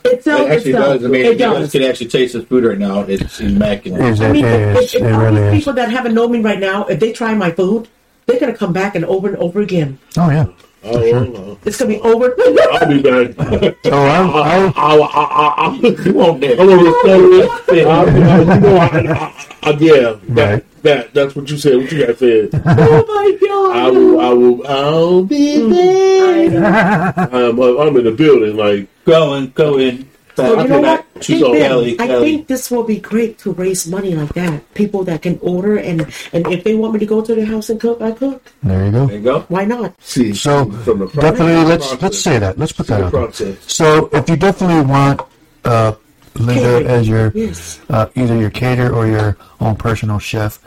[0.05, 0.94] It sells It actually itself.
[1.01, 1.05] does.
[1.05, 1.72] I mean, it you guys does.
[1.72, 3.01] can actually taste the food right now.
[3.01, 4.02] It's immaculate.
[4.02, 4.94] Is I mean, It if, is.
[4.94, 5.59] if, It all really these is.
[5.60, 7.89] people that haven't known me right now, if they try my food,
[8.26, 9.98] they're gonna come back and over and over again.
[10.18, 10.47] Oh yeah.
[10.85, 11.59] Oh, well, oh, oh.
[11.65, 12.35] It's gonna be over.
[12.73, 13.77] I'll be back.
[13.86, 15.74] Oh, I, I, I, I, I,
[16.05, 16.61] You want that?
[16.61, 17.86] I'm gonna restore it.
[17.86, 20.82] I, I, you know, I, I, I, yeah, that, Right.
[20.82, 21.77] that, that's what you said.
[21.77, 22.51] What you got said.
[22.66, 23.77] oh my god!
[23.77, 25.70] I will, I will, I'll be mm-hmm.
[25.70, 27.28] there.
[27.32, 30.09] I'm, I'm in the building, like, Going, going.
[30.36, 31.01] So you know what?
[31.01, 32.24] I think, that- Kelly, I Kelly.
[32.36, 34.74] think this will be great to raise money like that.
[34.74, 36.02] People that can order and
[36.32, 38.43] and if they want me to go to their house and cook, I cook.
[38.62, 39.06] there you go.
[39.06, 39.40] There you go.
[39.48, 39.94] Why not?
[40.02, 42.02] see, So from the definitely, let's process.
[42.02, 42.59] let's say that.
[42.59, 43.12] Let's put that the out.
[43.12, 43.23] there.
[43.27, 43.73] process.
[43.73, 45.20] So if you definitely want
[45.65, 45.93] uh,
[46.35, 46.86] Linda Catering.
[46.89, 47.78] as your Yes.
[47.89, 50.59] uh, either your caterer or your own personal chef,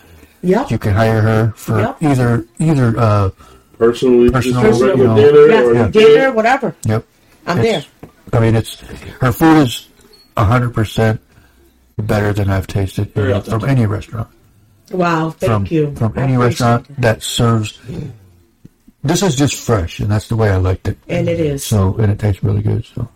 [0.43, 0.71] Yep.
[0.71, 1.97] you can hire her for Yep.
[2.03, 2.95] either either.
[2.97, 3.29] Uh,
[3.77, 5.15] Personally, Personal, just a regular you know.
[5.21, 5.63] dinner Yes.
[5.65, 5.87] or Yeah.
[5.89, 6.73] Dinner, whatever.
[6.85, 7.03] yep.
[7.45, 7.85] I'm It's- there.
[8.33, 8.79] I mean, it's
[9.21, 9.87] her food is
[10.37, 11.21] hundred percent
[11.97, 13.61] better than I've tasted Very in- authentic.
[13.61, 14.27] from any restaurant.
[14.91, 15.31] Wow.
[15.31, 15.95] Thank from you.
[15.95, 17.01] from any restaurant it.
[17.01, 17.79] that serves.
[19.03, 20.97] This is just fresh, and that's the way I liked it.
[21.07, 21.63] And it is.
[21.63, 22.85] So, and it tastes really good.
[22.85, 23.07] So,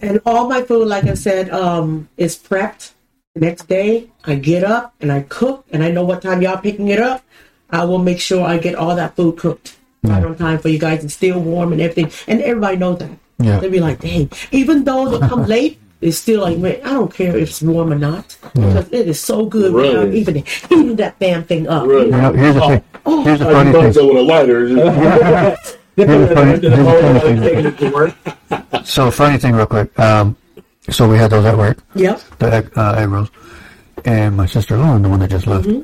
[0.00, 2.92] And all my food, like I said, um, is prepped.
[3.34, 6.58] The next day, I get up and I cook, and I know what time y'all
[6.60, 7.22] picking it up.
[7.70, 10.78] I will make sure I get all that food cooked right on time for you
[10.78, 12.10] guys and still warm and everything.
[12.26, 13.10] And everybody knows that.
[13.38, 13.58] Yeah.
[13.60, 14.30] They'll be like, dang.
[14.50, 17.92] Even though they come late, it's still like, man, I don't care if it's warm
[17.92, 18.36] or not.
[18.54, 19.88] Because it is so good Right.
[19.92, 20.34] without even
[20.68, 21.86] heating that damn thing up.
[21.86, 22.06] Right.
[22.06, 22.82] you know, here's the thing.
[23.06, 23.24] Oh.
[23.24, 23.84] Here's the funny thing.
[23.84, 24.68] with a lighter.
[25.98, 28.14] Here's the funny, here's the
[28.46, 28.84] funny thing.
[28.84, 29.98] So, funny thing, real quick.
[29.98, 30.36] Um,
[30.90, 32.20] so we had those at work, Yep.
[32.38, 33.30] the egg, uh, egg rolls,
[34.04, 35.66] and my sister-in-law, the one that just left.
[35.66, 35.82] Mm-hmm.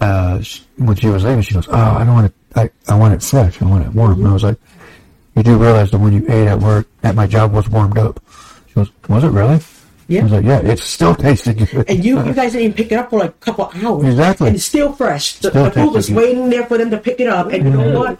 [0.00, 2.34] Uh, she, when she was leaving, she goes, "Oh, I don't want it.
[2.54, 3.60] I, I want it fresh.
[3.60, 4.56] I want it warm." And I was like,
[5.38, 8.20] "You do realize that when you ate at work, at my job was warmed up."
[8.68, 9.60] She goes, "Was it really?"
[10.08, 10.20] Yeah.
[10.20, 12.92] I was like, "Yeah, it still tasted good." And you, you guys didn't even pick
[12.92, 14.04] it up for like a couple hours.
[14.04, 14.46] Exactly.
[14.48, 15.36] And it's still fresh.
[15.38, 16.16] The, Still the food was good.
[16.16, 17.52] waiting there for them to pick it up.
[17.52, 18.18] And you know what?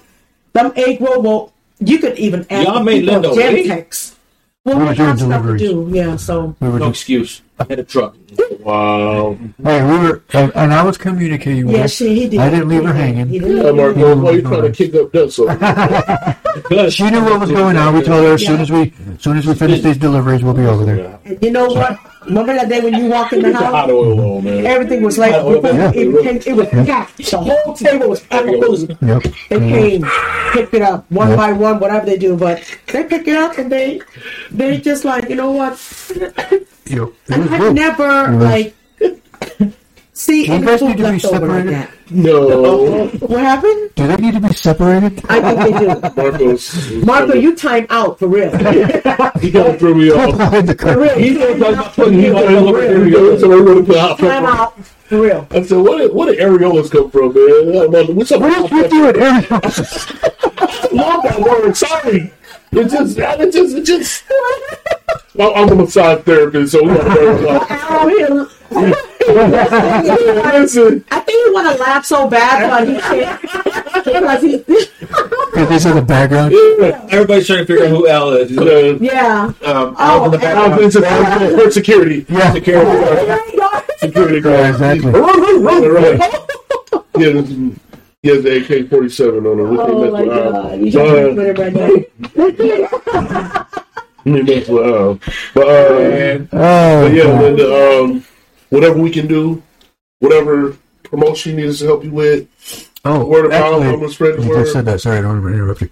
[0.53, 4.15] Them egg roll, well, you could even add Y'all made people Linda Gen wait?
[4.65, 5.61] Well, We we have stuff to deliveries.
[5.63, 5.89] do.
[5.93, 6.57] Yeah, so.
[6.61, 7.43] we No just, excuse.
[7.61, 8.15] I had a truck.
[8.61, 9.37] Wow.
[9.65, 11.89] hey, we were, and, and I was communicating with Yeah, her.
[11.89, 12.39] she, he did.
[12.41, 13.29] I didn't leave her hanging.
[13.29, 13.57] He hanging.
[13.57, 13.65] did.
[13.65, 15.37] Yeah, Marco, why you trying to kick up dust?
[15.37, 15.47] So,
[16.91, 17.95] She knew what was going on.
[17.95, 20.55] We told her as soon as we, as soon as we finish these deliveries, we'll
[20.55, 21.19] be over there.
[21.25, 21.99] And you know what?
[22.27, 23.91] Remember that day when you walked in the hot house?
[23.91, 24.67] oil man.
[24.67, 25.91] Everything was like, Yeah.
[25.95, 27.17] it, came, it was packed.
[27.17, 28.47] The whole table was packed.
[29.03, 29.23] Yep.
[29.49, 30.05] They came,
[30.53, 31.37] picked it up one Yeah.
[31.37, 32.63] by one, whatever they do, but
[32.93, 34.01] they pick it up and they,
[34.51, 35.79] they just like, you know what?
[36.91, 37.09] Yep.
[37.29, 37.75] It I've good.
[37.75, 38.75] never was- like
[40.13, 41.73] see Do you any guys food need to be left over like separated?
[41.75, 41.91] that.
[42.11, 43.07] No.
[43.29, 43.91] What happened?
[43.95, 45.23] Do they need to be separated?
[45.29, 45.87] I think they do.
[46.23, 46.91] Marco's.
[47.05, 48.51] Marco, you time out for real.
[49.39, 50.53] He got to throw me off.
[50.55, 51.17] In the For real.
[51.19, 52.19] He You did time like out for fucking.
[52.19, 52.73] He real.
[52.73, 53.39] got Here we go.
[53.39, 54.47] So we're gonna put hot Time pepper.
[54.59, 55.47] out for real.
[55.53, 55.99] I said, "What?
[55.99, 58.17] Did, where did areolas come from, man?
[58.17, 58.41] What's up?
[58.41, 59.47] What with is with you and Aaron?
[60.97, 61.77] Love that word.
[61.77, 62.33] Sorry.
[62.73, 64.25] It just, it just, it just.
[65.35, 67.71] Well, I'm a massage therapist, so we got to work out.
[67.71, 68.47] Out here.
[69.29, 73.41] Listen, I think he want to laugh so bad, but he can't.
[74.05, 76.53] Because he, Is this in the background?
[77.11, 78.57] Everybody's trying to figure out who Al is.
[78.57, 79.53] uh, yeah.
[79.65, 80.81] Um, Oh, in the and- I've background.
[80.81, 80.91] been
[81.59, 82.27] to for security.
[82.29, 82.53] Yeah.
[82.53, 82.91] Security.
[83.99, 84.71] Security Yeah, guard.
[84.71, 85.11] exactly.
[85.11, 86.35] Right.
[87.19, 87.79] Yeah, this is-
[88.23, 89.71] he has the AK 47 on him.
[89.71, 90.53] We can't Oh my with Al.
[90.53, 90.81] god.
[90.81, 93.67] You So, should put it right now.
[94.25, 95.21] we mess with Al.
[95.55, 97.43] But, uh, Oh, But yeah, God.
[97.43, 98.25] Linda, um,
[98.71, 99.63] whatever we can do,
[100.19, 102.49] whatever promotion you need us to help you with,
[103.05, 104.61] oh, word of mouth, actually, I'm gonna spread the you word.
[104.63, 105.01] just said that.
[105.01, 105.91] Sorry, I don't want to interrupt you.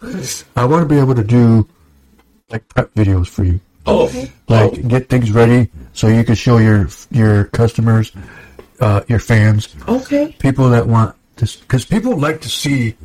[0.57, 1.67] I want to be able to do
[2.51, 3.61] like prep videos for you.
[3.87, 4.11] Oh,
[4.49, 8.11] Like get things ready so you can show your your customers,
[8.81, 10.35] uh, your fans, Okay.
[10.41, 12.97] people that want this, because people like to see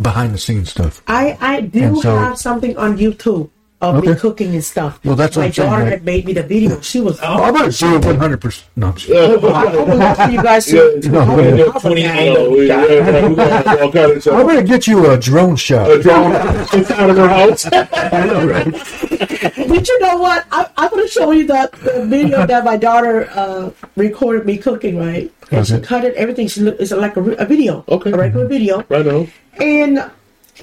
[0.00, 1.02] behind the scenes stuff.
[1.06, 3.50] I, I do so- have something on YouTube.
[3.80, 5.00] Of me cooking and stuff.
[5.04, 5.92] Well, that's what my I'm saying, daughter right?
[5.92, 6.80] had made me the video.
[6.82, 8.40] She was Oh, I'm gonna show you 100.
[8.40, 9.16] percent No, I'm kidding.
[9.16, 10.72] I'm gonna show you guys.
[10.72, 11.08] No, too.
[11.10, 15.10] no, Yeah, yeah, we- yeah, yeah, we got all kind of I'm gonna get you
[15.10, 15.90] a drone shot.
[15.90, 16.32] A drone
[16.74, 17.66] inside of her house.
[17.72, 18.70] I know, right?
[18.70, 20.44] But you know what?
[20.52, 24.58] I, I'm going to show you the, the video that my daughter uh, recorded me
[24.58, 25.32] cooking, right?
[25.50, 25.84] And she Okay.
[25.84, 26.48] cut it, everything.
[26.48, 28.12] She look, it's like a, a video, Okay.
[28.12, 28.84] a regular video.
[28.88, 29.28] Right on.
[29.60, 30.10] And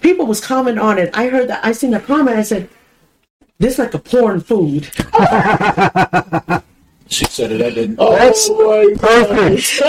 [0.02, 1.10] people was commenting on it.
[1.14, 1.64] I heard that.
[1.66, 2.38] I seen a comment.
[2.38, 2.70] I said,
[3.60, 4.90] "This like a porn food."
[7.10, 7.62] She said it.
[7.62, 7.96] I didn't.
[8.00, 9.82] Oh, That's my perfect.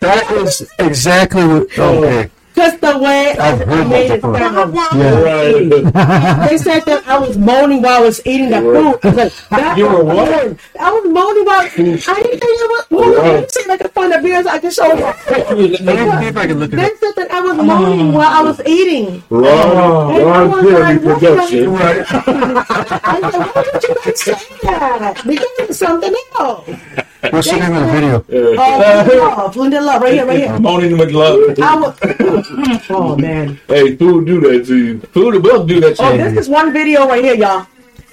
[0.00, 1.78] That is exactly what.
[1.78, 2.30] Okay.
[2.56, 4.74] Because the way I, I've I heard made that it sound.
[4.96, 5.20] Yeah.
[5.20, 6.48] Right.
[6.48, 8.96] They said that I was moaning while I was eating the food.
[9.04, 10.40] I was like, that You were what?
[10.40, 10.58] porn.
[10.80, 12.86] I was moaning while I didn't think it was.
[12.88, 13.22] Well, Wow.
[13.28, 14.94] let me see if I can find the videos I can show you.
[15.04, 16.98] Let me see if I can look They at it.
[16.98, 19.22] said that I was moaning while I was eating.
[19.28, 21.72] Ron, Ron Jeremy production.
[21.74, 22.06] Right.
[22.10, 25.22] I was like, why did you guys say that?
[25.26, 26.68] Because it's something else.
[27.30, 28.24] What's the name of the video?
[28.28, 29.08] Yeah.
[29.10, 30.58] Oh, love, Linda Love, right here, right here.
[30.60, 31.58] Moaning with love.
[31.58, 31.98] I was,
[32.90, 33.58] oh man.
[33.68, 35.00] Hey, food do that to you.
[35.00, 36.20] Food will do that to oh, you.
[36.20, 37.66] Oh, this is one video right here, y'all.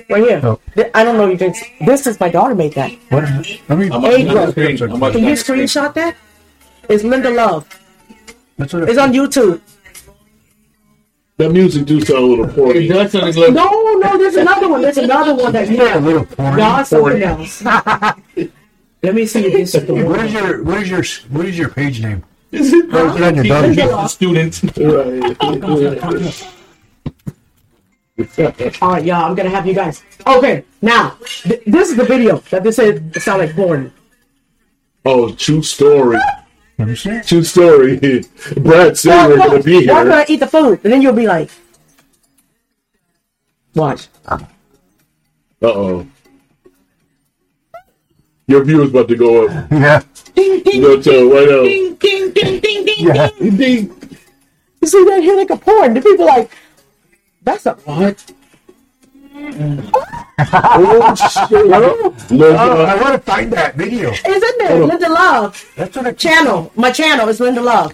[0.09, 0.41] Right here.
[0.43, 0.59] Oh.
[0.93, 1.29] I don't know.
[1.29, 1.53] You can.
[1.85, 2.91] This is my daughter made that.
[3.09, 3.61] What is it?
[3.69, 3.89] Let me.
[3.91, 4.67] I'm Hey, watching on the screen.
[4.67, 5.59] I'm Can you on the screen.
[5.63, 6.15] screenshot that?
[6.89, 7.67] It's Linda Love.
[8.57, 9.61] That's what It's on YouTube.
[11.37, 12.89] That music do sound a little Hey, porny.
[12.89, 13.53] that's on his lip.
[13.53, 14.81] No, no, there's another one.
[14.81, 16.57] There's another one that you a little porn.
[16.57, 17.63] No, something else.
[19.03, 20.25] Let me see if this is the What one.
[20.25, 22.23] is your what is your what is your page name?
[22.53, 22.93] Is it?
[22.93, 23.77] Or is on your daughter's?
[23.77, 23.91] Linda page?
[23.91, 24.11] Love.
[24.11, 24.63] Students.
[28.37, 28.81] Right.
[28.81, 29.25] All right, y'all.
[29.25, 30.03] I'm gonna have you guys.
[30.27, 33.91] Okay, now th- this is the video that they said it sound like porn.
[35.05, 36.19] Oh, true story.
[36.77, 37.09] Let me see.
[37.09, 37.25] it.
[37.27, 37.97] True story.
[38.57, 40.05] Brad said we're gonna be I'm here.
[40.05, 41.49] gonna eat the food, and then you'll be like,
[43.75, 44.39] "Watch." Uh
[45.63, 46.07] oh.
[48.47, 49.67] Your view is about to go up.
[49.71, 50.01] Yeah.
[50.35, 51.61] Ding ding No, tell right now.
[51.63, 53.05] ding ding ding ding ding.
[53.07, 53.29] Yeah.
[53.39, 53.55] ding.
[53.57, 54.17] Ding.
[54.81, 55.93] You see that here like a porn?
[55.93, 56.49] The people like,
[57.43, 58.31] "That's a what?"
[60.35, 61.51] Oh, shit.
[61.51, 64.11] Look, Oh, uh, I want to find that video.
[64.11, 64.69] It's in there.
[64.69, 64.89] Hold on.
[64.89, 66.71] Linda Love That's what I channel.
[66.75, 67.93] My channel is Linda Love.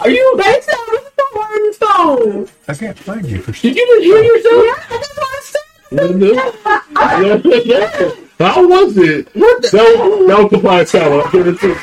[0.00, 0.36] Are you?
[0.36, 2.48] They said it's the porn phone.
[2.68, 4.64] I can't find you for Did you just hear yourself?
[4.64, 5.60] Yeah, that's what I said.
[5.96, 6.20] Mm-hmm.
[6.20, 8.14] Linda?
[8.44, 9.32] How was it?
[9.32, 11.26] That was, that was papaya salad.
[11.26, 11.76] I feel the same-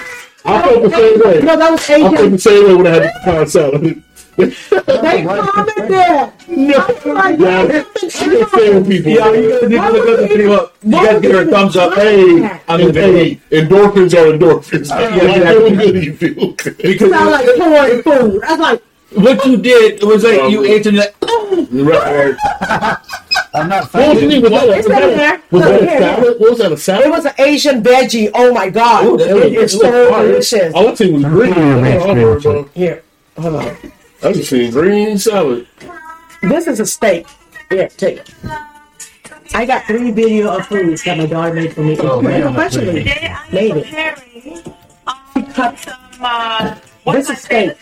[0.43, 1.39] I felt the same way.
[1.41, 2.31] No, that was I felt Asian.
[2.31, 4.03] the same way when I had the papaya salad.
[4.37, 4.51] They
[5.25, 6.31] commented.
[6.47, 9.11] No, Like, yeah, she been saying people.
[9.11, 10.75] Yeah, you guys need to look up the video up.
[10.83, 11.93] You guys give her a thumbs up.
[11.93, 13.13] Hey, on the and, video.
[13.13, 14.89] hey, endorphins are endorphins.
[14.89, 15.51] yeah, Like, yeah.
[15.51, 16.77] feeling good, you feel good.
[16.77, 18.43] Because sound like porn food.
[18.43, 18.83] I was like,
[19.13, 21.15] what you did It was like you Um, ate and like,
[21.71, 22.97] Right, right.
[23.53, 24.43] I'm not What was finding it?
[24.43, 24.43] it.
[24.43, 24.87] Was that, a- It's
[25.51, 27.09] was that, in a- was that a salad?
[27.09, 28.31] What was that, a it was an Asian veggie.
[28.33, 30.27] Oh my god, Ooh, that it, look- it's It so fire.
[30.27, 30.73] delicious.
[30.73, 31.53] All I seen was green.
[31.53, 32.27] Yeah, That's all green.
[32.55, 32.69] about.
[32.73, 33.03] Here,
[33.37, 33.77] hold on.
[34.23, 35.67] I just seen green salad.
[36.43, 37.27] This is a steak.
[37.69, 38.33] Here, take it.
[39.53, 41.97] I got three video of foods that my daughter made for me.
[41.99, 43.83] Oh, man, that's professionally I made am it.
[43.85, 44.75] preparing
[45.07, 46.75] um, some, uh,
[47.11, 47.77] This is steak.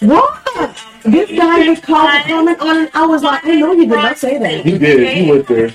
[0.00, 0.86] What?
[1.04, 2.90] This guy was called comment on it.
[2.94, 4.64] I was like, I know you did not say that.
[4.64, 5.16] He did.
[5.16, 5.68] He went there.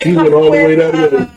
[0.00, 1.10] He went all the way down there.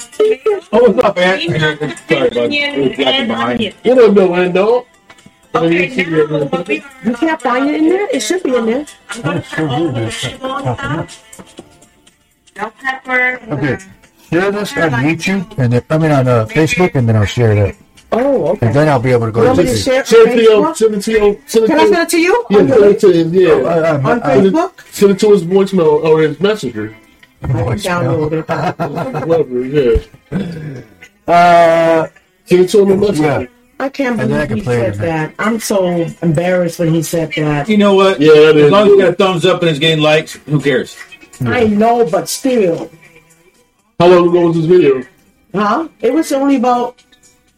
[0.72, 1.40] oh, what's up, man?
[1.40, 2.54] Sorry, bud.
[2.54, 3.76] It was blocking behind.
[3.84, 4.86] What up, no man, dog?
[5.54, 8.08] Okay, now what You can't find it in there?
[8.10, 8.86] It should be in there.
[9.10, 11.10] I'm gonna put all the not popping up.
[12.56, 13.40] bell pepper.
[13.52, 13.78] Okay.
[14.30, 17.52] Share this on YouTube and then I mean on uh, Facebook and then I'll share
[17.52, 17.76] it.
[18.14, 18.68] Oh, okay.
[18.68, 20.28] And then I'll be able to go want to me to the share it Send
[20.28, 20.76] on it to your, Facebook?
[20.76, 22.46] send it to your, send it Can to I send it to you?
[22.50, 23.50] Yeah, send it to him, yeah.
[23.52, 24.82] uh, On uh, Facebook?
[24.92, 26.96] Send it to his voicemail or his messenger.
[27.44, 29.28] I can download it.
[29.28, 30.82] Whatever, yeah.
[31.34, 32.08] uh,
[32.46, 33.24] Send it to him in messenger.
[33.42, 33.46] yeah.
[33.80, 35.34] I can't And then I believe can he said that.
[35.40, 35.88] I'm so
[36.22, 37.68] embarrassed when he said that.
[37.68, 38.20] You know what?
[38.22, 38.66] Yeah, that is.
[38.66, 40.96] As long as you got a thumbs up and it's getting likes, who cares?
[41.42, 42.92] I know, but still.
[44.00, 45.04] How long ago was this video?
[45.56, 45.88] Huh?
[46.00, 47.04] It was only about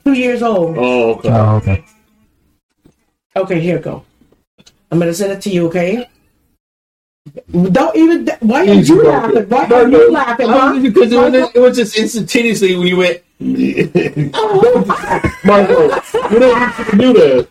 [0.06, 0.78] two years old.
[0.78, 1.30] Oh, okay.
[1.32, 1.84] Oh, okay.
[3.36, 4.06] Okay, here go.
[4.92, 6.08] I'm gonna send it to you, okay?
[7.52, 8.28] Don't even.
[8.42, 9.10] Why are Easy, you bro.
[9.12, 9.50] laughing?
[9.50, 10.00] Why No, are no.
[10.02, 10.80] you laughing, huh?
[10.82, 13.22] Because it was, it was just instantaneously when you went.
[14.36, 14.86] Oh
[15.44, 15.84] Marco,
[16.32, 17.48] you don't have to do that.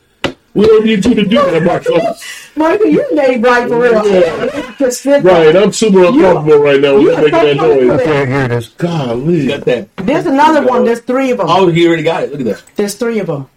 [0.55, 1.97] We don't need you to do that, Marco.
[2.57, 4.07] Michael, you made right for real.
[4.07, 5.21] Yeah.
[5.21, 7.91] Right, I'm super uncomfortable right now with you making that noise.
[8.01, 8.69] Okay, here it is.
[8.69, 9.47] Golly.
[9.49, 9.97] Got that.
[9.97, 10.85] There's another one.
[10.85, 11.47] There's three of them.
[11.49, 12.33] Oh, he already got it.
[12.33, 12.63] Look at that.
[12.77, 13.49] There's three of them.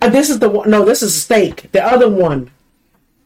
[0.00, 0.70] Uh, this is the one.
[0.70, 1.72] No, this is steak.
[1.72, 2.50] The other one.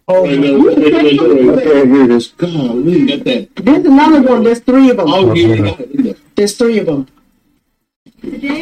[0.09, 0.35] Oh, Right.
[0.39, 2.29] Here it is.
[2.29, 3.49] Golly, got that.
[3.57, 4.43] there's another one.
[4.45, 5.07] There's three of them.
[5.09, 6.37] Oh, yeah, you got it.
[6.37, 7.09] There's three of them.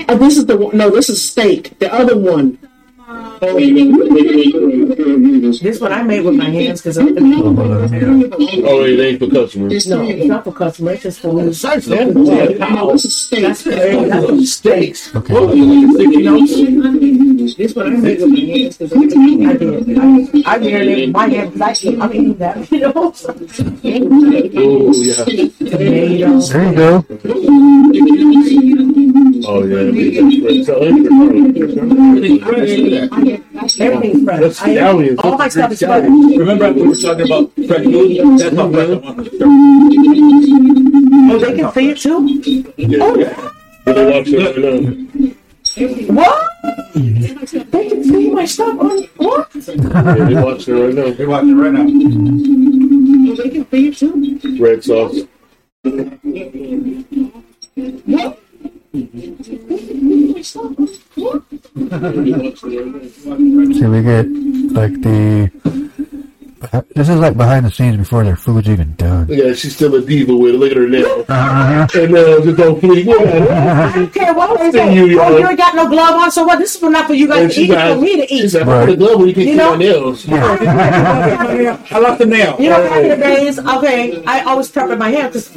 [0.08, 0.76] Uh, this is the one.
[0.76, 1.78] No, this is steak.
[1.78, 2.58] The other one.
[3.06, 3.12] Yeah,
[3.42, 5.52] right now, right now.
[5.60, 8.64] This one I made with my hands because of the hand.
[8.66, 9.86] Oh, it ain't for customers.
[9.86, 10.94] no, it's not for customers.
[10.94, 11.44] It's just for me.
[11.44, 13.42] Besides No, that, this is steak.
[13.42, 14.08] That's crazy.
[14.08, 15.14] those steaks.
[15.14, 15.34] Okay.
[15.34, 17.56] You like?
[17.56, 19.14] This one I made with my hands because I did.
[20.46, 21.60] I, I marinate my hands.
[21.60, 22.70] I I can do that.
[22.72, 23.12] You know.
[24.56, 25.24] Oh, yeah.
[25.70, 26.50] Tomatoes.
[26.50, 27.04] There you go.
[29.16, 30.64] Oh, yeah.
[30.64, 33.08] So, Everything fresh, that.
[33.80, 34.40] Everything's fresh.
[34.40, 34.60] That's
[35.24, 36.02] all my stuff is fresh.
[36.02, 38.38] Remember we were talking about fresh food?
[38.40, 39.48] That's how fresh I want my stuff.
[41.30, 42.18] Oh, they can see it too.
[42.76, 42.98] Yeah.
[43.02, 43.92] Oh.
[43.92, 44.80] They watch it right now.
[46.14, 46.38] What?
[47.70, 49.48] They can see my stuff on what?
[49.54, 51.10] Yeah, they watch it right now.
[51.12, 51.82] They're watching right now.
[51.82, 54.58] Oh, they can see it too.
[54.60, 55.16] Red sauce.
[58.94, 59.00] See,
[63.90, 64.26] we get
[64.70, 65.83] like the.
[66.94, 69.26] This is like behind the scenes before their food's even done.
[69.26, 69.58] Look at that.
[69.58, 70.58] She's still a diva with it.
[70.58, 71.24] Look at her nails.
[71.28, 71.86] Uh-huh.
[71.92, 73.04] Her nails just don't fleek.
[73.06, 73.52] Look at her.
[73.54, 74.94] I don't care what they say.
[74.94, 76.58] You, Oh, you ain't got no glove on, so what?
[76.58, 77.74] This is for not for you guys And to she's eat.
[77.74, 78.48] It's for me to eat.
[78.48, 78.86] said, I'm Right.
[78.86, 79.70] the glove when you can't You see know?
[79.70, 80.26] my nails.
[80.28, 82.56] I lost the nail.
[82.58, 85.50] You know, back in the days, okay, I always pepper my hair because,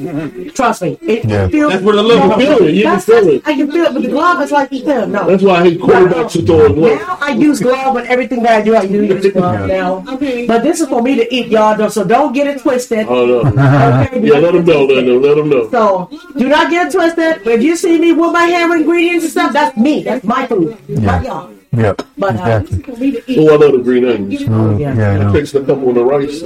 [0.54, 1.48] trust me, it Yeah.
[1.48, 1.74] feels.
[1.74, 2.74] That's where the love You can feel it.
[2.76, 3.42] You can That's, feel it.
[3.46, 5.28] I can feel it, but the glove is like, yeah, no.
[5.28, 7.02] That's why I hate quarterbacks who throw it left.
[7.08, 8.76] Now I use glove on everything that I do.
[8.76, 10.04] I do use glove now.
[10.10, 10.46] Okay.
[10.48, 11.76] But this is for me to eat, y'all.
[11.78, 13.08] though, So don't get it twisted.
[13.08, 13.40] Oh, no.
[13.40, 14.22] Okay?
[14.22, 14.86] Yeah, let them know.
[14.86, 15.70] Let them, let them know.
[15.72, 17.46] So do not get it twisted.
[17.48, 20.04] If you see me with my hair ingredients and stuff, that's me.
[20.04, 20.78] That's my food.
[20.90, 21.54] Not y'all.
[21.74, 22.02] Yep.
[22.18, 22.78] But uh, Exactly.
[22.80, 23.38] is for me to eat.
[23.40, 24.42] Oh, I love the green onions.
[24.44, 24.96] Ooh, Yeah.
[24.96, 26.40] yeah, I I fixed a couple on the rice.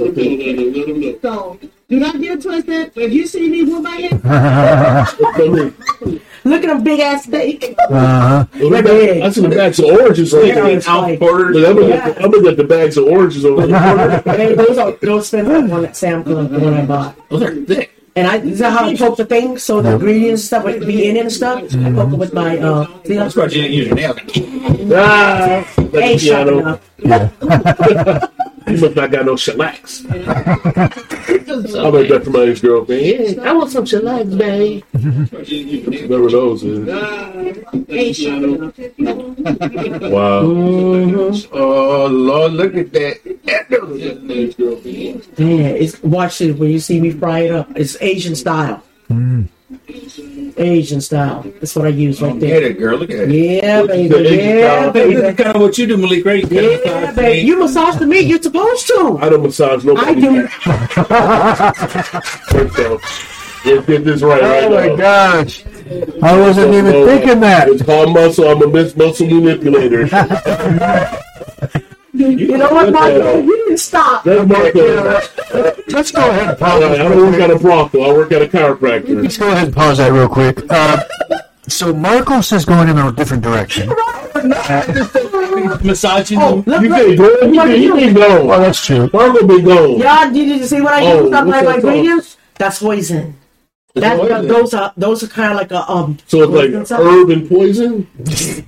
[1.22, 1.58] So
[1.92, 2.90] do not get twisted.
[2.96, 5.04] If you see me with my hair, uh
[6.44, 7.74] look at them big ass steak.
[7.78, 8.46] Uh-huh.
[8.54, 10.66] I see the bags of oranges right Yeah.
[10.68, 14.22] It's like- I'm gonna get the- I'm gonna get the bags of oranges over there.
[14.40, 17.28] Hey, those are those spend that one at Sam Club, the one I bought.
[17.28, 17.90] Those are thick.
[18.16, 20.86] And I this is how I poke the thing so the ingredients and stuff would
[20.86, 21.58] be in it and stuff.
[21.74, 24.18] I poke it with my uh see That's why you didn't use your nails.
[24.94, 26.80] Ah, like Ain't the sharp piano.
[27.04, 28.28] Yeah.
[28.66, 30.04] You must not got no shellacs.
[30.08, 30.14] I
[31.90, 33.02] made that for my ex girlfriend.
[33.02, 34.82] Yeah, I want some shellacs, babe.
[34.92, 36.62] Remember those?
[36.64, 36.78] Yeah.
[40.08, 40.40] Wow.
[41.52, 43.18] Oh, Lord, look at that.
[45.38, 47.70] Yeah, it's watch it when you see me fry it up.
[47.76, 48.82] It's Asian style.
[50.56, 51.42] Asian style.
[51.60, 52.62] That's what I use right Get there.
[52.62, 52.98] it, girl.
[52.98, 53.30] Look at it.
[53.30, 54.36] Yeah, baby.
[54.36, 54.92] Yeah, style.
[54.92, 55.14] baby.
[55.16, 56.50] This is kind of what you do, Malik, right?
[56.50, 57.46] You Yeah, baby.
[57.46, 58.26] You massage the meat.
[58.26, 59.18] You're supposed to.
[59.20, 60.10] I don't massage nobody.
[60.10, 60.46] I do.
[62.52, 64.96] First off, let's get this right right Oh my now.
[64.96, 65.64] gosh.
[66.22, 67.68] I wasn't even So, uh, thinking that.
[67.68, 68.48] It's called muscle.
[68.48, 70.08] I'm a mis- muscle manipulator.
[72.14, 73.42] You know what, Michael?
[73.42, 74.24] You didn't stop.
[74.24, 75.82] That's Marco.
[75.88, 76.82] Let's go ahead and pause.
[76.82, 78.00] right, I don't work at a Bronco.
[78.02, 79.22] I work at a chiropractor.
[79.22, 80.58] Let's go ahead and pause that real quick.
[80.70, 80.98] Uh,
[81.68, 83.88] so Marcos is going in a different direction.
[85.84, 86.64] Massaging Oh, them.
[86.66, 86.98] look, You look.
[86.98, 87.50] can't go.
[87.50, 88.60] He been, he been Well, gone.
[88.62, 89.08] that's true.
[89.12, 89.98] Marco been gone.
[89.98, 91.28] Y'all, did you see what I Oh, use?
[91.28, 92.36] Stuff like my that ingredients.
[92.58, 93.36] That's poison.
[93.94, 94.48] That's poison?
[94.48, 96.18] those are those are kind of like a um.
[96.26, 98.06] So it's like herb and poison.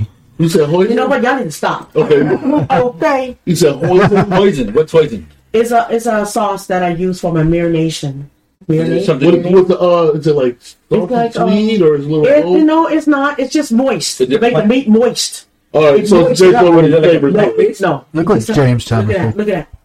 [0.39, 0.91] You said poison.
[0.93, 1.23] You know what?
[1.23, 1.95] Y'all need to stop.
[1.95, 2.23] Okay.
[2.71, 3.39] Okay.
[3.45, 4.31] You said poison.
[4.31, 4.73] Poison.
[4.75, 5.29] What's poison?
[5.53, 8.25] It's a it's a sauce that I use for my marination.
[8.69, 9.05] Marination.
[9.07, 9.43] Something.
[9.45, 10.13] What, what the uh?
[10.19, 12.27] Is it like salty like, um, sweet or is it a little?
[12.27, 12.59] It, old?
[12.59, 13.39] you know, it's not.
[13.39, 14.21] It's just moist.
[14.21, 15.47] It To make the meat moist.
[15.73, 16.65] All right, it's so moist it's based up.
[16.67, 18.05] on what the Is it like a flavor No, no.
[18.13, 19.27] Look what It's James telling Look at me.
[19.31, 19.37] that.
[19.37, 19.79] Look at that.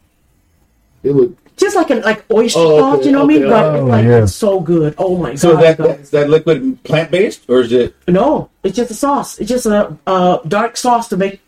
[1.10, 3.44] It look Just like an like oyster Oh, sauce, okay, you know what I mean?
[3.44, 3.52] okay.
[3.52, 4.24] But Oh, it's like yeah.
[4.24, 4.96] it's so good.
[4.98, 5.64] Oh my So god.
[5.64, 6.10] that, guys.
[6.10, 7.94] that that liquid plant based or is it?
[8.08, 9.38] no, it's just a sauce.
[9.40, 11.42] It's just a uh, dark sauce to make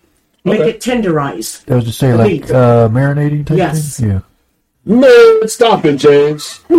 [0.44, 0.72] make Okay.
[0.72, 1.64] it tenderized.
[1.66, 2.52] That was to say, The like, meat.
[2.52, 3.98] uh, marinating type Yes.
[3.98, 4.10] thing?
[4.10, 4.20] Yeah.
[4.86, 5.48] man.
[5.48, 6.60] Stop it, James.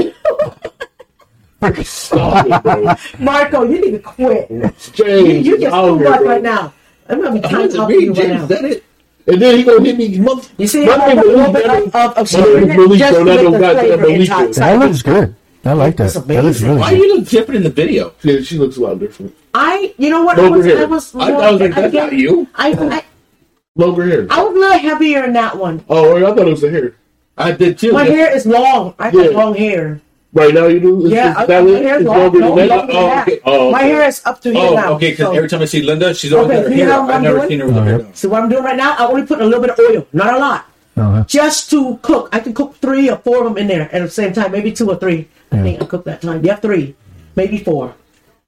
[1.85, 2.95] Stop it, bro.
[3.21, 4.49] Marco, you need to quit.
[4.93, 6.73] James, you is get out too here, much right now.
[7.09, 8.29] I'm gonna be How trying to it talk you right James?
[8.35, 8.43] now.
[8.43, 8.85] Is that it?
[9.27, 10.19] And then he gonna hit me.
[10.19, 11.87] Mother- You see, My I name put a is Malik.
[11.87, 14.55] of, of, of My name is Malik, just that don't the got flavor that Malik
[14.55, 15.35] That looks good.
[15.65, 16.13] I like that.
[16.13, 16.69] That looks amazing.
[16.69, 16.97] really Why good.
[16.97, 18.13] do you look different in the video?
[18.23, 19.35] Yeah, she looks a lot different.
[19.55, 20.39] I, you know what?
[20.39, 20.67] I was.
[20.67, 22.49] I was, I, I was like, that's I, not you.
[22.57, 23.05] I, I,
[23.77, 24.27] Longer hair.
[24.29, 25.85] I was a little heavier in that one.
[25.89, 26.97] Oh, I thought it was the hair.
[27.39, 27.93] I did too.
[27.93, 28.11] My Yes.
[28.17, 28.95] hair is long.
[28.99, 29.31] I have Yeah.
[29.31, 30.01] long hair.
[30.35, 31.05] Right now you do?
[31.07, 31.83] Is, Yeah, is that my it?
[31.85, 32.19] hair is long.
[32.19, 32.79] longer No, than that?
[32.79, 33.41] longer Oh, okay.
[33.45, 34.93] Oh, My hair is up to here Oh, now.
[34.95, 35.11] okay.
[35.11, 37.03] Because so- every time I see Linda, she's always Okay, got her hair.
[37.03, 37.49] what I've never doing?
[37.51, 38.15] seen her with Oh, her hair down.
[38.15, 40.35] So what I'm doing right now, I only put a little bit of oil, not
[40.35, 40.65] a lot.
[40.95, 41.25] Uh-huh.
[41.27, 42.29] just to cook.
[42.33, 44.71] I can cook three or four of them in there at the same time, maybe
[44.73, 45.27] two or three.
[45.51, 46.45] I think I cooked that time.
[46.45, 46.95] Yeah, three,
[47.35, 47.95] maybe four.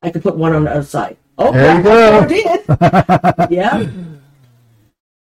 [0.03, 1.17] I could put one on the other side.
[1.39, 2.19] Oh, There you I go.
[2.19, 2.61] sure did.
[3.51, 3.87] yeah,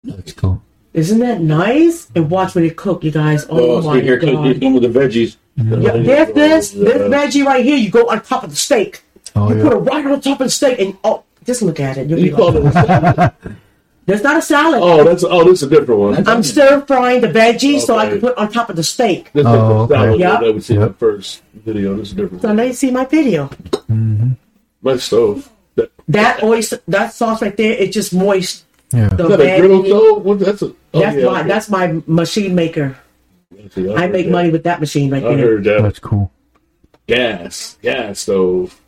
[0.03, 0.61] That's cool.
[0.93, 2.07] isn't that nice?
[2.15, 3.45] And watch when it cook, you guys.
[3.49, 4.63] Oh, Oh, my see, here comes here's god.
[4.63, 5.37] one with the veggies.
[5.57, 7.77] Yeah, there's this this veggie right here.
[7.77, 9.01] You go on top of the steak.
[9.35, 9.63] Oh, you yeah.
[9.63, 12.07] put it right on top of the steak, and oh, just look at it.
[12.09, 13.33] You'll be You call like, it a salad?
[14.05, 14.79] there's not a salad.
[14.83, 16.27] Oh, that's oh, that's a different one.
[16.27, 19.31] I'm stir frying the veggies so I can put on top of the steak.
[19.33, 19.51] That's Oh,
[19.85, 20.19] like the salad okay.
[20.21, 20.39] Yeah.
[20.41, 20.87] that we see Yep.
[20.87, 21.95] the first video.
[21.97, 22.41] This is different.
[22.43, 23.47] So now you see my video.
[23.89, 24.31] Mm-hmm.
[24.83, 25.49] My stove.
[25.75, 28.63] That, That oyster, that sauce right there, it's just moist.
[28.93, 29.09] Yeah.
[29.09, 30.23] The is that a griddle veggie- stove?
[30.25, 30.73] What, that's a.
[30.93, 31.47] Oh, That's yeah, my okay.
[31.49, 32.95] that's my machine maker.
[33.71, 34.31] See, I heard make that.
[34.31, 35.37] money with that machine right I there.
[35.37, 35.81] heard that.
[35.81, 36.31] That's cool.
[37.07, 38.81] Gas, gas stove.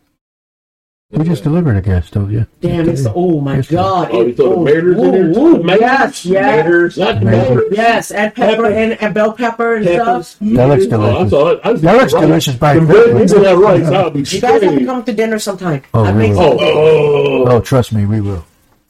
[1.12, 2.44] We just delivered a gas stove, yeah.
[2.62, 3.76] Damn, it's oh my Yes, sir.
[3.78, 4.10] god!
[4.12, 5.30] Oh, you it- throw the oh, maters in there?
[5.44, 5.80] ooh, The maters?
[5.80, 6.98] Yes, yes, Maters?
[7.00, 7.48] Not the Maters.
[7.56, 7.68] maters.
[7.72, 10.38] yes, and pepper and, and bell pepper and stuff.
[10.40, 11.30] Oh, that looks Oh, I delicious.
[11.32, 12.22] thought I was That looks right.
[12.22, 13.08] delicious by The itself.
[13.08, 15.82] veggies that rice, I'll be You guys have to come to dinner sometime.
[15.96, 16.42] Oh, I we make will.
[16.42, 17.52] Oh, oh, Oh, oh.
[17.56, 18.46] oh trust me, we will.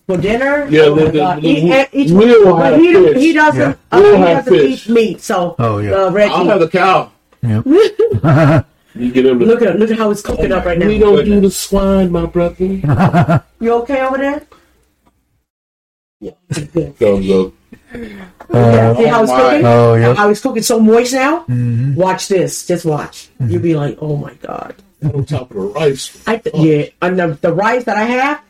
[0.10, 0.66] For dinner.
[0.74, 3.18] Yeah, oh my the- the- the- He- each- we'll but have he, fish.
[3.22, 3.60] he doesn't.
[3.62, 3.76] Yeah.
[3.94, 4.90] uh, We'll he have doesn't fish.
[4.90, 5.22] eat meat.
[5.22, 5.92] So Oh, yeah.
[5.94, 7.12] uh, Reggie, I'll have the cow.
[7.46, 8.66] Yep.
[8.96, 9.46] You get them to.
[9.46, 10.88] look at look at how it's cooking up right now.
[10.88, 12.66] we don't do the swine, my brother.
[13.62, 14.42] You okay over there?
[16.20, 16.32] Yeah.
[16.74, 16.98] good.
[16.98, 17.54] Thumbs up.
[18.50, 19.38] Uh, See how it's my.
[19.40, 19.66] cooking?
[19.66, 20.18] oh, yep.
[20.18, 21.46] How it's cooking so moist now?
[21.48, 21.96] Mhm.
[21.96, 22.66] Watch this.
[22.66, 23.30] Just watch.
[23.40, 24.74] You'll be like, oh my god.
[25.04, 26.12] On top of the rice.
[26.28, 28.42] I th- yeah, and the, the rice that I have,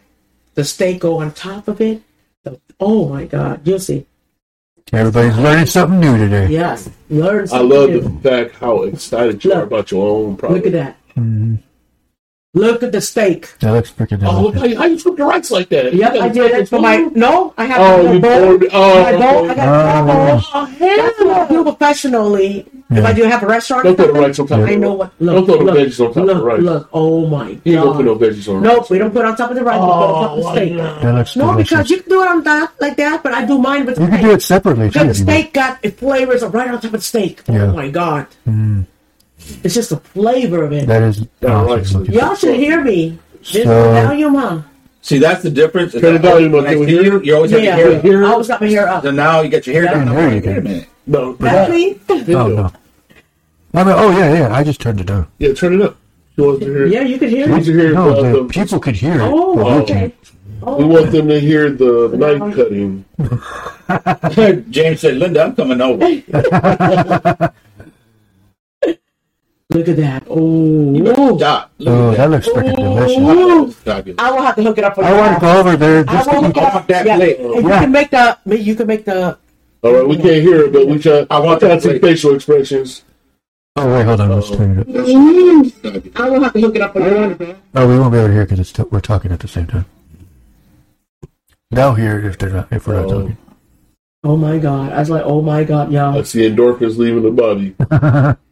[0.59, 2.01] the steak go on top of it.
[2.43, 4.05] The- oh my god, you'll see.
[4.91, 6.47] Everybody's learning something new today.
[6.49, 7.47] Yes, learn.
[7.53, 8.01] I love new.
[8.01, 10.65] the fact how excited you are about your own product.
[10.65, 10.97] Look at that.
[11.15, 11.59] Mhm.
[12.55, 13.53] Look at the steak.
[13.59, 14.59] That looks freaking Oh, look delicious.
[14.59, 15.93] how you, how you cook the rice like that?
[15.93, 16.97] Yep, I did it for my.
[17.13, 18.39] No, I have Oh, a you bowl.
[18.41, 18.69] poured it.
[18.73, 19.49] Oh, my bowl.
[19.51, 20.41] I got Oh, a bowl.
[20.41, 22.65] Oh, oh That's what I hell do professionally.
[22.89, 24.75] If I do have a restaurant, Don't or throw the something, rice on top I
[24.75, 25.11] know what.
[25.19, 26.61] Look, Don't throw the look, veggies on top look, of the rice.
[26.63, 27.61] Look, oh my god.
[27.65, 29.55] You ain't gonna put no veggies on Nope, we don't put it on top of
[29.55, 29.79] the rice.
[29.79, 30.77] we put it on top of the Oh, steak.
[31.03, 33.59] That looks No, because you can do it on that like that, but I do
[33.59, 34.93] mine with the You can do it separately, too.
[34.99, 35.39] Because the if you want.
[35.39, 37.43] steak got it flavors right on top of the steak.
[37.47, 37.71] Oh Yeah.
[37.73, 38.25] my god.
[38.47, 38.87] Mm.
[39.63, 40.87] It's just the flavor of it.
[40.87, 42.09] that is Yeah, awesome right.
[42.13, 43.17] Y'all should hear me.
[43.41, 44.65] Just So- tell your mom.
[45.01, 45.95] See, that's the difference.
[45.95, 47.63] is Turn the volume when up, I can we see hear you, you always have
[47.63, 48.25] Yeah, your hair.
[48.25, 49.01] I always got my hair up.
[49.03, 49.93] So now you get your hair Yeah.
[49.93, 50.09] down.
[50.09, 50.49] Oh, there I'm you go.
[50.49, 50.87] Wait a minute.
[51.07, 51.99] No, That's me.
[52.09, 52.71] Oh, no.
[53.73, 54.53] I mean, oh, yeah, yeah.
[54.55, 55.27] I just turned it down.
[55.39, 55.95] Yeah, turn it up.
[56.35, 56.85] She wants to hear.
[56.87, 57.73] Yeah, you could hear She wants me.
[57.73, 59.21] to hear No, the, the the- people could hear it.
[59.21, 60.13] Oh, but okay.
[60.63, 63.05] Oh, We want them to hear the knife cutting.
[64.69, 67.51] James said, Linda, I'm coming over.
[69.71, 70.23] Look at that.
[70.27, 71.71] Oh, You better stop.
[71.77, 73.17] Look Oh, at that looks freaking delicious.
[73.85, 74.15] Ooh.
[74.17, 76.11] I will have to hook it up for I want to go over there I
[76.11, 76.63] just will to hook eat.
[76.63, 76.87] it up.
[76.87, 77.15] that yeah.
[77.17, 77.39] plate.
[77.39, 78.37] And you can make the.
[78.47, 79.37] You can make the.
[79.83, 81.25] All right, we can't hear it, but we try.
[81.29, 83.03] I want that to see facial expressions.
[83.75, 84.29] Oh, wait, hold on.
[84.31, 86.19] Let's turn it up.
[86.19, 87.55] I will have to hook it up for you.
[87.75, 89.85] Oh, we won't be able to hear because t- we're talking at the same time.
[91.69, 93.21] They'll hear it if they're not if we're not Oh.
[93.21, 93.37] talking.
[94.23, 94.91] Oh my god!
[94.91, 96.21] I was like, oh my god, y'all.
[96.23, 97.75] see endorphins leaving the body.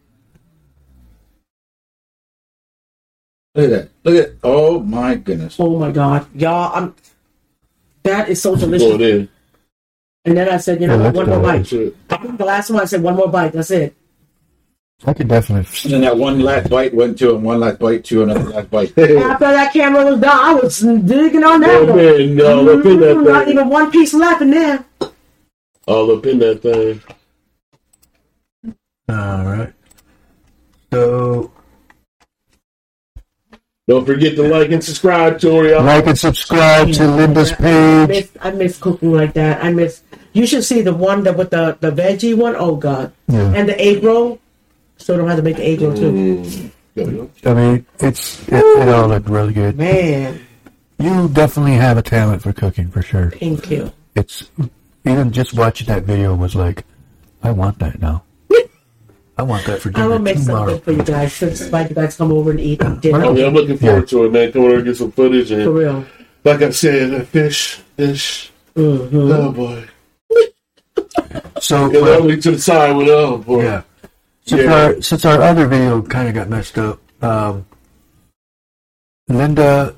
[3.58, 3.90] Look at that.
[4.04, 5.56] Look at Oh, my goodness.
[5.60, 6.72] Oh my god, y'all.
[6.76, 6.96] I'm.
[8.04, 9.02] That is so Going delicious.
[9.02, 9.30] in.
[10.26, 11.74] And then I said, you know, oh, Yeah, what, one more bite.
[11.74, 13.54] I think the last one I said one more bite.
[13.54, 13.96] That's it.
[15.06, 15.68] I could definitely.
[15.86, 18.70] And then that one last bite went to, and one last bite to another last
[18.70, 18.90] bite.
[18.98, 21.96] After that camera was done, I was digging on that Oh one.
[21.98, 23.54] man, no, up in Not that thing.
[23.54, 24.86] even one piece left in there.
[25.88, 27.02] All up in that thing.
[29.10, 29.74] All right.
[30.92, 31.52] So
[33.88, 35.74] Don't forget to like and subscribe Tori.
[35.76, 38.08] like and subscribe to Linda's I page.
[38.10, 39.64] miss, I miss cooking like that.
[39.64, 40.02] I miss.
[40.34, 42.56] You should see the one that with the the veggie one.
[42.58, 43.54] Oh god, Yeah.
[43.56, 44.40] and the egg roll.
[44.98, 46.12] Still don't have to make the egg roll too.
[46.12, 46.72] Mm.
[46.96, 47.30] There we go.
[47.46, 49.78] I mean, it's it, it all looked really good.
[49.78, 50.42] Man,
[51.00, 53.32] You definitely have a talent for cooking for sure.
[53.32, 53.94] thank you.
[54.16, 54.50] It's
[55.06, 56.84] even just watching that video was like,
[57.44, 58.24] I want that now.
[59.40, 60.70] I want that for dinner I will dinner make tomorrow.
[60.78, 61.34] something for you guys.
[61.34, 64.26] Since invite you guys come over and eat Oh, dinner yeah, I'm looking forward to
[64.26, 64.52] it, man.
[64.52, 65.52] Come over and get some footage.
[65.52, 66.06] And for real.
[66.44, 68.52] like I said, that fish, fish.
[68.76, 68.82] hmm
[69.14, 69.88] Oh boy.
[71.62, 73.64] So And uh, then to the side with oh boy.
[73.64, 73.82] yeah,
[74.46, 74.74] since Yeah.
[74.74, 77.66] our since our other video kind of got messed up, um,
[79.28, 79.96] Linda,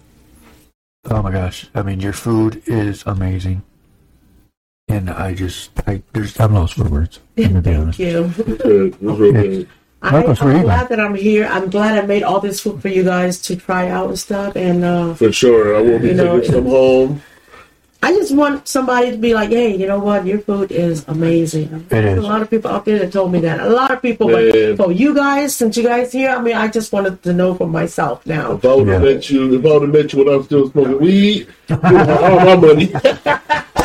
[1.05, 3.63] oh my gosh, I mean your food is amazing,
[4.87, 7.19] and I just I there's I'm lost for words.
[7.45, 7.99] I'm gonna be Thank honest.
[7.99, 8.07] you.
[8.07, 8.93] It was good.
[8.93, 9.41] It was real Yeah.
[9.43, 9.67] good.
[10.01, 11.45] I, Marcos, where you I'm glad that I'm here.
[11.51, 14.55] I'm glad I made all this food for you guys to try out and stuff.
[14.55, 15.75] And uh, For sure.
[15.75, 17.21] I will be You know, taking some home.
[18.01, 20.25] I just want somebody to be like, hey, you know what?
[20.25, 21.85] Your food is amazing.
[21.91, 22.17] It is.
[22.17, 23.59] A lot of people out there that told me that.
[23.59, 24.77] A lot of people, Man.
[24.77, 27.55] but for you guys, since you guys here, I mean, I just wanted to know
[27.55, 28.53] for myself now.
[28.53, 29.13] If I would have Yeah.
[29.15, 31.81] met you, if I would have met you when I was still smoking weed, you'd
[31.83, 32.93] have all my money.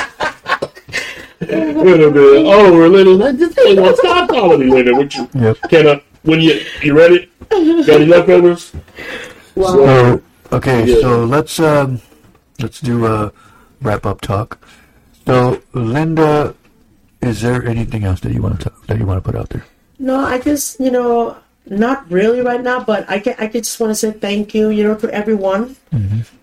[1.48, 3.14] Would have been over, Lenny.
[3.14, 4.92] Like, this ain't gonna stop calling me, Lenny.
[4.92, 5.28] What you?
[5.34, 5.56] Yep.
[5.70, 6.02] Can I?
[6.22, 7.30] When you you ready?
[7.50, 8.72] Got any leftovers?
[9.54, 10.22] Well, So
[10.52, 11.00] okay, Yeah.
[11.00, 12.00] so let's um
[12.60, 13.32] let's do a
[13.82, 14.58] wrap up talk.
[15.26, 16.54] So Linda,
[17.22, 19.50] is there anything else that you want to talk, that you want to put out
[19.50, 19.64] there?
[19.98, 23.90] no, I just, you know, not really right now, but I can, I just want
[23.90, 25.76] to say thank you, you know, to everyone.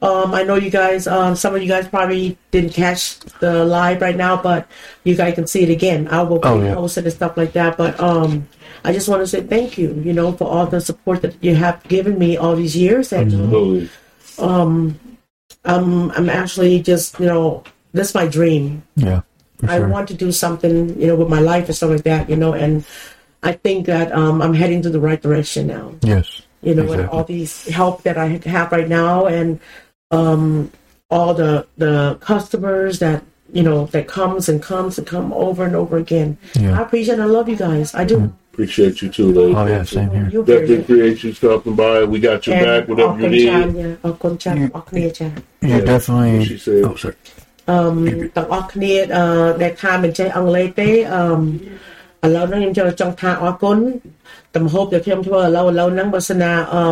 [0.02, 4.02] Um, I know you guys, um, some of you guys probably didn't catch the live
[4.02, 4.68] right now, but
[5.04, 6.08] you guys can see it again.
[6.08, 6.74] I will Oh, yeah.
[6.74, 7.78] post it and stuff like that.
[7.78, 8.48] But um,
[8.84, 11.54] I just want to say thank you, you know, for all the support that you
[11.54, 13.90] have given me all these years, and uh, Absolutely.
[14.40, 15.00] um,
[15.66, 18.82] I'm I'm actually just, you know, this is my dream.
[18.96, 19.22] Yeah,
[19.60, 22.30] for I want to do something, you know, with my life and stuff like that,
[22.30, 22.84] you know, and
[23.43, 25.87] I think that um, I'm heading to the right direction now.
[26.03, 26.27] yes.
[26.63, 27.19] You know, and Exactly.
[27.19, 29.49] all these help that I have right now, and
[30.11, 30.71] um,
[31.11, 31.53] all the
[31.85, 36.29] the customers that you know that comes and comes and come over and over again.
[36.55, 36.79] Yeah.
[36.79, 37.95] I appreciate and I love you guys.
[37.95, 38.17] I do.
[38.53, 39.55] Appreciate you too, Lenny.
[39.55, 40.29] Oh yeah, same here.
[40.33, 40.85] You're very Definitely good.
[40.85, 41.97] appreciate you stopping by.
[42.05, 43.49] We got your back, whatever you need.
[44.05, 45.31] អរគុណច្រើនអរគុណចា៎
[45.71, 46.35] You definitely.
[46.51, 46.83] She said.
[46.89, 47.17] Oh, sorry.
[47.71, 47.77] អឺ
[48.37, 49.25] ទាំងអស់គ្នាអឺ
[49.63, 51.23] ដែលថាមិនចេះអង់គ្លេសទេអឺ
[52.26, 53.78] ឥឡូវហ្នឹងខ្ញុំចូលចង់ថាអរគុណ
[54.56, 56.84] ទំហូបដែលខ្ញុំធ្វើឥឡូវឥឡូវហ្នឹងបើសិនណាអឺ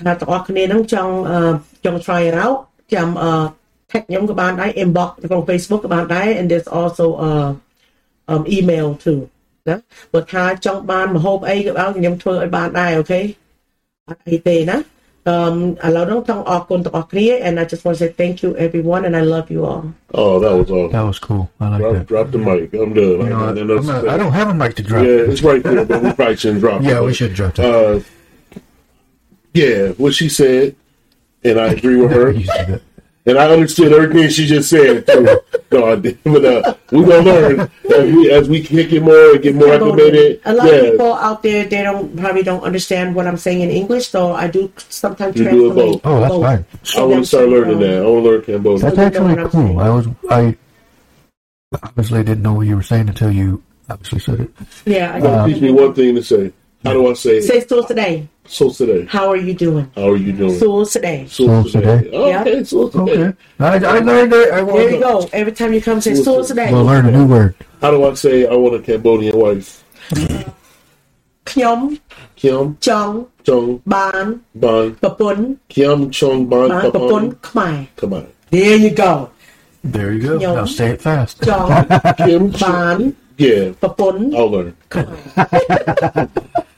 [0.00, 1.38] ថាទាំងអស់គ្នាហ្នឹងចង់អឺ
[1.84, 2.58] ចង់ try it out
[2.94, 3.30] ចាំអឺ
[3.90, 7.48] tag ខ្ញុំក៏បានដែរ inbox នៅក្នុង Facebook ក៏បានដែរ and there's also uh
[8.32, 9.20] um email too
[9.68, 9.76] ណា
[10.12, 13.20] បើថាចង់បានម្ហូបអីក៏បានខ្ញុំធ្វើឲ្យបានដែរអូខេ
[14.08, 14.76] អត់អីទេណា
[15.28, 19.20] um, Alaunong Tang Akon and I just want to say thank you, everyone, and I
[19.20, 19.92] love you all.
[20.14, 20.92] Oh, that was awesome.
[20.92, 21.50] That was cool.
[21.60, 22.06] I like drop, that.
[22.06, 22.72] Drop the mic.
[22.74, 23.04] I'm done.
[23.04, 25.04] You know, I, I'm not, I, don't have a mic to drop.
[25.04, 26.92] Yeah, it's right there, but we probably shouldn't drop yeah, it.
[26.92, 27.74] Yeah, we should drop that.
[27.74, 28.60] Uh,
[29.52, 30.76] yeah, what she said,
[31.44, 32.80] and I agree with her.
[33.28, 35.06] and I understood everything she just said.
[35.06, 35.38] Too.
[35.72, 37.60] no, I didn't, but uh, we're gonna learn
[37.94, 40.40] as we as we kick it more and get more acclimated.
[40.44, 43.70] A lot of people out there they don't probably don't understand what I'm saying in
[43.70, 46.02] English, so I do sometimes You do it translate.
[46.02, 46.06] both.
[46.06, 46.34] Oh, that's
[46.94, 47.02] fine.
[47.02, 48.02] I want to start learning that.
[48.02, 48.80] I want to learn Cambodian.
[48.80, 49.78] That's you actually I'm cool.
[49.78, 50.56] I was I
[51.82, 54.50] obviously didn't know what you were saying until you obviously said it.
[54.86, 55.46] Yeah, I Uh.
[55.46, 56.52] Teach me one thing to say.
[56.84, 57.40] How do I say?
[57.40, 58.28] Say soul today.
[58.46, 59.04] Soul today.
[59.06, 59.90] How are you doing?
[59.94, 60.58] How are you doing?
[60.58, 61.26] Soul today.
[61.26, 62.04] Soul, today.
[62.04, 62.10] today.
[62.16, 63.12] Oh, okay, soul today.
[63.12, 63.36] Okay.
[63.58, 64.52] I, I learned it.
[64.52, 65.28] I there you go.
[65.32, 66.72] Every time you come, say soul, today.
[66.72, 67.56] We'll learn a new word.
[67.80, 69.84] How do I say I want a Cambodian wife?
[71.44, 72.00] Kyom.
[72.36, 72.80] Kyom.
[72.80, 73.26] Chong.
[73.44, 73.82] Chong.
[73.84, 74.40] Ban.
[74.54, 74.94] Ban.
[74.96, 75.58] Papun.
[75.68, 76.70] Kyom Chong Ban.
[76.70, 77.42] Papun.
[77.96, 78.28] Come on.
[78.50, 79.30] There you go.
[79.82, 80.38] There you go.
[80.38, 81.42] Kyom, now say it fast.
[81.44, 81.86] Chong.
[82.16, 82.50] Kim.
[82.50, 83.16] Ban.
[83.38, 83.72] Yeah.
[83.80, 84.34] But Borden.
[84.34, 84.76] I'll learn.
[84.90, 85.16] Come on.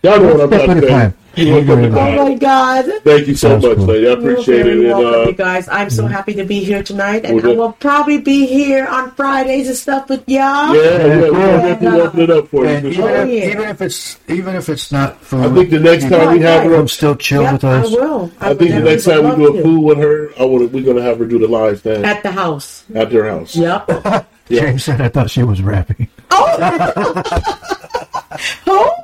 [0.03, 1.13] Y'all know what I'm talking about
[1.49, 1.61] about.
[1.61, 2.85] You know what I'm Oh my God.
[3.05, 3.87] Thank you so That's much, cool.
[3.87, 4.09] lady.
[4.09, 4.65] I appreciate You're it.
[4.65, 5.69] very And, welcome, uh, you guys.
[5.69, 9.11] I'm so happy to be here tonight, and Well, I will probably be here on
[9.13, 10.75] Fridays and stuff with y'all.
[10.75, 11.33] yeah, yeah, we're cool.
[11.33, 12.71] gonna definitely open it up for you.
[12.71, 13.11] And for even, sure.
[13.17, 13.51] if, yeah.
[13.51, 16.41] even if it's even if it's not food, I think the next you time we
[16.41, 18.31] have her, I'm still chill Yep, with I will.
[18.41, 19.63] I would think the next time we do a to.
[19.63, 22.31] food with her, I want we're gonna have her do the live stand at the
[22.31, 22.85] house.
[22.95, 23.57] at their house.
[23.57, 24.27] Yep.
[24.51, 26.09] James said I thought she was rapping.
[26.33, 27.23] oh,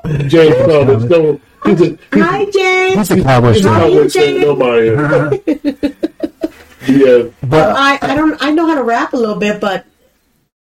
[0.27, 3.09] James Thomas, no, he's a he's hi, James.
[3.09, 4.41] He's a cowboy He's a James.
[4.41, 4.87] Nobody.
[6.89, 9.87] yeah, But I, I don't I know how to rap a little bit, but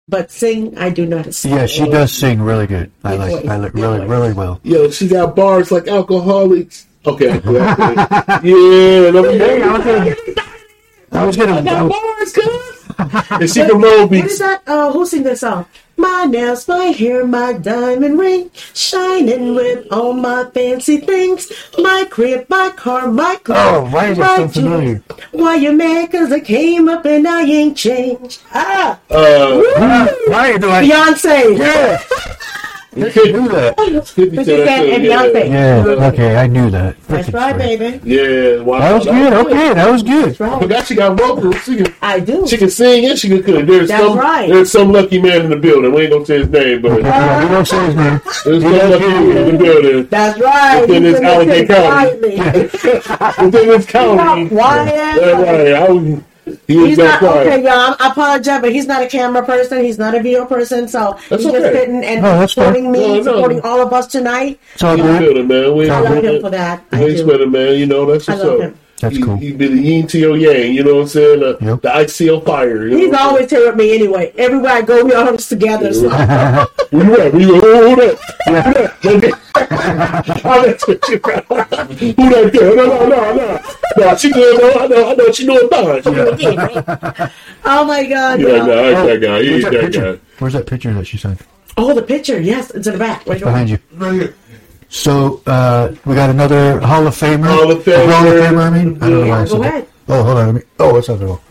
[0.07, 1.51] but sing I do not sing.
[1.53, 2.91] yeah, she does sing really good.
[3.03, 4.59] I like I like really really well.
[4.63, 6.87] yo, she got bars like alcoholics.
[7.05, 7.95] Okay, okay, okay.
[8.47, 10.33] yeah, let me
[11.11, 11.61] I was gonna.
[11.69, 13.41] I was, Bars, good.
[13.41, 14.39] And she can roll What is beats.
[14.39, 14.63] that?
[14.65, 15.65] Uh, who sing that song?
[16.03, 21.51] My nails, my hair, my diamond ring, shining with all my fancy things.
[21.77, 23.59] My crib, my car, my clothes.
[23.61, 25.01] oh, why is so familiar?
[25.31, 26.11] Why you mad?
[26.11, 28.41] Cause I came up and I ain't changed.
[28.53, 29.61] Ah, Uh,
[30.27, 30.83] Why do I?
[30.85, 31.57] Beyonce.
[31.57, 32.01] Yeah,
[32.95, 33.75] you could do that.
[33.75, 34.07] But you that
[34.45, 35.17] said too, and yeah.
[35.23, 35.49] Beyonce.
[35.49, 36.95] Yeah, okay, I knew that.
[37.07, 37.77] That's Freaking right, sorry.
[37.77, 38.09] baby.
[38.09, 38.79] Yeah, wow.
[38.79, 39.33] That was good.
[39.33, 40.25] Okay, that was good.
[40.29, 40.61] That's I right.
[40.61, 41.63] forgot she got vocals.
[41.63, 42.47] She can, I do.
[42.47, 43.65] she can sing and she can cook.
[43.65, 44.49] There's That's some right.
[44.49, 45.91] there's some lucky man in the building.
[45.93, 48.21] We ain't gonna say his name, but Yeah, we don't say his name.
[48.45, 50.81] there's some lucky man in the building That's right.
[50.81, 51.87] Within this can Allegheny County.
[51.87, 52.35] quietly.
[53.45, 54.47] within this county.
[54.49, 54.95] Quiet.
[54.95, 55.73] That's right.
[55.73, 56.21] I was,
[56.67, 57.47] he He's not quiet.
[57.47, 57.95] okay, y'all.
[57.99, 59.83] I apologize, but he's not a camera person.
[59.83, 60.87] He's not a video person.
[60.87, 63.23] So That's he's just sitting and No, that's supporting me, No, no.
[63.23, 64.59] supporting all of us tonight.
[64.73, 65.33] It's all He's good.
[65.35, 65.75] good, man.
[65.75, 66.83] We I ain't love him for that.
[66.91, 67.23] I We ain't do.
[67.23, 67.75] sweating, man.
[67.79, 68.61] You know that's I what's love up.
[68.61, 68.79] him.
[69.03, 69.35] That's he, cool.
[69.35, 70.73] He be the yin to your yang.
[70.73, 71.39] You know what I'm saying?
[71.41, 71.81] The, Yep.
[71.81, 72.87] the ICL fire.
[72.87, 73.19] You He's know?
[73.19, 74.31] always here with me anyway.
[74.37, 75.93] Everywhere I go, we all always together.
[75.93, 76.07] So.
[76.09, 77.33] Where you at?
[77.33, 77.63] Where you at?
[77.63, 78.15] Hold on.
[79.03, 79.31] Hold on.
[80.45, 81.43] Oh, that's what you got.
[81.45, 82.75] Who that girl?
[82.77, 83.61] No, no, no, no.
[83.97, 84.59] No, she good.
[84.59, 85.09] No, I know.
[85.11, 85.31] I know.
[85.31, 86.01] She doing fine.
[86.01, 86.55] She doing good,
[86.85, 87.27] bro.
[87.65, 88.39] Oh my God.
[88.39, 88.71] He like, no.
[88.73, 89.41] I ain't that guy.
[89.43, 90.13] He Where's ain't that that picture?
[90.15, 90.19] guy.
[90.39, 91.41] Where's that picture that she sent?
[91.75, 92.39] Oh, the picture.
[92.39, 93.25] Yes, it's in the back.
[93.27, 93.79] Right Behind you.
[93.95, 94.35] Right here.
[94.93, 97.47] So uh, we got another Hall of Famer.
[97.47, 98.11] Hall of Famer.
[98.13, 98.61] Hall of Famer.
[98.61, 99.87] I mean, I don't know why I said that.
[100.07, 100.45] Oh, hold on.
[100.45, 100.61] Let me.
[100.79, 101.41] Oh, it's other wall.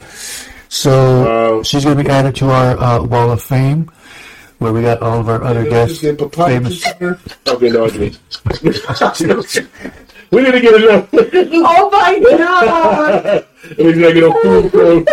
[0.69, 1.25] So
[1.57, 1.63] Wow.
[1.65, 3.91] she's going to be added to our uh, Wall of Fame,
[4.59, 5.99] where we got all of our other guests.
[6.01, 6.77] Famous.
[6.77, 7.19] juice in there?
[7.49, 8.21] Okay, no, I didn't.
[10.31, 11.09] we didn't get enough.
[11.65, 13.27] Oh my God.
[13.27, 15.05] At least I get a food from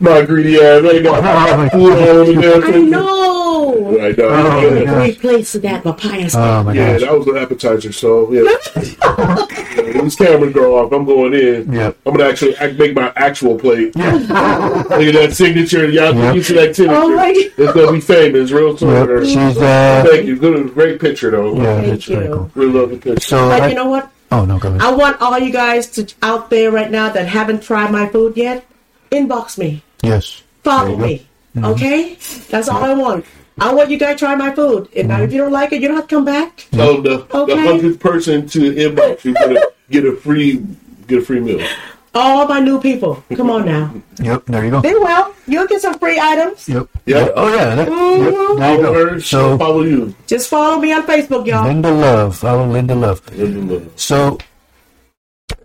[0.00, 0.82] my greedy ass.
[0.84, 2.64] I ain't got food all over there.
[2.64, 2.78] I know.
[2.78, 3.14] I know.
[3.60, 4.02] Oh, yeah.
[4.08, 4.86] my God.
[4.94, 6.28] Great place of that papaya.
[6.34, 7.00] Oh my Yeah, gosh.
[7.02, 7.92] that was an appetizer.
[7.92, 8.42] So yeah,
[8.76, 11.72] yeah when these cameras go off, I'm going in.
[11.72, 11.96] Yep.
[12.06, 13.94] I'm gonna actually make my actual plate.
[13.96, 15.88] Look at that signature.
[15.88, 16.34] Y'all Yep.
[16.34, 17.00] you see that signature?
[17.00, 17.36] Oh my God.
[17.56, 18.90] It's gonna be famous real soon.
[18.90, 19.24] Yep.
[19.24, 20.36] She's uh, Thank you.
[20.36, 21.54] Good, great picture though.
[21.56, 22.34] yeah, Thank it's very you.
[22.34, 22.50] cool.
[22.54, 23.20] Really love the picture.
[23.20, 24.10] So But I, you know what?
[24.30, 24.80] oh no, go ahead.
[24.82, 28.36] I want all you guys to out there right now that haven't tried my food
[28.36, 28.64] yet,
[29.10, 30.42] inbox me, Yes.
[30.62, 31.20] follow There you
[31.56, 31.64] me.
[31.70, 32.16] Okay,
[32.50, 33.24] that's all I want.
[33.60, 34.88] I want you guys to try my food.
[34.94, 36.66] And now, if you don't like it, you don't have to come back.
[36.70, 37.54] Tell the Okay.
[37.56, 40.62] the hundredth person to inbox you get a, get a free
[41.08, 41.66] get a free meal.
[42.14, 43.90] All my new people, come on now.
[44.22, 44.46] Yep.
[44.46, 44.80] There you go.
[44.80, 45.34] They will.
[45.46, 46.68] You'll get some free items.
[46.68, 46.86] Yep.
[47.06, 47.28] Yeah.
[47.34, 47.74] Oh yeah.
[47.74, 48.24] That, Mhm.
[48.24, 49.18] yep, there you Follow her, go.
[49.18, 50.14] So follow you.
[50.26, 51.64] Just follow me on Facebook, y'all.
[51.66, 52.36] Linda Love.
[52.36, 53.20] Follow Linda Love.
[53.36, 53.86] Linda Love.
[53.96, 54.38] So,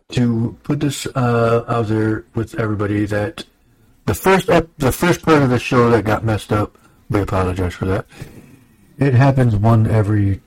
[0.09, 3.45] to put this uh, out there with everybody, that
[4.05, 6.77] the first ep- the first part of the show that got messed up,
[7.09, 8.05] we apologize for that.
[8.97, 10.41] It happens one every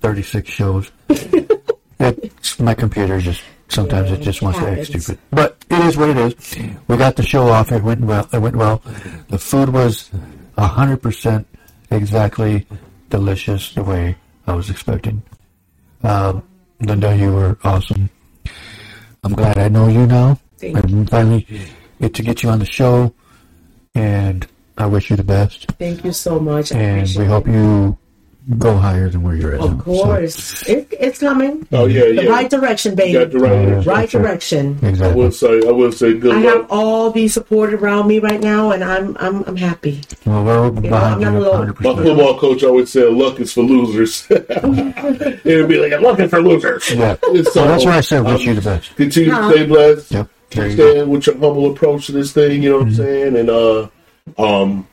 [0.00, 0.90] thirty six shows.
[1.08, 6.10] it's, my computer just sometimes it just wants to act stupid, but it is what
[6.10, 6.58] it is.
[6.88, 7.72] We got the show off.
[7.72, 8.28] It went well.
[8.32, 8.82] It went well.
[9.28, 10.10] The food was
[10.56, 11.46] hundred percent
[11.90, 12.66] exactly
[13.10, 14.16] delicious the way
[14.46, 15.22] I was expecting.
[16.02, 16.42] Um,
[16.80, 18.10] Linda, you were awesome.
[19.28, 20.38] I'm glad I know you now.
[20.56, 21.46] Thank I finally
[22.00, 23.12] get to get you on the show,
[23.94, 24.46] and
[24.78, 25.70] I wish you the best.
[25.72, 26.72] Thank you so much.
[26.72, 27.98] I And we hope you
[28.56, 29.60] go higher than where you're at.
[29.60, 29.66] now.
[29.66, 31.66] Of course, it, it's coming.
[31.72, 33.12] Oh yeah, The right direction, You baby.
[33.18, 33.52] got the right.
[33.52, 33.64] Yeah.
[33.82, 33.92] direction.
[33.92, 34.22] right Sure.
[34.22, 34.78] direction.
[34.80, 35.22] So, I exactly.
[35.22, 35.68] will say.
[35.68, 36.14] I will say.
[36.18, 36.54] Good I luck.
[36.54, 40.00] have all the support around me right now, and I'm I'm I'm happy.
[40.24, 41.66] Well, we're behind I'm you not alone.
[41.80, 46.40] My football coach always said, "Luck is for losers." It'd be like, "I'm looking for
[46.40, 47.16] losers." Yeah.
[47.34, 48.96] It's So that's why I said um, wish you the best.
[48.96, 49.48] Continue Huh.
[49.50, 50.10] to stay blessed.
[50.12, 50.28] Yep.
[50.50, 52.62] There Keep you with your humble approach to this thing.
[52.62, 52.96] You know what I'm Mhm.
[52.96, 53.36] saying?
[53.36, 53.88] And uh,
[54.38, 54.86] um,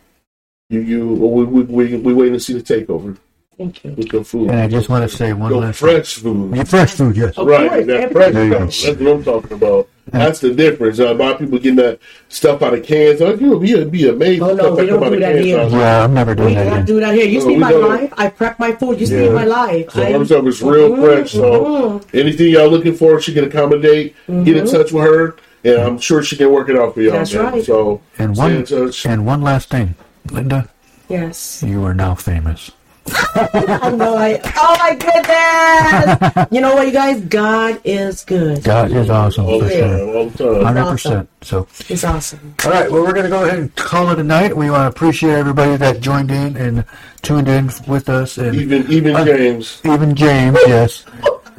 [0.70, 3.16] you you we we we, we waiting to see the takeover
[3.58, 3.92] Thank you.
[3.94, 4.50] with the food.
[4.52, 5.90] And I just want to say one Your last thing.
[5.90, 6.56] fresh food.
[6.56, 7.38] Your fresh food, yes.
[7.38, 8.86] Of right, course, that fresh There stuff.
[8.98, 9.88] That's what I'm talking about.
[10.12, 11.00] That's the difference.
[11.00, 12.00] Uh, a lot of people getting that
[12.30, 13.22] stuff out of cans.
[13.22, 14.42] Like, you'll be, be amazed.
[14.44, 15.60] Oh, no, stuff we don't do that here.
[15.60, 15.72] out.
[15.72, 16.86] Yeah, I'm never We doing that don't again.
[16.86, 17.26] do that here.
[17.28, 17.90] You No, see my don't.
[17.90, 18.14] life.
[18.18, 19.00] I prep my food.
[19.00, 19.90] You see my life.
[19.92, 21.32] So I- her stuff is real Mhm, fresh.
[21.32, 22.04] So mhm.
[22.14, 24.16] anything y'all looking for, she can accommodate.
[24.28, 27.14] Get in touch with her, and I'm sure she can work it out for y'all.
[27.14, 27.44] That's man.
[27.46, 27.64] right.
[27.66, 28.66] So And one
[29.06, 29.96] and one last thing,
[30.30, 30.70] Linda,
[31.10, 31.64] Yes.
[31.66, 32.70] you are now famous.
[33.08, 34.16] I know.
[34.18, 34.40] I.
[34.58, 36.48] Oh my goodness.
[36.52, 37.22] you know what, you guys?
[37.22, 38.64] God is good.
[38.64, 39.82] God is awesome for sure.
[39.98, 40.64] time, all the time.
[40.64, 41.30] Hundred percent.
[41.42, 42.56] So, He's awesome.
[42.66, 42.92] all right.
[42.92, 44.56] Well, we're gonna go ahead and call it a night.
[44.58, 46.84] We want to appreciate everybody that joined in and
[47.22, 49.82] tuned in with us, and Even even Uh, James.
[49.86, 50.58] even James.
[50.66, 51.06] Yes,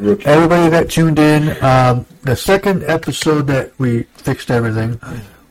[0.00, 1.62] everybody that tuned in.
[1.62, 5.00] Um, the second episode that we fixed everything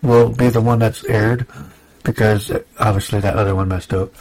[0.02, 1.48] will be the one that's aired
[2.04, 4.12] because obviously that other one messed up.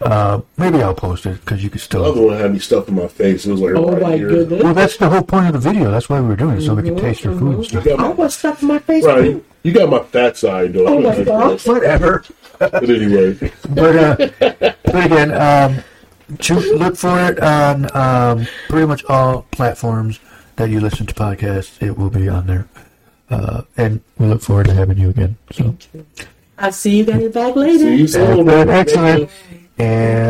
[0.00, 2.04] Uh, maybe I'll post it because you can The still.
[2.04, 3.46] other one had me stuff in my face.
[3.46, 4.28] It was like Oh right my here.
[4.28, 4.62] goodness.
[4.62, 5.90] Well, that's the whole point of the video.
[5.90, 7.84] That's why we were doing it, so we could taste your food and You stuff.
[7.84, 9.04] got I my, want stuff in my face.
[9.04, 9.24] right.
[9.24, 9.44] too.
[9.62, 10.86] You got my fat side though.
[10.86, 11.60] Oh my God.
[11.66, 12.24] Whatever.
[12.58, 13.34] But anyway,
[13.70, 14.16] But, uh,
[14.84, 15.82] but again, um,
[16.40, 20.20] to look for it on um, pretty much all platforms
[20.56, 21.82] that you listen to podcasts.
[21.82, 22.66] It will be on there.
[23.28, 25.36] Uh, and we look forward to having you again.
[25.52, 25.76] So,
[26.58, 27.78] I'll see you guys back later.
[27.78, 28.48] see you soon.
[28.48, 29.30] excellent.
[29.78, 30.16] And